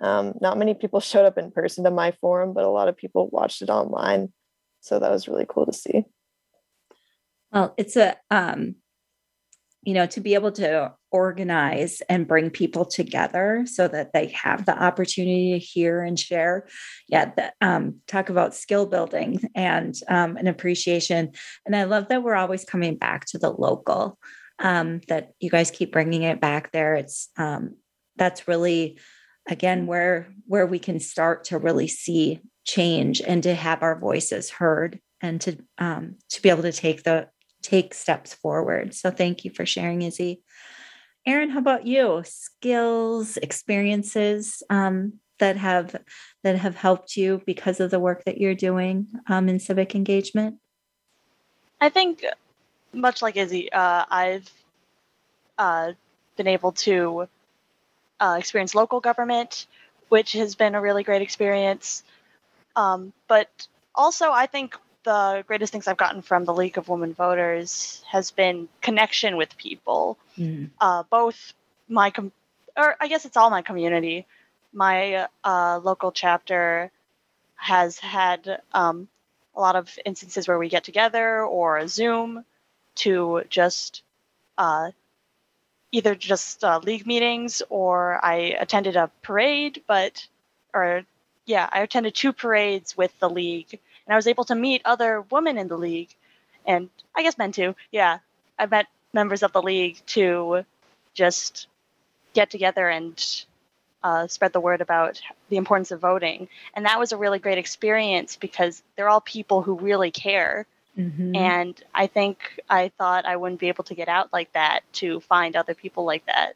Um, 0.00 0.34
not 0.40 0.58
many 0.58 0.74
people 0.74 1.00
showed 1.00 1.26
up 1.26 1.38
in 1.38 1.50
person 1.50 1.84
to 1.84 1.90
my 1.90 2.12
forum, 2.20 2.52
but 2.52 2.64
a 2.64 2.70
lot 2.70 2.88
of 2.88 2.96
people 2.96 3.28
watched 3.30 3.62
it 3.62 3.70
online. 3.70 4.32
So 4.80 4.98
that 4.98 5.10
was 5.10 5.26
really 5.26 5.46
cool 5.48 5.66
to 5.66 5.72
see. 5.72 6.04
Well, 7.52 7.74
it's 7.76 7.96
a 7.96 8.16
um, 8.30 8.76
you 9.86 9.94
know, 9.94 10.04
to 10.04 10.20
be 10.20 10.34
able 10.34 10.50
to 10.50 10.92
organize 11.12 12.02
and 12.08 12.26
bring 12.26 12.50
people 12.50 12.84
together 12.84 13.64
so 13.66 13.86
that 13.86 14.12
they 14.12 14.26
have 14.26 14.66
the 14.66 14.76
opportunity 14.76 15.52
to 15.52 15.64
hear 15.64 16.02
and 16.02 16.18
share. 16.18 16.66
Yeah, 17.08 17.30
the, 17.36 17.52
um, 17.60 18.00
talk 18.08 18.28
about 18.28 18.52
skill 18.52 18.86
building 18.86 19.48
and 19.54 19.94
um, 20.08 20.36
an 20.36 20.48
appreciation. 20.48 21.30
And 21.64 21.76
I 21.76 21.84
love 21.84 22.08
that 22.08 22.24
we're 22.24 22.34
always 22.34 22.64
coming 22.64 22.96
back 22.96 23.26
to 23.26 23.38
the 23.38 23.50
local. 23.50 24.18
Um, 24.58 25.02
that 25.08 25.32
you 25.38 25.50
guys 25.50 25.70
keep 25.70 25.92
bringing 25.92 26.22
it 26.22 26.40
back 26.40 26.72
there. 26.72 26.94
It's 26.94 27.28
um, 27.36 27.76
that's 28.16 28.48
really 28.48 28.98
again 29.46 29.86
where 29.86 30.28
where 30.46 30.66
we 30.66 30.78
can 30.78 30.98
start 30.98 31.44
to 31.44 31.58
really 31.58 31.88
see 31.88 32.40
change 32.64 33.20
and 33.20 33.42
to 33.42 33.54
have 33.54 33.82
our 33.82 34.00
voices 34.00 34.48
heard 34.48 34.98
and 35.20 35.42
to 35.42 35.58
um, 35.76 36.16
to 36.30 36.40
be 36.40 36.48
able 36.48 36.62
to 36.62 36.72
take 36.72 37.02
the 37.02 37.28
take 37.66 37.94
steps 37.94 38.34
forward. 38.34 38.94
So 38.94 39.10
thank 39.10 39.44
you 39.44 39.50
for 39.50 39.66
sharing, 39.66 40.02
Izzy. 40.02 40.42
Erin, 41.26 41.50
how 41.50 41.58
about 41.58 41.86
you? 41.86 42.22
Skills, 42.24 43.36
experiences 43.36 44.62
um, 44.70 45.14
that 45.38 45.56
have 45.56 45.96
that 46.44 46.56
have 46.56 46.76
helped 46.76 47.16
you 47.16 47.42
because 47.44 47.80
of 47.80 47.90
the 47.90 47.98
work 47.98 48.24
that 48.24 48.38
you're 48.38 48.54
doing 48.54 49.08
um, 49.28 49.48
in 49.48 49.58
civic 49.58 49.94
engagement. 49.94 50.56
I 51.80 51.88
think, 51.88 52.24
much 52.92 53.22
like 53.22 53.36
Izzy, 53.36 53.70
uh, 53.72 54.04
I've 54.08 54.50
uh, 55.58 55.92
been 56.36 56.46
able 56.46 56.72
to 56.72 57.28
uh, 58.20 58.36
experience 58.38 58.74
local 58.74 59.00
government, 59.00 59.66
which 60.08 60.32
has 60.32 60.54
been 60.54 60.74
a 60.74 60.80
really 60.80 61.02
great 61.02 61.22
experience. 61.22 62.04
Um, 62.76 63.12
but 63.26 63.48
also, 63.94 64.30
I 64.30 64.46
think 64.46 64.76
the 65.06 65.44
greatest 65.46 65.72
things 65.72 65.86
I've 65.86 65.96
gotten 65.96 66.20
from 66.20 66.44
the 66.44 66.52
League 66.52 66.78
of 66.78 66.88
Women 66.88 67.14
Voters 67.14 68.02
has 68.10 68.32
been 68.32 68.68
connection 68.82 69.36
with 69.36 69.56
people, 69.56 70.18
mm. 70.36 70.68
uh, 70.80 71.04
both 71.08 71.54
my 71.88 72.10
com- 72.10 72.32
or 72.76 72.96
I 73.00 73.06
guess 73.06 73.24
it's 73.24 73.36
all 73.36 73.48
my 73.48 73.62
community. 73.62 74.26
My 74.72 75.28
uh, 75.44 75.80
local 75.82 76.10
chapter 76.10 76.90
has 77.54 77.98
had 78.00 78.60
um, 78.74 79.06
a 79.54 79.60
lot 79.60 79.76
of 79.76 79.96
instances 80.04 80.48
where 80.48 80.58
we 80.58 80.68
get 80.68 80.82
together 80.82 81.42
or 81.44 81.86
Zoom 81.86 82.44
to 82.96 83.44
just 83.48 84.02
uh, 84.58 84.90
either 85.92 86.16
just 86.16 86.64
uh, 86.64 86.80
league 86.82 87.06
meetings 87.06 87.62
or 87.68 88.18
I 88.24 88.56
attended 88.58 88.96
a 88.96 89.08
parade, 89.22 89.84
but 89.86 90.26
or 90.74 91.02
yeah, 91.46 91.68
I 91.70 91.82
attended 91.82 92.16
two 92.16 92.32
parades 92.32 92.96
with 92.96 93.16
the 93.20 93.30
league 93.30 93.78
and 94.06 94.14
I 94.14 94.16
was 94.16 94.26
able 94.26 94.44
to 94.44 94.54
meet 94.54 94.82
other 94.84 95.22
women 95.30 95.58
in 95.58 95.68
the 95.68 95.76
league, 95.76 96.14
and 96.66 96.88
I 97.14 97.22
guess 97.22 97.38
men 97.38 97.52
too. 97.52 97.74
Yeah, 97.90 98.18
I 98.58 98.66
met 98.66 98.86
members 99.12 99.42
of 99.42 99.52
the 99.52 99.62
league 99.62 99.98
to 100.06 100.64
just 101.14 101.66
get 102.34 102.50
together 102.50 102.88
and 102.88 103.44
uh, 104.02 104.26
spread 104.26 104.52
the 104.52 104.60
word 104.60 104.80
about 104.80 105.20
the 105.48 105.56
importance 105.56 105.90
of 105.90 106.00
voting, 106.00 106.48
and 106.74 106.86
that 106.86 106.98
was 106.98 107.12
a 107.12 107.16
really 107.16 107.38
great 107.38 107.58
experience 107.58 108.36
because 108.36 108.82
they're 108.96 109.08
all 109.08 109.20
people 109.20 109.62
who 109.62 109.74
really 109.74 110.10
care. 110.10 110.66
Mm-hmm. 110.96 111.36
And 111.36 111.82
I 111.94 112.06
think 112.06 112.38
I 112.70 112.88
thought 112.96 113.26
I 113.26 113.36
wouldn't 113.36 113.60
be 113.60 113.68
able 113.68 113.84
to 113.84 113.94
get 113.94 114.08
out 114.08 114.32
like 114.32 114.50
that 114.54 114.80
to 114.94 115.20
find 115.20 115.54
other 115.54 115.74
people 115.74 116.04
like 116.06 116.24
that, 116.24 116.54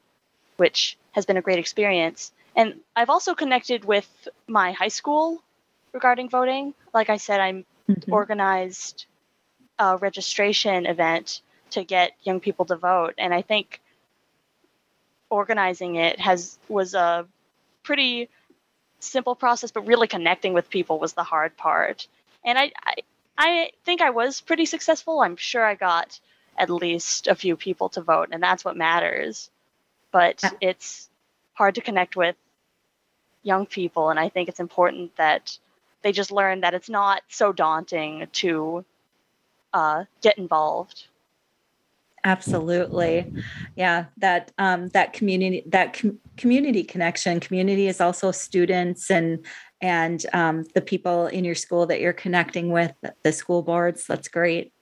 which 0.56 0.96
has 1.12 1.26
been 1.26 1.36
a 1.36 1.42
great 1.42 1.58
experience. 1.58 2.32
And 2.56 2.80
I've 2.96 3.10
also 3.10 3.34
connected 3.34 3.84
with 3.84 4.08
my 4.46 4.72
high 4.72 4.88
school 4.88 5.42
regarding 5.92 6.28
voting. 6.28 6.74
Like 6.92 7.10
I 7.10 7.16
said, 7.16 7.40
I 7.40 7.52
mm-hmm. 7.52 8.12
organized 8.12 9.06
a 9.78 9.96
registration 9.96 10.86
event 10.86 11.42
to 11.70 11.84
get 11.84 12.12
young 12.22 12.40
people 12.40 12.64
to 12.66 12.76
vote, 12.76 13.14
and 13.18 13.32
I 13.32 13.42
think 13.42 13.80
organizing 15.30 15.94
it 15.94 16.18
has 16.20 16.58
was 16.68 16.94
a 16.94 17.26
pretty 17.82 18.28
simple 18.98 19.34
process, 19.34 19.70
but 19.70 19.86
really 19.86 20.06
connecting 20.06 20.52
with 20.52 20.68
people 20.68 20.98
was 20.98 21.14
the 21.14 21.22
hard 21.22 21.56
part. 21.56 22.06
And 22.44 22.58
I, 22.58 22.72
I, 22.84 22.94
I 23.38 23.70
think 23.84 24.02
I 24.02 24.10
was 24.10 24.40
pretty 24.40 24.66
successful. 24.66 25.20
I'm 25.20 25.36
sure 25.36 25.64
I 25.64 25.74
got 25.74 26.20
at 26.58 26.68
least 26.68 27.26
a 27.26 27.34
few 27.34 27.56
people 27.56 27.88
to 27.90 28.02
vote, 28.02 28.28
and 28.32 28.42
that's 28.42 28.64
what 28.64 28.76
matters. 28.76 29.50
But 30.12 30.40
yeah. 30.42 30.50
it's 30.60 31.08
hard 31.54 31.76
to 31.76 31.80
connect 31.80 32.16
with 32.16 32.36
young 33.42 33.66
people, 33.66 34.10
and 34.10 34.20
I 34.20 34.28
think 34.28 34.48
it's 34.48 34.60
important 34.60 35.16
that 35.16 35.58
they 36.02 36.12
just 36.12 36.30
learn 36.30 36.60
that 36.60 36.74
it's 36.74 36.88
not 36.88 37.22
so 37.28 37.52
daunting 37.52 38.26
to 38.32 38.84
uh, 39.72 40.04
get 40.20 40.38
involved. 40.38 41.06
Absolutely. 42.22 43.32
Yeah 43.76 44.06
that 44.18 44.52
um 44.58 44.88
that 44.88 45.14
community 45.14 45.62
that 45.66 45.94
com- 45.94 46.18
community 46.36 46.84
connection. 46.84 47.40
Community 47.40 47.86
is 47.86 48.00
also 48.00 48.30
students 48.30 49.10
and 49.10 49.44
and 49.80 50.26
um, 50.34 50.66
the 50.74 50.82
people 50.82 51.26
in 51.28 51.44
your 51.44 51.54
school 51.54 51.86
that 51.86 52.00
you're 52.00 52.12
connecting 52.12 52.70
with 52.70 52.92
the 53.22 53.32
school 53.32 53.62
boards. 53.62 54.06
That's 54.06 54.28
great 54.28 54.74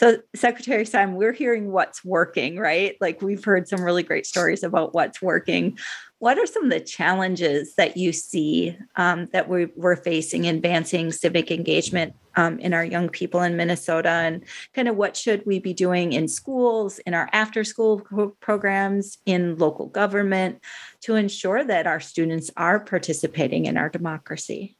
so, 0.00 0.16
Secretary 0.34 0.86
Simon, 0.86 1.16
we're 1.16 1.34
hearing 1.34 1.72
what's 1.72 2.02
working, 2.02 2.56
right? 2.56 2.96
Like 3.02 3.20
we've 3.20 3.44
heard 3.44 3.68
some 3.68 3.82
really 3.82 4.02
great 4.02 4.24
stories 4.24 4.62
about 4.62 4.94
what's 4.94 5.20
working. 5.20 5.76
What 6.20 6.38
are 6.38 6.46
some 6.46 6.64
of 6.64 6.70
the 6.70 6.80
challenges 6.80 7.74
that 7.74 7.98
you 7.98 8.14
see 8.14 8.78
um, 8.96 9.26
that 9.34 9.50
we, 9.50 9.68
are 9.82 9.96
facing 9.96 10.46
advancing 10.46 11.12
civic 11.12 11.50
engagement 11.50 12.14
um, 12.36 12.58
in 12.60 12.72
our 12.72 12.82
young 12.82 13.10
people 13.10 13.42
in 13.42 13.58
Minnesota? 13.58 14.08
And 14.08 14.42
kind 14.72 14.88
of 14.88 14.96
what 14.96 15.18
should 15.18 15.44
we 15.44 15.58
be 15.58 15.74
doing 15.74 16.14
in 16.14 16.28
schools, 16.28 16.98
in 17.00 17.12
our 17.12 17.28
after 17.34 17.62
school 17.62 18.00
programs, 18.40 19.18
in 19.26 19.58
local 19.58 19.88
government 19.88 20.62
to 21.02 21.16
ensure 21.16 21.62
that 21.62 21.86
our 21.86 22.00
students 22.00 22.50
are 22.56 22.80
participating 22.80 23.66
in 23.66 23.76
our 23.76 23.90
democracy? 23.90 24.78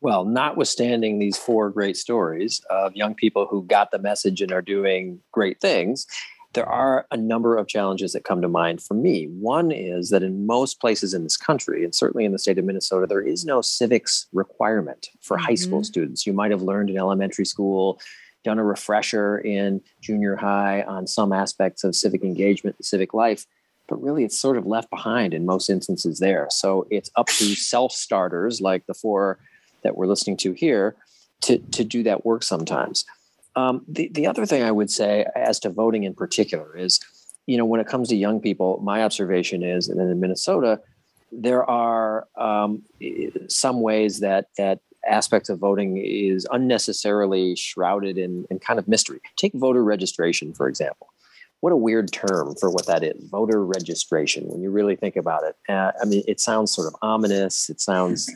Well, 0.00 0.24
notwithstanding 0.24 1.18
these 1.18 1.36
four 1.36 1.70
great 1.70 1.96
stories 1.96 2.62
of 2.70 2.96
young 2.96 3.14
people 3.14 3.46
who 3.46 3.64
got 3.64 3.90
the 3.90 3.98
message 3.98 4.40
and 4.40 4.50
are 4.50 4.62
doing 4.62 5.20
great 5.30 5.60
things, 5.60 6.06
there 6.54 6.68
are 6.68 7.06
a 7.10 7.16
number 7.16 7.56
of 7.56 7.68
challenges 7.68 8.12
that 8.12 8.24
come 8.24 8.42
to 8.42 8.48
mind 8.48 8.82
for 8.82 8.94
me. 8.94 9.26
One 9.26 9.70
is 9.70 10.10
that 10.10 10.22
in 10.22 10.46
most 10.46 10.80
places 10.80 11.14
in 11.14 11.22
this 11.22 11.36
country, 11.36 11.84
and 11.84 11.94
certainly 11.94 12.24
in 12.24 12.32
the 12.32 12.38
state 12.38 12.58
of 12.58 12.64
Minnesota, 12.64 13.06
there 13.06 13.20
is 13.20 13.44
no 13.44 13.60
civics 13.60 14.26
requirement 14.32 15.10
for 15.20 15.36
mm-hmm. 15.36 15.46
high 15.46 15.54
school 15.54 15.78
mm-hmm. 15.78 15.84
students. 15.84 16.26
You 16.26 16.32
might 16.32 16.50
have 16.50 16.62
learned 16.62 16.90
in 16.90 16.96
elementary 16.96 17.44
school, 17.44 18.00
done 18.42 18.58
a 18.58 18.64
refresher 18.64 19.38
in 19.38 19.82
junior 20.00 20.34
high 20.34 20.82
on 20.82 21.06
some 21.06 21.32
aspects 21.32 21.84
of 21.84 21.94
civic 21.94 22.24
engagement 22.24 22.76
and 22.78 22.86
civic 22.86 23.12
life 23.12 23.46
but 23.90 24.00
really 24.00 24.22
it's 24.22 24.38
sort 24.38 24.56
of 24.56 24.64
left 24.64 24.88
behind 24.88 25.34
in 25.34 25.44
most 25.44 25.68
instances 25.68 26.20
there. 26.20 26.46
So 26.50 26.86
it's 26.90 27.10
up 27.16 27.26
to 27.26 27.44
self 27.56 27.92
starters 27.92 28.60
like 28.62 28.86
the 28.86 28.94
four 28.94 29.40
that 29.82 29.96
we're 29.96 30.06
listening 30.06 30.36
to 30.38 30.52
here 30.52 30.96
to, 31.42 31.58
to 31.58 31.84
do 31.84 32.02
that 32.02 32.24
work 32.24 32.42
sometimes. 32.42 33.04
Um, 33.56 33.84
the, 33.88 34.08
the 34.12 34.26
other 34.26 34.46
thing 34.46 34.62
I 34.62 34.70
would 34.70 34.90
say 34.90 35.26
as 35.34 35.58
to 35.60 35.70
voting 35.70 36.04
in 36.04 36.14
particular 36.14 36.76
is, 36.76 37.00
you 37.46 37.56
know, 37.56 37.64
when 37.64 37.80
it 37.80 37.86
comes 37.86 38.08
to 38.08 38.16
young 38.16 38.40
people, 38.40 38.80
my 38.82 39.02
observation 39.02 39.62
is, 39.62 39.88
and 39.88 40.00
in 40.00 40.20
Minnesota, 40.20 40.80
there 41.32 41.68
are 41.68 42.28
um, 42.36 42.82
some 43.48 43.80
ways 43.80 44.20
that 44.20 44.46
that 44.58 44.80
aspects 45.08 45.48
of 45.48 45.58
voting 45.58 45.96
is 45.96 46.46
unnecessarily 46.52 47.56
shrouded 47.56 48.18
in, 48.18 48.46
in 48.50 48.58
kind 48.58 48.78
of 48.78 48.86
mystery. 48.86 49.20
Take 49.36 49.54
voter 49.54 49.82
registration, 49.82 50.52
for 50.52 50.68
example 50.68 51.08
what 51.60 51.72
a 51.72 51.76
weird 51.76 52.10
term 52.12 52.54
for 52.54 52.70
what 52.70 52.86
that 52.86 53.02
is 53.02 53.22
voter 53.30 53.64
registration 53.64 54.44
when 54.48 54.62
you 54.62 54.70
really 54.70 54.96
think 54.96 55.16
about 55.16 55.42
it. 55.44 55.56
Uh, 55.68 55.92
i 56.00 56.04
mean 56.04 56.22
it 56.26 56.40
sounds 56.40 56.72
sort 56.72 56.86
of 56.86 56.94
ominous 57.02 57.68
it 57.68 57.80
sounds 57.80 58.28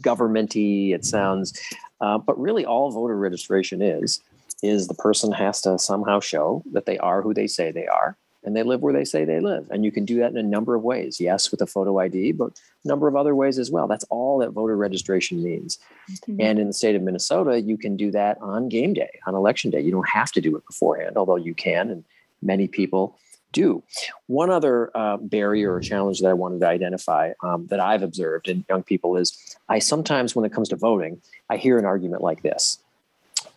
governmenty 0.00 0.94
it 0.94 1.04
sounds 1.04 1.58
uh, 2.00 2.18
but 2.18 2.38
really 2.38 2.64
all 2.64 2.90
voter 2.90 3.16
registration 3.16 3.82
is 3.82 4.20
is 4.62 4.88
the 4.88 4.94
person 4.94 5.32
has 5.32 5.60
to 5.60 5.78
somehow 5.78 6.20
show 6.20 6.62
that 6.72 6.86
they 6.86 6.98
are 6.98 7.22
who 7.22 7.34
they 7.34 7.46
say 7.46 7.70
they 7.70 7.86
are 7.86 8.16
and 8.46 8.56
they 8.56 8.62
live 8.62 8.80
where 8.80 8.92
they 8.92 9.04
say 9.04 9.24
they 9.24 9.40
live. 9.40 9.66
And 9.70 9.84
you 9.84 9.90
can 9.90 10.04
do 10.04 10.20
that 10.20 10.30
in 10.30 10.36
a 10.36 10.42
number 10.42 10.76
of 10.76 10.82
ways. 10.84 11.20
Yes 11.20 11.50
with 11.50 11.60
a 11.60 11.66
photo 11.66 11.98
id 11.98 12.32
but 12.32 12.52
a 12.84 12.88
number 12.88 13.08
of 13.08 13.16
other 13.16 13.34
ways 13.34 13.58
as 13.58 13.70
well. 13.70 13.88
That's 13.88 14.04
all 14.04 14.38
that 14.38 14.52
voter 14.52 14.76
registration 14.76 15.42
means. 15.42 15.78
Mm-hmm. 16.08 16.40
and 16.40 16.58
in 16.60 16.68
the 16.68 16.72
state 16.72 16.94
of 16.94 17.02
minnesota 17.02 17.60
you 17.60 17.76
can 17.76 17.96
do 17.96 18.12
that 18.12 18.38
on 18.40 18.68
game 18.68 18.94
day 18.94 19.10
on 19.26 19.34
election 19.34 19.72
day. 19.72 19.80
You 19.80 19.90
don't 19.90 20.08
have 20.08 20.30
to 20.32 20.40
do 20.40 20.56
it 20.56 20.64
beforehand 20.66 21.16
although 21.16 21.36
you 21.36 21.52
can 21.52 21.90
and 21.90 22.04
many 22.46 22.68
people 22.68 23.18
do. 23.52 23.82
One 24.26 24.50
other 24.50 24.90
uh, 24.94 25.16
barrier 25.16 25.74
or 25.74 25.80
challenge 25.80 26.20
that 26.20 26.28
I 26.28 26.34
wanted 26.34 26.60
to 26.60 26.68
identify 26.68 27.32
um, 27.42 27.66
that 27.68 27.80
I've 27.80 28.02
observed 28.02 28.48
in 28.48 28.64
young 28.68 28.82
people 28.82 29.16
is 29.16 29.56
I 29.68 29.78
sometimes, 29.78 30.36
when 30.36 30.44
it 30.44 30.52
comes 30.52 30.68
to 30.68 30.76
voting, 30.76 31.20
I 31.50 31.56
hear 31.56 31.78
an 31.78 31.84
argument 31.84 32.22
like 32.22 32.42
this. 32.42 32.78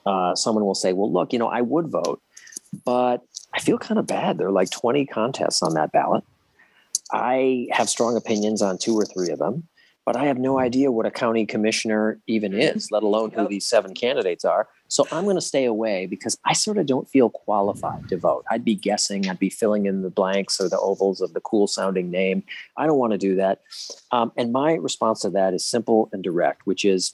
Uh, 0.05 0.35
someone 0.35 0.65
will 0.65 0.75
say, 0.75 0.93
Well, 0.93 1.11
look, 1.11 1.33
you 1.33 1.39
know, 1.39 1.49
I 1.49 1.61
would 1.61 1.89
vote, 1.89 2.21
but 2.85 3.21
I 3.53 3.59
feel 3.59 3.77
kind 3.77 3.99
of 3.99 4.07
bad. 4.07 4.37
There 4.37 4.47
are 4.47 4.51
like 4.51 4.69
20 4.69 5.05
contests 5.05 5.61
on 5.61 5.73
that 5.73 5.91
ballot. 5.91 6.23
I 7.11 7.67
have 7.71 7.89
strong 7.89 8.15
opinions 8.15 8.61
on 8.61 8.77
two 8.77 8.95
or 8.95 9.05
three 9.05 9.29
of 9.31 9.39
them, 9.39 9.67
but 10.05 10.15
I 10.15 10.25
have 10.25 10.37
no 10.37 10.59
idea 10.59 10.91
what 10.91 11.07
a 11.07 11.11
county 11.11 11.45
commissioner 11.45 12.19
even 12.27 12.53
is, 12.53 12.91
let 12.91 13.03
alone 13.03 13.31
who 13.31 13.47
these 13.47 13.67
seven 13.67 13.93
candidates 13.93 14.45
are. 14.45 14.67
So 14.89 15.07
I'm 15.11 15.23
going 15.23 15.37
to 15.37 15.41
stay 15.41 15.65
away 15.65 16.07
because 16.07 16.37
I 16.45 16.53
sort 16.53 16.77
of 16.77 16.87
don't 16.87 17.07
feel 17.07 17.29
qualified 17.29 18.09
to 18.09 18.17
vote. 18.17 18.43
I'd 18.49 18.65
be 18.65 18.75
guessing, 18.75 19.29
I'd 19.29 19.39
be 19.39 19.49
filling 19.49 19.85
in 19.85 20.01
the 20.01 20.09
blanks 20.09 20.59
or 20.59 20.67
the 20.67 20.79
ovals 20.79 21.21
of 21.21 21.33
the 21.33 21.41
cool 21.41 21.67
sounding 21.67 22.11
name. 22.11 22.43
I 22.75 22.87
don't 22.87 22.97
want 22.97 23.13
to 23.13 23.17
do 23.17 23.35
that. 23.35 23.61
Um, 24.11 24.31
and 24.35 24.51
my 24.51 24.73
response 24.73 25.21
to 25.21 25.29
that 25.31 25.53
is 25.53 25.63
simple 25.63 26.09
and 26.11 26.23
direct, 26.23 26.65
which 26.65 26.83
is 26.83 27.13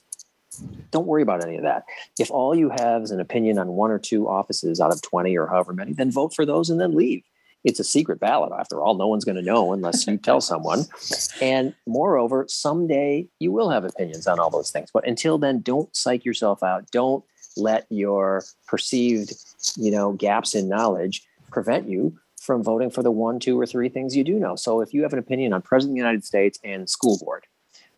don't 0.92 1.06
worry 1.06 1.22
about 1.22 1.44
any 1.44 1.58
of 1.58 1.64
that. 1.64 1.84
If 2.18 2.32
all 2.32 2.56
you 2.56 2.70
have 2.70 3.04
is 3.04 3.12
an 3.12 3.20
opinion 3.20 3.60
on 3.60 3.68
one 3.68 3.92
or 3.92 4.00
two 4.00 4.30
offices 4.30 4.80
out 4.80 4.94
of 4.94 5.02
20 5.02 5.38
or 5.38 5.48
however 5.48 5.74
many, 5.74 5.92
then 5.92 6.12
vote 6.12 6.34
for 6.34 6.46
those 6.46 6.70
and 6.70 6.80
then 6.80 6.96
leave. 6.96 7.24
It's 7.66 7.80
a 7.80 7.84
secret 7.84 8.20
ballot, 8.20 8.54
after 8.58 8.80
all. 8.80 8.94
No 8.94 9.08
one's 9.08 9.26
going 9.26 9.38
to 9.38 9.42
know 9.42 9.74
unless 9.74 10.06
you 10.06 10.18
tell 10.18 10.40
someone. 10.40 10.86
And 11.42 11.74
moreover, 11.88 12.46
someday 12.48 13.28
you 13.40 13.52
will 13.52 13.72
have 13.72 13.84
opinions 13.84 14.28
on 14.28 14.40
all 14.40 14.52
those 14.52 14.70
things. 14.70 14.92
But 14.94 15.08
until 15.08 15.40
then, 15.40 15.62
don't 15.62 15.94
psych 15.96 16.24
yourself 16.24 16.62
out. 16.62 16.92
Don't 16.92 17.26
let 17.58 17.86
your 17.90 18.44
perceived, 18.68 19.34
you 19.76 19.92
know, 19.92 20.14
gaps 20.14 20.56
in 20.56 20.68
knowledge 20.68 21.24
prevent 21.52 21.88
you 21.88 22.18
from 22.40 22.64
voting 22.64 22.90
for 22.90 23.02
the 23.02 23.12
one, 23.12 23.40
two, 23.40 23.60
or 23.60 23.66
three 23.66 23.90
things 23.90 24.16
you 24.16 24.24
do 24.24 24.40
know. 24.40 24.56
So 24.56 24.82
if 24.82 24.94
you 24.94 25.04
have 25.04 25.14
an 25.14 25.20
opinion 25.20 25.54
on 25.54 25.62
President 25.62 25.92
of 25.92 25.96
the 25.96 26.00
United 26.00 26.24
States 26.24 26.60
and 26.64 26.90
school 26.90 27.18
board, 27.18 27.46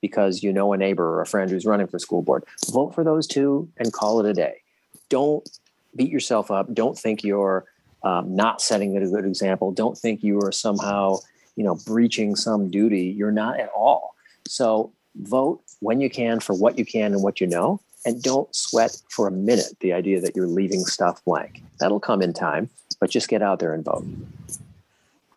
because 0.01 0.43
you 0.43 0.53
know 0.53 0.74
a 0.74 0.78
neighbor 0.78 1.05
or 1.05 1.22
a 1.22 1.26
friend 1.26 1.49
who's 1.49 1.66
running 1.66 1.88
for 1.88 1.99
school 1.99 2.22
board, 2.22 2.43
vote 2.70 2.93
for 2.93 3.03
those 3.03 3.28
two 3.28 3.70
and 3.78 3.91
call 3.91 4.20
it 4.20 4.30
a 4.30 4.34
day. 4.34 4.62
Don't 5.10 5.47
beat 5.95 6.12
yourself 6.12 6.51
up. 6.51 6.74
Don't 6.74 6.97
think 6.97 7.24
you're 7.24 7.66
um, 8.03 8.36
not 8.36 8.62
setting 8.62 8.95
a 8.95 9.08
good 9.08 9.26
example. 9.26 9.72
Don't 9.72 9.97
think 9.97 10.24
you 10.24 10.39
are 10.41 10.51
somehow, 10.51 11.18
you 11.55 11.64
know, 11.64 11.76
breaching 11.86 12.36
some 12.36 12.70
duty. 12.70 13.05
You're 13.05 13.32
not 13.32 13.60
at 13.60 13.70
all. 13.76 14.16
So 14.47 14.93
vote 15.16 15.62
when 15.80 15.99
you 15.99 16.10
can 16.10 16.39
for 16.39 16.53
what 16.53 16.78
you 16.78 16.86
can 16.86 17.14
and 17.14 17.24
what 17.24 17.41
you 17.41 17.47
know, 17.47 17.82
and 18.06 18.22
don't 18.22 18.54
sweat 18.56 18.95
for 19.10 19.28
a 19.28 19.32
minute 19.32 19.78
the 19.80 19.93
idea 19.93 20.22
that 20.22 20.36
you're 20.36 20.48
leaving 20.48 20.86
stuff 20.86 21.24
blank. 21.26 21.64
That'll 21.80 22.00
come 22.00 22.22
in 22.22 22.34
time, 22.34 22.70
but 23.00 23.10
just 23.10 23.28
get 23.28 23.41
out 23.41 23.60
there 23.60 23.74
and 23.74 23.84
vote. 23.84 24.06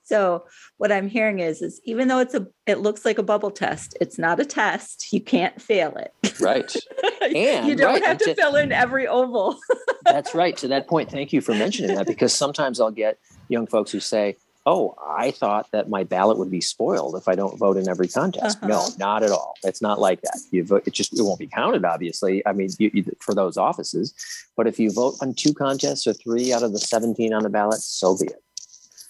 So 0.04 0.44
what 0.78 0.90
I'm 0.90 1.08
hearing 1.08 1.38
is, 1.38 1.62
is 1.62 1.80
even 1.84 2.08
though 2.08 2.18
it's 2.18 2.34
a, 2.34 2.48
it 2.66 2.80
looks 2.80 3.04
like 3.04 3.18
a 3.18 3.22
bubble 3.22 3.52
test, 3.52 3.96
it's 4.00 4.18
not 4.18 4.40
a 4.40 4.44
test. 4.44 5.12
You 5.12 5.20
can't 5.20 5.60
fail 5.62 5.96
it. 5.96 6.12
Right. 6.40 6.74
And 7.22 7.68
you 7.68 7.76
don't 7.76 7.92
right, 7.92 8.04
have 8.06 8.16
to, 8.18 8.24
to 8.24 8.34
fill 8.34 8.56
in 8.56 8.72
every 8.72 9.06
oval. 9.06 9.58
that's 10.04 10.34
right. 10.34 10.56
To 10.56 10.68
that 10.68 10.88
point, 10.88 11.10
thank 11.10 11.34
you 11.34 11.42
for 11.42 11.54
mentioning 11.54 11.94
that 11.94 12.06
because 12.06 12.32
sometimes 12.32 12.80
I'll 12.80 12.90
get 12.90 13.18
young 13.48 13.66
folks 13.66 13.92
who 13.92 14.00
say, 14.00 14.36
oh, 14.66 14.94
I 15.04 15.30
thought 15.30 15.68
that 15.72 15.88
my 15.88 16.04
ballot 16.04 16.38
would 16.38 16.50
be 16.50 16.60
spoiled 16.60 17.16
if 17.16 17.28
I 17.28 17.34
don't 17.34 17.58
vote 17.58 17.76
in 17.76 17.88
every 17.88 18.08
contest. 18.08 18.58
Uh-huh. 18.58 18.68
No, 18.68 18.88
not 18.98 19.22
at 19.22 19.30
all. 19.30 19.54
It's 19.64 19.80
not 19.80 19.98
like 19.98 20.20
that. 20.22 20.38
You 20.50 20.64
vote, 20.64 20.82
it 20.86 20.92
just 20.92 21.18
it 21.18 21.22
won't 21.22 21.38
be 21.38 21.46
counted, 21.46 21.84
obviously. 21.84 22.46
I 22.46 22.52
mean, 22.52 22.68
you, 22.78 22.90
you, 22.92 23.04
for 23.20 23.34
those 23.34 23.56
offices, 23.56 24.14
but 24.56 24.66
if 24.66 24.78
you 24.78 24.90
vote 24.90 25.14
on 25.20 25.34
two 25.34 25.54
contests 25.54 26.06
or 26.06 26.12
three 26.12 26.52
out 26.52 26.62
of 26.62 26.72
the 26.72 26.78
seventeen 26.78 27.32
on 27.32 27.42
the 27.42 27.50
ballot, 27.50 27.80
so 27.80 28.16
be 28.16 28.26
it. 28.26 28.42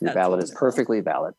Your 0.00 0.08
That's 0.08 0.14
ballot 0.14 0.30
wonderful. 0.38 0.54
is 0.54 0.58
perfectly 0.58 1.00
valid. 1.00 1.34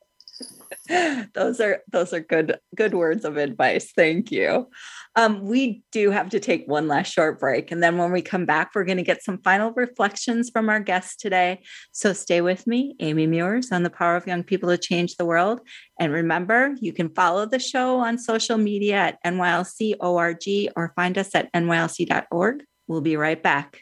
those 1.34 1.60
are 1.60 1.82
those 1.92 2.14
are 2.14 2.20
good 2.20 2.60
good 2.76 2.94
words 2.94 3.26
of 3.26 3.38
advice. 3.38 3.92
Thank 3.96 4.32
you. 4.32 4.68
Um, 5.16 5.42
we 5.42 5.84
do 5.92 6.10
have 6.12 6.30
to 6.30 6.40
take 6.40 6.68
one 6.68 6.88
last 6.88 7.12
short 7.12 7.40
break, 7.40 7.72
and 7.72 7.84
then 7.84 7.98
when 7.98 8.12
we 8.12 8.22
come 8.22 8.46
back, 8.46 8.72
we're 8.74 8.86
going 8.86 8.98
to 8.98 9.04
get 9.04 9.24
some 9.24 9.40
final 9.40 9.72
reflections 9.72 10.50
from 10.50 10.70
our 10.70 10.80
guests 10.80 11.16
today. 11.18 11.62
So 11.92 12.14
stay 12.14 12.42
with 12.42 12.66
me, 12.66 12.96
Amy 13.00 13.28
Meuers, 13.28 13.72
on 13.72 13.84
the 13.84 13.90
power 13.90 14.16
of 14.16 14.28
young 14.28 14.44
people 14.44 14.70
to 14.70 14.78
change 14.78 15.16
the 15.16 15.26
world. 15.26 15.60
And 16.00 16.14
remember, 16.14 16.76
you 16.80 16.94
can 16.94 17.10
follow 17.10 17.46
the 17.46 17.60
show 17.60 18.00
on 18.00 18.18
social 18.18 18.58
media 18.58 18.96
at 18.96 19.18
nylc.org 19.26 20.72
or 20.76 20.94
find 20.96 21.18
us 21.18 21.36
at 21.36 21.52
nylc.org. 21.54 22.64
We'll 22.88 23.02
be 23.02 23.18
right 23.18 23.42
back. 23.42 23.82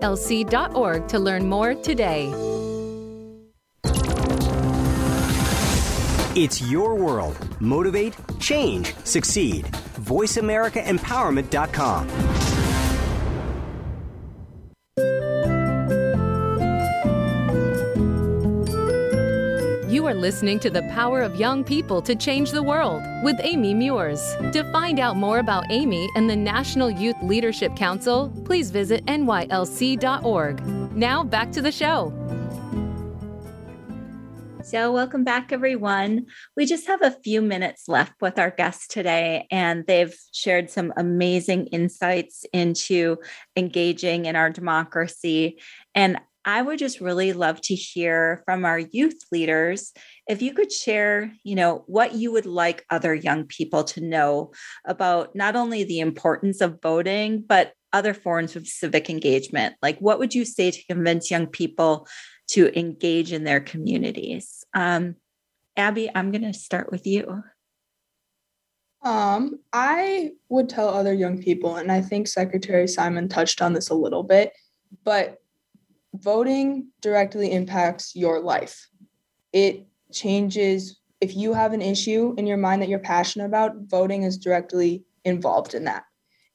nylc.org 0.00 1.08
to 1.08 1.18
learn 1.18 1.48
more 1.48 1.74
today. 1.74 2.32
It's 6.36 6.62
your 6.62 6.94
world. 6.94 7.36
Motivate, 7.60 8.14
change, 8.38 8.94
succeed. 9.04 9.64
VoiceAmericaEmpowerment.com. 9.64 12.49
You 20.00 20.06
are 20.06 20.14
listening 20.14 20.58
to 20.60 20.70
The 20.70 20.80
Power 20.84 21.20
of 21.20 21.36
Young 21.36 21.62
People 21.62 22.00
to 22.00 22.14
Change 22.14 22.52
the 22.52 22.62
World 22.62 23.02
with 23.22 23.36
Amy 23.42 23.74
Meuers. 23.74 24.50
To 24.50 24.64
find 24.72 24.98
out 24.98 25.18
more 25.18 25.40
about 25.40 25.66
Amy 25.68 26.08
and 26.16 26.28
the 26.28 26.36
National 26.36 26.90
Youth 26.90 27.18
Leadership 27.22 27.76
Council, 27.76 28.32
please 28.46 28.70
visit 28.70 29.04
nylc.org. 29.04 30.66
Now 30.96 31.22
back 31.22 31.52
to 31.52 31.60
the 31.60 31.70
show. 31.70 32.14
So, 34.62 34.90
welcome 34.90 35.22
back, 35.22 35.52
everyone. 35.52 36.26
We 36.56 36.64
just 36.64 36.86
have 36.86 37.02
a 37.02 37.10
few 37.10 37.42
minutes 37.42 37.86
left 37.86 38.14
with 38.22 38.38
our 38.38 38.50
guests 38.50 38.86
today, 38.86 39.46
and 39.50 39.86
they've 39.86 40.16
shared 40.32 40.70
some 40.70 40.94
amazing 40.96 41.66
insights 41.66 42.46
into 42.54 43.18
engaging 43.54 44.24
in 44.24 44.34
our 44.34 44.48
democracy. 44.48 45.60
And 45.94 46.18
I 46.44 46.62
would 46.62 46.78
just 46.78 47.00
really 47.00 47.32
love 47.32 47.60
to 47.62 47.74
hear 47.74 48.42
from 48.46 48.64
our 48.64 48.78
youth 48.78 49.20
leaders 49.30 49.92
if 50.26 50.40
you 50.40 50.54
could 50.54 50.72
share, 50.72 51.32
you 51.44 51.54
know, 51.54 51.84
what 51.86 52.14
you 52.14 52.32
would 52.32 52.46
like 52.46 52.84
other 52.88 53.14
young 53.14 53.44
people 53.44 53.84
to 53.84 54.00
know 54.00 54.52
about 54.86 55.34
not 55.34 55.54
only 55.54 55.84
the 55.84 56.00
importance 56.00 56.60
of 56.60 56.80
voting, 56.82 57.44
but 57.46 57.74
other 57.92 58.14
forms 58.14 58.56
of 58.56 58.66
civic 58.66 59.10
engagement. 59.10 59.74
Like, 59.82 59.98
what 59.98 60.18
would 60.18 60.34
you 60.34 60.44
say 60.44 60.70
to 60.70 60.86
convince 60.86 61.30
young 61.30 61.46
people 61.46 62.06
to 62.48 62.76
engage 62.78 63.32
in 63.32 63.44
their 63.44 63.60
communities? 63.60 64.64
Um, 64.74 65.16
Abbe, 65.76 66.10
I'm 66.14 66.30
going 66.30 66.42
to 66.42 66.54
start 66.54 66.90
with 66.90 67.06
you. 67.06 67.42
Um, 69.02 69.58
I 69.72 70.32
would 70.48 70.68
tell 70.68 70.88
other 70.88 71.12
young 71.14 71.42
people, 71.42 71.76
and 71.76 71.90
I 71.90 72.00
think 72.02 72.28
Secretary 72.28 72.86
Simon 72.86 73.28
touched 73.28 73.62
on 73.62 73.72
this 73.72 73.88
a 73.88 73.94
little 73.94 74.22
bit, 74.22 74.52
but 75.04 75.39
voting 76.14 76.88
directly 77.00 77.52
impacts 77.52 78.14
your 78.16 78.40
life. 78.40 78.88
It 79.52 79.86
changes 80.12 81.00
if 81.20 81.36
you 81.36 81.52
have 81.52 81.72
an 81.72 81.82
issue 81.82 82.34
in 82.38 82.46
your 82.46 82.56
mind 82.56 82.82
that 82.82 82.88
you're 82.88 82.98
passionate 82.98 83.44
about, 83.44 83.72
voting 83.86 84.22
is 84.22 84.38
directly 84.38 85.04
involved 85.24 85.74
in 85.74 85.84
that. 85.84 86.04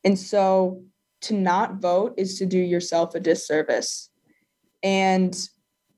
And 0.03 0.17
so 0.17 0.83
to 1.21 1.33
not 1.33 1.81
vote 1.81 2.13
is 2.17 2.37
to 2.39 2.45
do 2.45 2.57
yourself 2.57 3.15
a 3.15 3.19
disservice. 3.19 4.09
And 4.83 5.37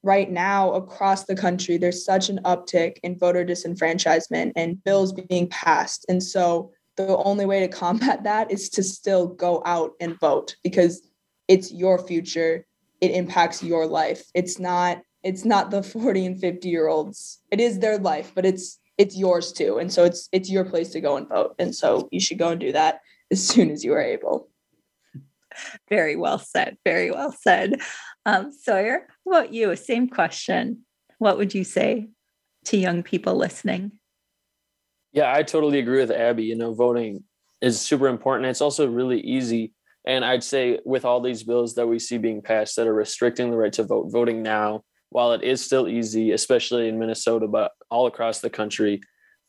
right 0.03 0.30
now 0.30 0.74
across 0.74 1.26
the 1.26 1.36
country 1.36 1.78
there's 1.78 2.05
such 2.05 2.30
an 2.30 2.39
uptick 2.45 2.97
in 3.03 3.18
voter 3.18 3.43
disenfranchisement 3.43 4.51
and 4.55 4.84
bills 4.84 5.14
being 5.14 5.47
passed. 5.49 6.05
And 6.08 6.22
so 6.22 6.72
the 6.97 7.18
only 7.18 7.45
way 7.45 7.62
to 7.62 7.68
combat 7.68 8.24
that 8.24 8.51
is 8.51 8.70
to 8.72 8.84
still 8.84 9.28
go 9.28 9.62
out 9.66 9.91
and 9.99 10.20
vote 10.20 10.55
because 10.64 11.08
it's 11.47 11.72
your 11.72 12.05
future 12.05 12.66
it 13.01 13.11
impacts 13.11 13.63
your 13.63 13.85
life. 13.85 14.23
It's 14.33 14.59
not 14.59 15.01
it's 15.23 15.45
not 15.45 15.71
the 15.71 15.83
40 16.03 16.25
and 16.25 16.39
50 16.39 16.69
year 16.69 16.87
olds. 16.87 17.39
It 17.51 17.59
is 17.59 17.79
their 17.79 17.97
life, 17.97 18.31
but 18.35 18.45
it's 18.45 18.79
it's 18.97 19.17
yours 19.17 19.51
too. 19.51 19.77
And 19.77 19.91
so 19.91 20.03
it's 20.03 20.27
it's 20.31 20.49
your 20.49 20.65
place 20.65 20.89
to 20.89 21.01
go 21.01 21.17
and 21.17 21.27
vote. 21.27 21.55
And 21.59 21.75
so 21.75 22.07
you 22.11 22.19
should 22.19 22.39
go 22.39 22.49
and 22.49 22.59
do 22.59 22.71
that 22.71 23.01
as 23.31 23.45
soon 23.45 23.69
as 23.69 23.83
you 23.83 23.93
are 23.93 24.01
able. 24.01 24.49
Very 25.89 26.15
well 26.15 26.39
said. 26.39 26.77
Very 26.83 27.11
well 27.11 27.31
said. 27.31 27.81
Um, 28.25 28.51
Sawyer, 28.51 29.07
how 29.25 29.31
about 29.31 29.53
you? 29.53 29.75
Same 29.75 30.09
question. 30.09 30.83
What 31.19 31.37
would 31.37 31.53
you 31.53 31.63
say 31.63 32.09
to 32.65 32.77
young 32.77 33.03
people 33.03 33.35
listening? 33.35 33.93
Yeah, 35.13 35.33
I 35.33 35.43
totally 35.43 35.79
agree 35.79 35.99
with 35.99 36.11
Abbe. 36.11 36.43
You 36.43 36.55
know, 36.55 36.73
voting 36.73 37.23
is 37.61 37.79
super 37.79 38.07
important. 38.07 38.49
It's 38.49 38.61
also 38.61 38.87
really 38.87 39.19
easy 39.21 39.73
and 40.08 40.24
I'd 40.24 40.43
say 40.43 40.80
with 40.86 41.03
all 41.03 41.20
these 41.20 41.43
bills 41.43 41.76
that 41.76 41.86
we 41.86 41.99
see 41.99 42.18
being 42.18 42.41
passed 42.41 42.78
that 42.78 42.88
are 42.88 42.93
restricting 42.93 43.51
the 43.51 43.58
right 43.58 43.74
to 43.74 43.84
vote, 43.84 44.10
voting 44.10 44.41
now, 44.41 44.84
while 45.10 45.34
it 45.34 45.43
is 45.43 45.64
still 45.64 45.86
easy, 45.86 46.32
especially 46.32 46.88
in 46.88 46.97
Minnesota, 46.97 47.45
but 47.45 47.74
all 47.91 48.08
across 48.08 48.39
the 48.39 48.49
country, 48.49 49.01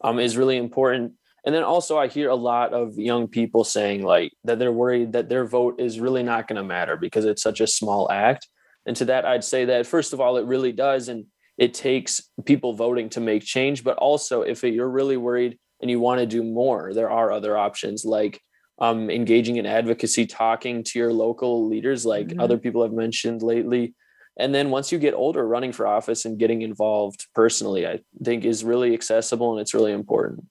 um, 0.02 0.18
is 0.18 0.36
really 0.36 0.56
important. 0.56 1.12
And 1.46 1.54
then 1.54 1.62
also, 1.62 1.96
I 1.96 2.08
hear 2.08 2.28
a 2.28 2.34
lot 2.34 2.72
of 2.72 2.98
young 2.98 3.28
people 3.28 3.62
saying 3.62 4.02
like 4.02 4.32
that 4.42 4.58
they're 4.58 4.72
worried 4.72 5.12
that 5.12 5.28
their 5.28 5.46
vote 5.46 5.80
is 5.80 6.00
really 6.00 6.24
not 6.24 6.48
going 6.48 6.56
to 6.56 6.64
matter 6.64 6.96
because 6.96 7.24
it's 7.24 7.42
such 7.42 7.60
a 7.60 7.66
small 7.68 8.10
act. 8.10 8.48
And 8.84 8.96
to 8.96 9.04
that, 9.04 9.24
I'd 9.24 9.44
say 9.44 9.64
that 9.66 9.86
first 9.86 10.12
of 10.12 10.20
all, 10.20 10.38
it 10.38 10.46
really 10.46 10.72
does, 10.72 11.08
and 11.08 11.26
it 11.56 11.72
takes 11.72 12.20
people 12.46 12.74
voting 12.74 13.10
to 13.10 13.20
make 13.20 13.44
change. 13.44 13.84
But 13.84 13.98
also, 13.98 14.42
if 14.42 14.64
you're 14.64 14.90
really 14.90 15.16
worried 15.16 15.56
and 15.80 15.88
you 15.88 16.00
want 16.00 16.18
to 16.18 16.26
do 16.26 16.42
more, 16.42 16.92
there 16.92 17.10
are 17.10 17.30
other 17.30 17.56
options 17.56 18.04
like 18.04 18.40
um, 18.78 19.10
engaging 19.10 19.56
in 19.56 19.66
advocacy, 19.66 20.26
talking 20.26 20.84
to 20.84 20.98
your 20.98 21.12
local 21.12 21.66
leaders, 21.66 22.06
like 22.06 22.28
mm-hmm. 22.28 22.40
other 22.40 22.58
people 22.58 22.82
have 22.82 22.92
mentioned 22.92 23.42
lately. 23.42 23.94
And 24.38 24.54
then 24.54 24.70
once 24.70 24.92
you 24.92 24.98
get 24.98 25.14
older, 25.14 25.46
running 25.46 25.72
for 25.72 25.86
office 25.86 26.24
and 26.24 26.38
getting 26.38 26.62
involved 26.62 27.26
personally, 27.34 27.86
I 27.86 28.00
think 28.22 28.44
is 28.44 28.62
really 28.62 28.94
accessible 28.94 29.52
and 29.52 29.60
it's 29.60 29.74
really 29.74 29.92
important. 29.92 30.44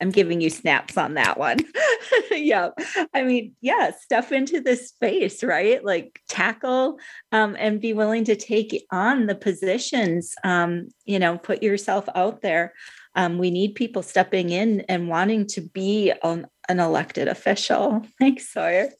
I'm 0.00 0.10
giving 0.10 0.40
you 0.40 0.50
snaps 0.50 0.98
on 0.98 1.14
that 1.14 1.38
one. 1.38 1.58
yeah. 2.32 2.70
I 3.14 3.22
mean, 3.22 3.54
yeah, 3.60 3.92
step 3.92 4.32
into 4.32 4.60
this 4.60 4.88
space, 4.88 5.44
right? 5.44 5.84
Like 5.84 6.20
tackle 6.28 6.98
um, 7.30 7.56
and 7.58 7.80
be 7.80 7.92
willing 7.92 8.24
to 8.24 8.34
take 8.34 8.84
on 8.90 9.26
the 9.26 9.36
positions, 9.36 10.34
um, 10.42 10.88
you 11.04 11.20
know, 11.20 11.38
put 11.38 11.62
yourself 11.62 12.08
out 12.16 12.42
there. 12.42 12.74
Um, 13.14 13.38
we 13.38 13.52
need 13.52 13.76
people 13.76 14.02
stepping 14.02 14.50
in 14.50 14.80
and 14.88 15.08
wanting 15.08 15.46
to 15.48 15.60
be 15.60 16.12
on 16.22 16.48
an 16.68 16.80
elected 16.80 17.28
official. 17.28 18.06
Thanks, 18.20 18.52
Sawyer. 18.52 18.90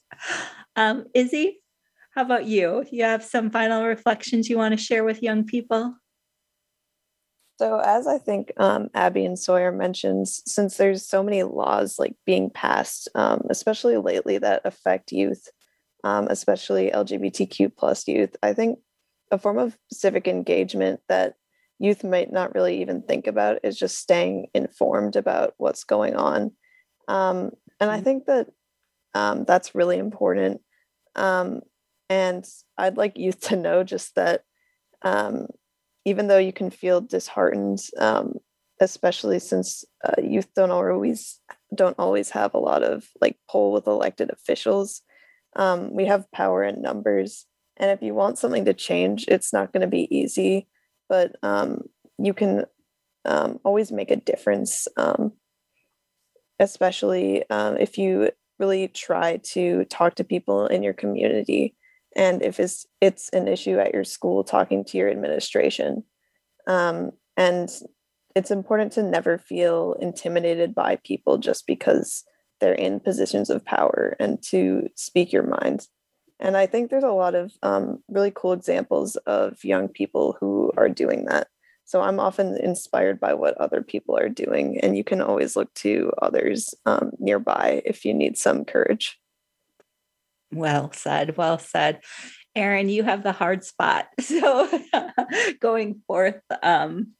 Um, 0.76 1.06
Izzy, 1.14 1.60
how 2.14 2.22
about 2.22 2.46
you? 2.46 2.84
You 2.90 3.04
have 3.04 3.24
some 3.24 3.50
final 3.50 3.84
reflections 3.84 4.48
you 4.48 4.58
want 4.58 4.72
to 4.72 4.82
share 4.82 5.04
with 5.04 5.22
young 5.22 5.44
people? 5.44 5.94
So, 7.56 7.78
as 7.78 8.06
I 8.06 8.18
think 8.18 8.52
um, 8.56 8.88
Abbe 8.94 9.24
and 9.24 9.38
Sawyer 9.38 9.70
mentions, 9.70 10.42
since 10.44 10.76
there's 10.76 11.06
so 11.08 11.22
many 11.22 11.44
laws 11.44 11.98
like 11.98 12.16
being 12.26 12.50
passed, 12.50 13.08
um, 13.14 13.42
especially 13.48 13.96
lately 13.96 14.38
that 14.38 14.62
affect 14.64 15.12
youth, 15.12 15.48
um, 16.02 16.26
especially 16.28 16.90
LGBTQ 16.90 17.76
plus 17.76 18.08
youth, 18.08 18.34
I 18.42 18.54
think 18.54 18.80
a 19.30 19.38
form 19.38 19.58
of 19.58 19.78
civic 19.92 20.26
engagement 20.26 21.00
that 21.08 21.34
youth 21.78 22.02
might 22.02 22.32
not 22.32 22.54
really 22.54 22.80
even 22.80 23.02
think 23.02 23.26
about 23.26 23.60
is 23.62 23.78
just 23.78 23.98
staying 23.98 24.48
informed 24.54 25.16
about 25.16 25.54
what's 25.56 25.84
going 25.84 26.16
on 26.16 26.52
um, 27.08 27.50
and 27.80 27.90
I 27.90 27.96
mm-hmm. 27.96 28.04
think 28.04 28.26
that 28.26 28.48
um, 29.14 29.44
that's 29.44 29.74
really 29.74 29.98
important. 29.98 30.60
Um, 31.14 31.60
and 32.08 32.44
I'd 32.76 32.96
like 32.96 33.16
youth 33.16 33.40
to 33.48 33.56
know 33.56 33.84
just 33.84 34.14
that 34.16 34.42
um, 35.02 35.46
even 36.04 36.28
though 36.28 36.38
you 36.38 36.52
can 36.52 36.70
feel 36.70 37.00
disheartened, 37.00 37.80
um, 37.98 38.34
especially 38.80 39.38
since 39.38 39.84
uh, 40.04 40.20
youth 40.22 40.48
don't 40.54 40.70
always 40.70 41.40
don't 41.74 41.98
always 41.98 42.30
have 42.30 42.54
a 42.54 42.58
lot 42.58 42.82
of 42.82 43.08
like 43.20 43.36
pull 43.50 43.72
with 43.72 43.86
elected 43.86 44.30
officials, 44.30 45.02
um, 45.56 45.94
we 45.94 46.06
have 46.06 46.30
power 46.32 46.64
in 46.64 46.82
numbers. 46.82 47.46
And 47.76 47.90
if 47.90 48.02
you 48.02 48.14
want 48.14 48.38
something 48.38 48.64
to 48.66 48.74
change, 48.74 49.24
it's 49.28 49.52
not 49.52 49.72
going 49.72 49.80
to 49.80 49.88
be 49.88 50.14
easy, 50.16 50.68
but 51.08 51.34
um, 51.42 51.82
you 52.18 52.32
can 52.32 52.64
always 53.24 53.90
make 53.90 54.10
a 54.10 54.16
difference 54.16 54.86
especially 56.58 57.48
um, 57.50 57.76
if 57.78 57.98
you 57.98 58.30
really 58.58 58.88
try 58.88 59.38
to 59.38 59.84
talk 59.86 60.14
to 60.16 60.24
people 60.24 60.66
in 60.66 60.82
your 60.82 60.94
community 60.94 61.74
and 62.16 62.42
if 62.42 62.60
it's 62.60 62.86
it's 63.00 63.28
an 63.30 63.48
issue 63.48 63.78
at 63.78 63.92
your 63.92 64.04
school 64.04 64.44
talking 64.44 64.84
to 64.84 64.96
your 64.98 65.10
administration 65.10 66.04
um, 66.66 67.10
and 67.36 67.70
it's 68.36 68.50
important 68.50 68.92
to 68.92 69.02
never 69.02 69.38
feel 69.38 69.94
intimidated 70.00 70.74
by 70.74 70.96
people 71.04 71.38
just 71.38 71.66
because 71.66 72.24
they're 72.60 72.72
in 72.74 73.00
positions 73.00 73.50
of 73.50 73.64
power 73.64 74.16
and 74.20 74.42
to 74.42 74.88
speak 74.94 75.32
your 75.32 75.42
mind 75.42 75.86
And 76.40 76.56
I 76.56 76.66
think 76.66 76.90
there's 76.90 77.04
a 77.04 77.08
lot 77.12 77.34
of 77.34 77.52
um, 77.62 78.02
really 78.08 78.32
cool 78.34 78.52
examples 78.52 79.16
of 79.26 79.62
young 79.64 79.88
people 79.88 80.36
who 80.40 80.72
are 80.76 80.88
doing 80.88 81.26
that. 81.26 81.48
So 81.84 82.00
I'm 82.00 82.18
often 82.18 82.56
inspired 82.56 83.20
by 83.20 83.34
what 83.34 83.58
other 83.58 83.82
people 83.82 84.16
are 84.16 84.28
doing, 84.28 84.80
and 84.80 84.96
you 84.96 85.04
can 85.04 85.20
always 85.20 85.54
look 85.54 85.72
to 85.74 86.12
others 86.20 86.74
um, 86.86 87.12
nearby 87.18 87.82
if 87.84 88.04
you 88.04 88.14
need 88.14 88.38
some 88.38 88.64
courage. 88.64 89.20
Well 90.52 90.92
said. 90.92 91.36
Well 91.36 91.58
said. 91.58 92.00
Erin, 92.56 92.88
you 92.88 93.02
have 93.02 93.22
the 93.22 93.32
hard 93.32 93.64
spot. 93.64 94.08
So 94.20 94.68
going 95.60 96.00
forth 96.06 96.40
um, 96.62 97.12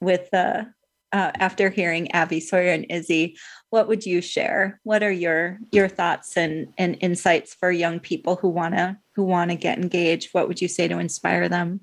with 0.00 0.32
uh, 0.32 0.64
uh, 1.12 1.30
after 1.34 1.70
hearing 1.70 2.10
Abbe 2.12 2.40
Sawyer 2.40 2.72
and 2.72 2.86
Izzy, 2.90 3.36
what 3.70 3.88
would 3.88 4.04
you 4.04 4.20
share? 4.20 4.80
What 4.82 5.02
are 5.02 5.12
your 5.12 5.58
your 5.72 5.88
thoughts 5.88 6.36
and 6.36 6.72
and 6.78 6.96
insights 7.00 7.54
for 7.54 7.70
young 7.70 8.00
people 8.00 8.36
who 8.36 8.48
wanna 8.48 8.98
who 9.14 9.24
wanna 9.24 9.56
get 9.56 9.78
engaged? 9.78 10.30
What 10.32 10.48
would 10.48 10.60
you 10.60 10.68
say 10.68 10.88
to 10.88 10.98
inspire 10.98 11.48
them? 11.48 11.80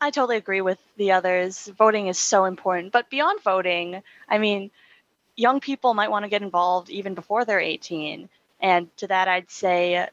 I 0.00 0.10
totally 0.10 0.36
agree 0.36 0.62
with 0.62 0.78
the 0.96 1.12
others. 1.12 1.66
Voting 1.76 2.06
is 2.06 2.18
so 2.18 2.46
important, 2.46 2.92
but 2.92 3.10
beyond 3.10 3.42
voting, 3.42 4.02
I 4.28 4.38
mean, 4.38 4.70
young 5.36 5.60
people 5.60 5.92
might 5.94 6.10
want 6.10 6.24
to 6.24 6.30
get 6.30 6.42
involved 6.42 6.88
even 6.88 7.14
before 7.14 7.44
they're 7.44 7.60
18. 7.60 8.28
And 8.60 8.96
to 8.98 9.06
that, 9.08 9.28
I'd 9.28 9.50
say 9.50 10.08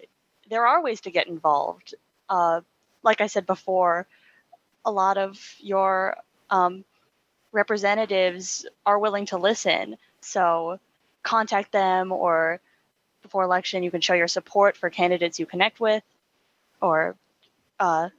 there 0.49 0.67
are 0.67 0.81
ways 0.81 1.01
to 1.01 1.11
get 1.11 1.27
involved. 1.27 1.95
Uh, 2.29 2.61
like 3.01 3.21
I 3.21 3.27
said 3.27 3.45
before, 3.45 4.07
a 4.85 4.91
lot 4.91 5.17
of 5.17 5.55
your 5.59 6.17
um, 6.49 6.83
representatives 7.51 8.65
are 8.85 8.99
willing 8.99 9.27
to 9.27 9.37
listen. 9.37 9.97
So 10.21 10.79
contact 11.23 11.71
them 11.71 12.11
or 12.11 12.59
before 13.21 13.43
election 13.43 13.83
you 13.83 13.91
can 13.91 14.01
show 14.01 14.13
your 14.13 14.27
support 14.27 14.77
for 14.77 14.89
candidates 14.89 15.39
you 15.39 15.45
connect 15.45 15.79
with 15.79 16.03
or 16.81 17.15
uh, 17.79 18.09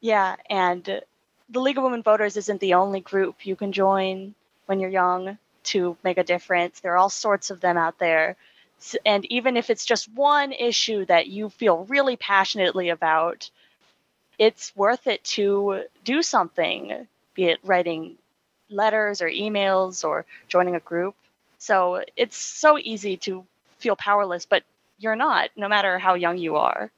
yeah 0.00 0.36
and 0.48 1.02
the 1.48 1.60
league 1.60 1.78
of 1.78 1.84
women 1.84 2.02
voters 2.02 2.36
isn't 2.36 2.60
the 2.60 2.74
only 2.74 3.00
group 3.00 3.46
you 3.46 3.56
can 3.56 3.72
join 3.72 4.34
when 4.66 4.80
you're 4.80 4.90
young 4.90 5.38
to 5.62 5.96
make 6.02 6.18
a 6.18 6.24
difference 6.24 6.80
there 6.80 6.94
are 6.94 6.98
all 6.98 7.10
sorts 7.10 7.50
of 7.50 7.60
them 7.60 7.76
out 7.76 7.98
there 7.98 8.36
and 9.04 9.26
even 9.26 9.56
if 9.56 9.68
it's 9.68 9.84
just 9.84 10.12
one 10.14 10.52
issue 10.52 11.04
that 11.04 11.26
you 11.26 11.50
feel 11.50 11.84
really 11.84 12.16
passionately 12.16 12.88
about 12.88 13.50
it's 14.38 14.74
worth 14.74 15.06
it 15.06 15.22
to 15.22 15.82
do 16.04 16.22
something 16.22 17.06
be 17.34 17.44
it 17.44 17.58
writing 17.62 18.16
letters 18.70 19.20
or 19.20 19.28
emails 19.28 20.04
or 20.04 20.24
joining 20.48 20.76
a 20.76 20.80
group. 20.80 21.14
So 21.58 22.02
it's 22.16 22.36
so 22.36 22.78
easy 22.78 23.16
to 23.18 23.44
feel 23.78 23.96
powerless, 23.96 24.46
but 24.46 24.62
you're 24.98 25.16
not, 25.16 25.50
no 25.56 25.68
matter 25.68 25.98
how 25.98 26.14
young 26.14 26.38
you 26.38 26.56
are. 26.56 26.90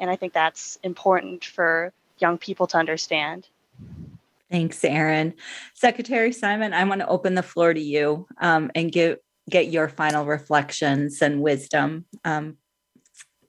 And 0.00 0.10
I 0.10 0.16
think 0.16 0.32
that's 0.32 0.78
important 0.82 1.44
for 1.44 1.92
young 2.24 2.38
people 2.38 2.66
to 2.66 2.78
understand. 2.78 3.48
Thanks, 4.50 4.82
Erin. 4.82 5.34
Secretary 5.74 6.32
Simon, 6.32 6.72
I 6.72 6.84
want 6.84 7.02
to 7.02 7.06
open 7.06 7.34
the 7.34 7.42
floor 7.42 7.74
to 7.74 7.80
you 7.80 8.26
um, 8.40 8.70
and 8.74 8.90
get 8.90 9.22
get 9.50 9.68
your 9.68 9.88
final 9.90 10.24
reflections 10.24 11.20
and 11.20 11.42
wisdom 11.42 12.06
um, 12.24 12.56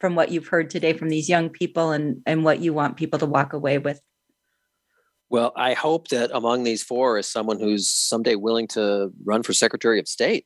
from 0.02 0.14
what 0.16 0.30
you've 0.30 0.48
heard 0.48 0.70
today 0.70 0.92
from 0.92 1.08
these 1.08 1.30
young 1.30 1.50
people 1.50 1.92
and, 1.92 2.22
and 2.26 2.44
what 2.44 2.60
you 2.60 2.74
want 2.74 2.98
people 2.98 3.18
to 3.18 3.26
walk 3.26 3.54
away 3.54 3.78
with 3.78 4.02
well, 5.30 5.52
I 5.56 5.74
hope 5.74 6.10
that 6.10 6.30
among 6.34 6.64
these 6.64 6.84
four 6.84 7.18
is 7.18 7.28
someone 7.28 7.60
who's 7.60 7.90
someday 7.90 8.36
willing 8.36 8.68
to 8.70 9.12
run 9.24 9.42
for 9.42 9.54
Secretary 9.54 10.00
of 10.00 10.08
State. 10.08 10.46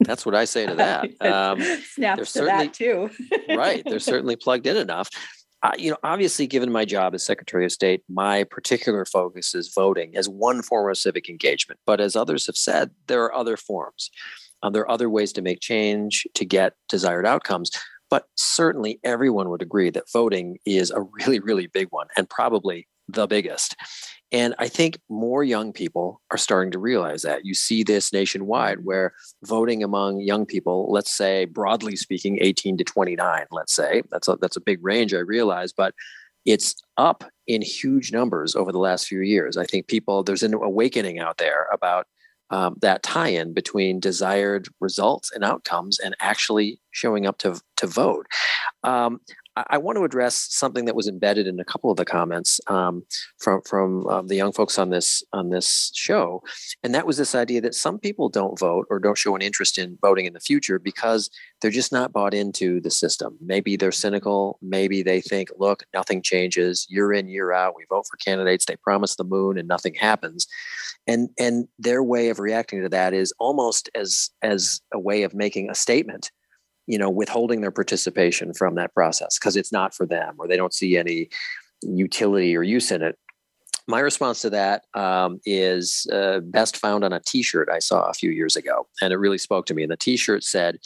That's 0.00 0.24
what 0.24 0.34
I 0.34 0.44
say 0.44 0.66
to 0.66 0.74
that. 0.76 1.10
Um, 1.20 1.60
Snaps 1.92 2.32
to 2.32 2.44
that 2.44 2.72
too. 2.72 3.10
right, 3.48 3.82
they're 3.84 3.98
certainly 4.00 4.36
plugged 4.36 4.66
in 4.66 4.76
enough. 4.76 5.08
Uh, 5.62 5.72
you 5.76 5.90
know, 5.90 5.96
obviously, 6.04 6.46
given 6.46 6.70
my 6.70 6.84
job 6.84 7.14
as 7.14 7.26
Secretary 7.26 7.64
of 7.64 7.72
State, 7.72 8.02
my 8.08 8.44
particular 8.44 9.04
focus 9.04 9.54
is 9.54 9.72
voting 9.74 10.16
as 10.16 10.28
one 10.28 10.62
form 10.62 10.88
of 10.88 10.96
civic 10.96 11.28
engagement. 11.28 11.80
But 11.84 12.00
as 12.00 12.14
others 12.14 12.46
have 12.46 12.56
said, 12.56 12.90
there 13.08 13.24
are 13.24 13.34
other 13.34 13.56
forms. 13.56 14.10
Um, 14.62 14.72
there 14.72 14.82
are 14.82 14.90
other 14.90 15.10
ways 15.10 15.32
to 15.32 15.42
make 15.42 15.60
change 15.60 16.26
to 16.34 16.44
get 16.44 16.74
desired 16.88 17.26
outcomes. 17.26 17.70
But 18.08 18.24
certainly, 18.36 19.00
everyone 19.02 19.50
would 19.50 19.62
agree 19.62 19.90
that 19.90 20.10
voting 20.12 20.58
is 20.64 20.90
a 20.90 21.02
really, 21.20 21.40
really 21.40 21.66
big 21.66 21.88
one 21.90 22.06
and 22.16 22.30
probably 22.30 22.86
the 23.08 23.26
biggest. 23.26 23.76
And 24.30 24.54
I 24.58 24.68
think 24.68 24.98
more 25.08 25.42
young 25.42 25.72
people 25.72 26.20
are 26.30 26.36
starting 26.36 26.70
to 26.72 26.78
realize 26.78 27.22
that. 27.22 27.46
You 27.46 27.54
see 27.54 27.82
this 27.82 28.12
nationwide 28.12 28.84
where 28.84 29.14
voting 29.44 29.82
among 29.82 30.20
young 30.20 30.44
people, 30.44 30.92
let's 30.92 31.16
say 31.16 31.46
broadly 31.46 31.96
speaking 31.96 32.38
18 32.40 32.76
to 32.76 32.84
29, 32.84 33.46
let's 33.50 33.74
say, 33.74 34.02
that's 34.10 34.28
a, 34.28 34.36
that's 34.36 34.56
a 34.56 34.60
big 34.60 34.84
range 34.84 35.14
I 35.14 35.20
realize, 35.20 35.72
but 35.72 35.94
it's 36.44 36.74
up 36.98 37.24
in 37.46 37.62
huge 37.62 38.12
numbers 38.12 38.54
over 38.54 38.70
the 38.70 38.78
last 38.78 39.06
few 39.06 39.20
years. 39.20 39.56
I 39.56 39.64
think 39.64 39.86
people 39.86 40.22
there's 40.22 40.42
an 40.42 40.54
awakening 40.54 41.18
out 41.18 41.38
there 41.38 41.66
about 41.72 42.06
um, 42.50 42.76
that 42.80 43.02
tie-in 43.02 43.52
between 43.52 44.00
desired 44.00 44.68
results 44.80 45.30
and 45.32 45.44
outcomes 45.44 45.98
and 45.98 46.16
actually 46.20 46.80
showing 46.90 47.26
up 47.26 47.38
to 47.38 47.60
to 47.76 47.86
vote. 47.86 48.26
Um, 48.82 49.20
I 49.68 49.78
want 49.78 49.96
to 49.96 50.04
address 50.04 50.34
something 50.50 50.84
that 50.84 50.94
was 50.94 51.08
embedded 51.08 51.46
in 51.46 51.58
a 51.60 51.64
couple 51.64 51.90
of 51.90 51.96
the 51.96 52.04
comments 52.04 52.60
um, 52.66 53.04
from 53.38 53.62
from 53.62 54.06
um, 54.06 54.26
the 54.28 54.36
young 54.36 54.52
folks 54.52 54.78
on 54.78 54.90
this 54.90 55.22
on 55.32 55.50
this 55.50 55.90
show, 55.94 56.42
and 56.82 56.94
that 56.94 57.06
was 57.06 57.16
this 57.16 57.34
idea 57.34 57.60
that 57.62 57.74
some 57.74 57.98
people 57.98 58.28
don't 58.28 58.58
vote 58.58 58.86
or 58.90 58.98
don't 58.98 59.18
show 59.18 59.34
an 59.34 59.42
interest 59.42 59.78
in 59.78 59.98
voting 60.00 60.26
in 60.26 60.32
the 60.32 60.40
future 60.40 60.78
because 60.78 61.30
they're 61.60 61.70
just 61.70 61.92
not 61.92 62.12
bought 62.12 62.34
into 62.34 62.80
the 62.80 62.90
system. 62.90 63.36
Maybe 63.40 63.76
they're 63.76 63.92
cynical. 63.92 64.58
Maybe 64.62 65.02
they 65.02 65.20
think, 65.20 65.48
look, 65.58 65.84
nothing 65.92 66.22
changes 66.22 66.86
year 66.88 67.12
in 67.12 67.28
year 67.28 67.52
out. 67.52 67.74
We 67.76 67.86
vote 67.88 68.06
for 68.10 68.16
candidates. 68.18 68.66
They 68.66 68.76
promise 68.76 69.16
the 69.16 69.24
moon, 69.24 69.58
and 69.58 69.68
nothing 69.68 69.94
happens. 69.94 70.46
And 71.06 71.30
and 71.38 71.68
their 71.78 72.02
way 72.02 72.28
of 72.28 72.38
reacting 72.38 72.82
to 72.82 72.88
that 72.90 73.14
is 73.14 73.32
almost 73.38 73.88
as 73.94 74.30
as 74.42 74.80
a 74.92 74.98
way 74.98 75.22
of 75.22 75.34
making 75.34 75.70
a 75.70 75.74
statement 75.74 76.30
you 76.88 76.98
know 76.98 77.10
withholding 77.10 77.60
their 77.60 77.70
participation 77.70 78.52
from 78.54 78.74
that 78.74 78.92
process 78.94 79.38
because 79.38 79.54
it's 79.54 79.70
not 79.70 79.94
for 79.94 80.06
them 80.06 80.34
or 80.38 80.48
they 80.48 80.56
don't 80.56 80.74
see 80.74 80.96
any 80.96 81.28
utility 81.82 82.56
or 82.56 82.64
use 82.64 82.90
in 82.90 83.02
it. 83.02 83.16
My 83.86 84.00
response 84.00 84.42
to 84.42 84.50
that 84.50 84.84
um, 84.94 85.40
is 85.46 86.06
uh, 86.12 86.40
best 86.40 86.76
found 86.76 87.04
on 87.04 87.12
a 87.12 87.20
t-shirt 87.20 87.68
i 87.70 87.78
saw 87.78 88.08
a 88.08 88.14
few 88.14 88.30
years 88.30 88.56
ago 88.56 88.86
and 89.00 89.12
it 89.12 89.16
really 89.16 89.38
spoke 89.38 89.66
to 89.66 89.74
me 89.74 89.82
and 89.82 89.92
the 89.92 89.96
t-shirt 89.96 90.42
said 90.42 90.78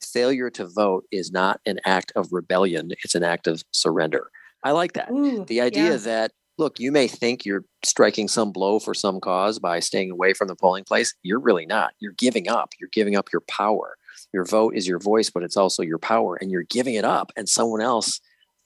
failure 0.00 0.48
to 0.50 0.66
vote 0.66 1.04
is 1.10 1.30
not 1.30 1.60
an 1.66 1.78
act 1.84 2.12
of 2.16 2.32
rebellion 2.32 2.90
it's 3.04 3.14
an 3.14 3.24
act 3.24 3.46
of 3.46 3.62
surrender. 3.72 4.30
I 4.64 4.72
like 4.72 4.94
that. 4.94 5.10
Ooh, 5.10 5.44
the 5.44 5.60
idea 5.60 5.90
yeah. 5.90 5.96
that 5.96 6.32
look 6.56 6.78
you 6.78 6.92
may 6.92 7.08
think 7.08 7.44
you're 7.44 7.64
striking 7.84 8.28
some 8.28 8.52
blow 8.52 8.78
for 8.78 8.94
some 8.94 9.20
cause 9.20 9.58
by 9.58 9.80
staying 9.80 10.10
away 10.12 10.34
from 10.34 10.48
the 10.48 10.56
polling 10.56 10.84
place 10.84 11.14
you're 11.22 11.40
really 11.40 11.66
not. 11.66 11.94
You're 11.98 12.12
giving 12.12 12.48
up. 12.48 12.70
You're 12.78 12.90
giving 12.92 13.16
up 13.16 13.30
your 13.32 13.42
power 13.42 13.96
your 14.32 14.44
vote 14.44 14.76
is 14.76 14.86
your 14.86 14.98
voice, 14.98 15.30
but 15.30 15.42
it's 15.42 15.56
also 15.56 15.82
your 15.82 15.98
power, 15.98 16.36
and 16.36 16.50
you're 16.50 16.64
giving 16.64 16.94
it 16.94 17.04
up, 17.04 17.32
and 17.36 17.48
someone 17.48 17.80
else 17.80 18.20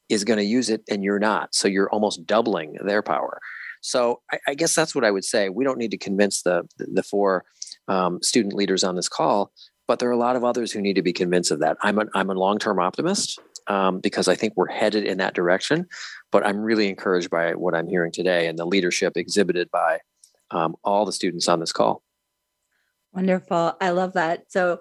is 0.09 0.25
going 0.25 0.39
to 0.39 0.45
use 0.45 0.69
it, 0.69 0.83
and 0.91 1.03
you're 1.03 1.19
not. 1.19 1.55
So 1.55 1.69
you're 1.69 1.91
almost 1.91 2.27
doubling 2.27 2.77
their 2.85 3.03
power. 3.03 3.41
So 3.81 4.21
I, 4.33 4.39
I 4.49 4.55
guess 4.55 4.75
that's 4.75 4.95
what 4.95 5.05
I 5.05 5.11
would 5.11 5.25
say. 5.25 5.49
We 5.49 5.65
don't 5.65 5.79
need 5.79 5.91
to 5.93 5.99
convince 5.99 6.43
the 6.43 6.63
the 6.79 7.03
four 7.03 7.45
um, 7.89 8.23
student 8.23 8.55
leaders 8.55 8.85
on 8.85 8.97
this 8.97 9.09
call, 9.09 9.53
but 9.87 9.99
there 9.99 10.09
are 10.09 10.13
a 10.13 10.19
lot 10.19 10.37
of 10.37 10.45
others 10.45 10.73
who 10.73 10.81
need 10.81 10.95
to 10.95 11.03
be 11.03 11.13
convinced 11.13 11.51
of 11.51 11.61
that. 11.61 11.77
I'm 11.83 11.99
a, 11.99 12.07
I'm 12.15 12.31
a 12.31 12.35
long 12.35 12.59
term 12.59 12.79
optimist 12.79 13.39
um, 13.67 14.01
because 14.01 14.29
I 14.29 14.35
think 14.35 14.55
we're 14.57 14.71
headed 14.71 15.05
in 15.05 15.19
that 15.19 15.35
direction. 15.35 15.87
But 16.31 16.47
I'm 16.47 16.59
really 16.59 16.89
encouraged 16.89 17.31
by 17.31 17.55
what 17.55 17.75
I'm 17.75 17.89
hearing 17.89 18.13
today 18.13 18.47
and 18.47 18.59
the 18.59 18.65
leadership 18.65 19.17
exhibited 19.17 19.71
by 19.71 19.99
um, 20.51 20.77
all 20.85 21.05
the 21.05 21.13
students 21.13 21.49
on 21.49 21.61
this 21.61 21.73
call. 21.73 22.03
Wonderful. 23.13 23.77
I 23.81 23.91
love 23.91 24.15
that. 24.15 24.51
So 24.51 24.81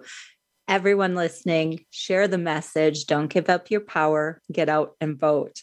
everyone 0.71 1.15
listening, 1.15 1.83
share 1.91 2.29
the 2.29 2.37
message. 2.37 3.05
Don't 3.05 3.27
give 3.27 3.49
up 3.49 3.69
your 3.69 3.81
power. 3.81 4.41
Get 4.49 4.69
out 4.69 4.95
and 5.01 5.19
vote. 5.19 5.61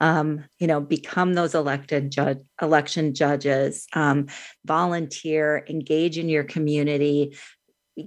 Um, 0.00 0.44
you 0.58 0.66
know, 0.66 0.82
become 0.82 1.32
those 1.32 1.54
elected 1.54 2.12
judge, 2.12 2.40
election 2.60 3.14
judges. 3.14 3.86
Um, 3.94 4.26
volunteer, 4.66 5.64
engage 5.66 6.18
in 6.18 6.28
your 6.28 6.44
community. 6.44 7.38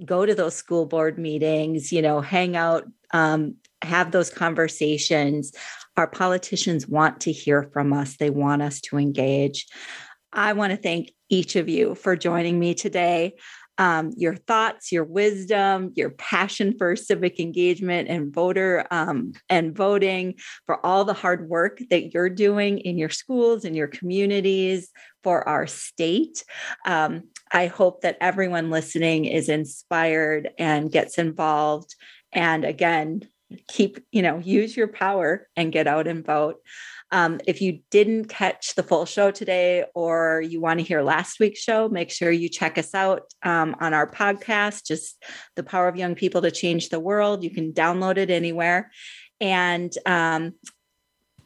Go 0.04 0.24
to 0.24 0.34
those 0.34 0.54
school 0.54 0.86
board 0.86 1.18
meetings. 1.18 1.90
You 1.90 2.02
know, 2.02 2.20
hang 2.20 2.56
out, 2.56 2.84
um, 3.12 3.56
have 3.82 4.12
those 4.12 4.30
conversations. 4.30 5.50
Our 5.96 6.06
politicians 6.06 6.86
want 6.86 7.20
to 7.22 7.32
hear 7.32 7.64
from 7.72 7.92
us. 7.92 8.16
They 8.16 8.30
want 8.30 8.62
us 8.62 8.80
to 8.82 8.96
engage. 8.96 9.66
I 10.32 10.52
want 10.52 10.70
to 10.70 10.76
thank 10.76 11.10
each 11.30 11.56
of 11.56 11.68
you 11.68 11.96
for 11.96 12.14
joining 12.14 12.60
me 12.60 12.74
today 12.74 13.34
um, 13.78 14.12
your 14.16 14.36
thoughts, 14.36 14.92
your 14.92 15.04
wisdom, 15.04 15.92
your 15.96 16.10
passion 16.10 16.76
for 16.78 16.96
civic 16.96 17.40
engagement 17.40 18.08
and 18.08 18.32
voter 18.32 18.86
um, 18.90 19.32
and 19.48 19.76
voting, 19.76 20.34
for 20.66 20.84
all 20.84 21.04
the 21.04 21.12
hard 21.12 21.48
work 21.48 21.80
that 21.90 22.12
you're 22.12 22.30
doing 22.30 22.78
in 22.78 22.98
your 22.98 23.08
schools 23.08 23.64
and 23.64 23.74
your 23.74 23.88
communities 23.88 24.90
for 25.22 25.48
our 25.48 25.66
state. 25.66 26.44
Um, 26.84 27.24
I 27.52 27.66
hope 27.66 28.02
that 28.02 28.18
everyone 28.20 28.70
listening 28.70 29.24
is 29.24 29.48
inspired 29.48 30.50
and 30.58 30.92
gets 30.92 31.18
involved. 31.18 31.94
And 32.32 32.64
again, 32.64 33.22
keep, 33.68 34.04
you 34.10 34.22
know, 34.22 34.38
use 34.38 34.76
your 34.76 34.88
power 34.88 35.48
and 35.56 35.72
get 35.72 35.86
out 35.86 36.06
and 36.06 36.24
vote. 36.24 36.56
Um, 37.10 37.40
if 37.46 37.60
you 37.60 37.80
didn't 37.90 38.26
catch 38.26 38.74
the 38.74 38.82
full 38.82 39.04
show 39.04 39.30
today 39.30 39.84
or 39.94 40.40
you 40.40 40.60
want 40.60 40.80
to 40.80 40.84
hear 40.84 41.02
last 41.02 41.38
week's 41.38 41.60
show, 41.60 41.88
make 41.88 42.10
sure 42.10 42.30
you 42.30 42.48
check 42.48 42.78
us 42.78 42.94
out 42.94 43.22
um, 43.42 43.76
on 43.80 43.94
our 43.94 44.10
podcast, 44.10 44.86
just 44.86 45.22
The 45.54 45.62
Power 45.62 45.86
of 45.86 45.96
Young 45.96 46.14
People 46.14 46.42
to 46.42 46.50
Change 46.50 46.88
the 46.88 46.98
World. 46.98 47.44
You 47.44 47.50
can 47.50 47.72
download 47.72 48.16
it 48.16 48.30
anywhere. 48.30 48.90
And 49.40 49.92
um, 50.06 50.54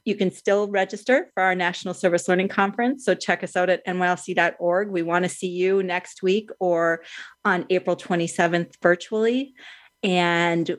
you 0.05 0.15
can 0.15 0.31
still 0.31 0.69
register 0.69 1.31
for 1.35 1.43
our 1.43 1.55
National 1.55 1.93
Service 1.93 2.29
Learning 2.29 2.49
Conference. 2.49 3.05
So 3.05 3.15
check 3.15 3.45
us 3.45 3.55
out 3.55 3.69
at 3.69 3.85
nylc.org. 3.87 4.89
We 4.89 5.03
want 5.03 5.25
to 5.25 5.29
see 5.29 5.49
you 5.49 5.83
next 5.83 6.23
week 6.23 6.49
or 6.61 7.03
on 7.45 7.67
April 7.69 7.95
27th 7.95 8.75
virtually. 8.81 9.55
And 10.03 10.79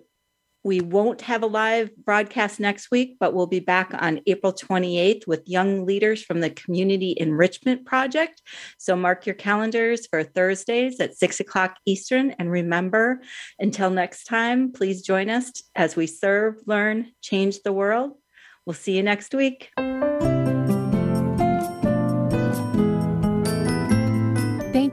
we 0.64 0.82
won't 0.82 1.22
have 1.22 1.44
a 1.44 1.48
live 1.48 1.96
broadcast 1.98 2.60
next 2.60 2.92
week, 2.92 3.18
but 3.20 3.34
we'll 3.34 3.48
be 3.48 3.60
back 3.60 3.92
on 3.94 4.20
April 4.28 4.52
28th 4.52 5.26
with 5.26 5.48
young 5.48 5.86
leaders 5.86 6.24
from 6.24 6.42
the 6.42 6.50
Community 6.50 7.14
Enrichment 7.18 7.86
Project. 7.86 8.42
So 8.78 8.96
mark 8.96 9.26
your 9.26 9.36
calendars 9.36 10.08
for 10.08 10.24
Thursdays 10.24 11.00
at 11.00 11.16
6 11.16 11.40
o'clock 11.40 11.78
Eastern. 11.86 12.32
And 12.32 12.52
remember, 12.52 13.22
until 13.58 13.90
next 13.90 14.26
time, 14.26 14.72
please 14.72 15.02
join 15.02 15.30
us 15.30 15.52
as 15.76 15.96
we 15.96 16.08
serve, 16.08 16.56
learn, 16.66 17.12
change 17.22 17.62
the 17.64 17.74
world. 17.74 18.14
We'll 18.66 18.74
see 18.74 18.98
you 18.98 19.04
next 19.04 19.34
week. 19.34 19.72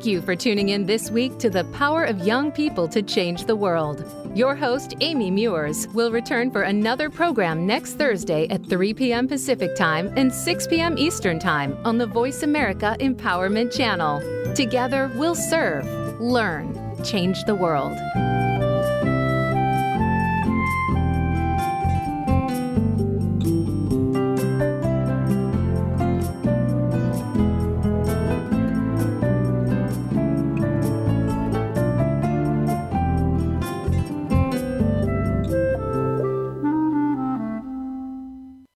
You 0.06 0.22
for 0.22 0.36
tuning 0.36 0.68
in 0.68 0.86
this 0.86 1.10
week 1.10 1.36
to 1.38 1.50
the 1.50 1.64
Power 1.72 2.04
of 2.04 2.24
Young 2.24 2.52
People 2.52 2.86
to 2.88 3.02
Change 3.02 3.44
the 3.44 3.56
World. 3.56 4.04
Your 4.36 4.54
host, 4.54 4.94
Amy 5.00 5.32
Meuers, 5.32 5.92
will 5.94 6.12
return 6.12 6.52
for 6.52 6.62
another 6.62 7.10
program 7.10 7.66
next 7.66 7.94
Thursday 7.94 8.46
at 8.46 8.64
3 8.66 8.94
p.m. 8.94 9.26
Pacific 9.26 9.74
Time 9.74 10.12
and 10.16 10.32
6 10.32 10.66
p.m. 10.68 10.96
Eastern 10.96 11.40
Time 11.40 11.76
on 11.84 11.98
the 11.98 12.06
Voice 12.06 12.44
America 12.44 12.96
Empowerment 13.00 13.76
Channel. 13.76 14.54
Together, 14.54 15.10
we'll 15.16 15.34
serve, 15.34 15.84
learn, 16.20 16.72
change 17.02 17.42
the 17.44 17.54
world. 17.56 17.98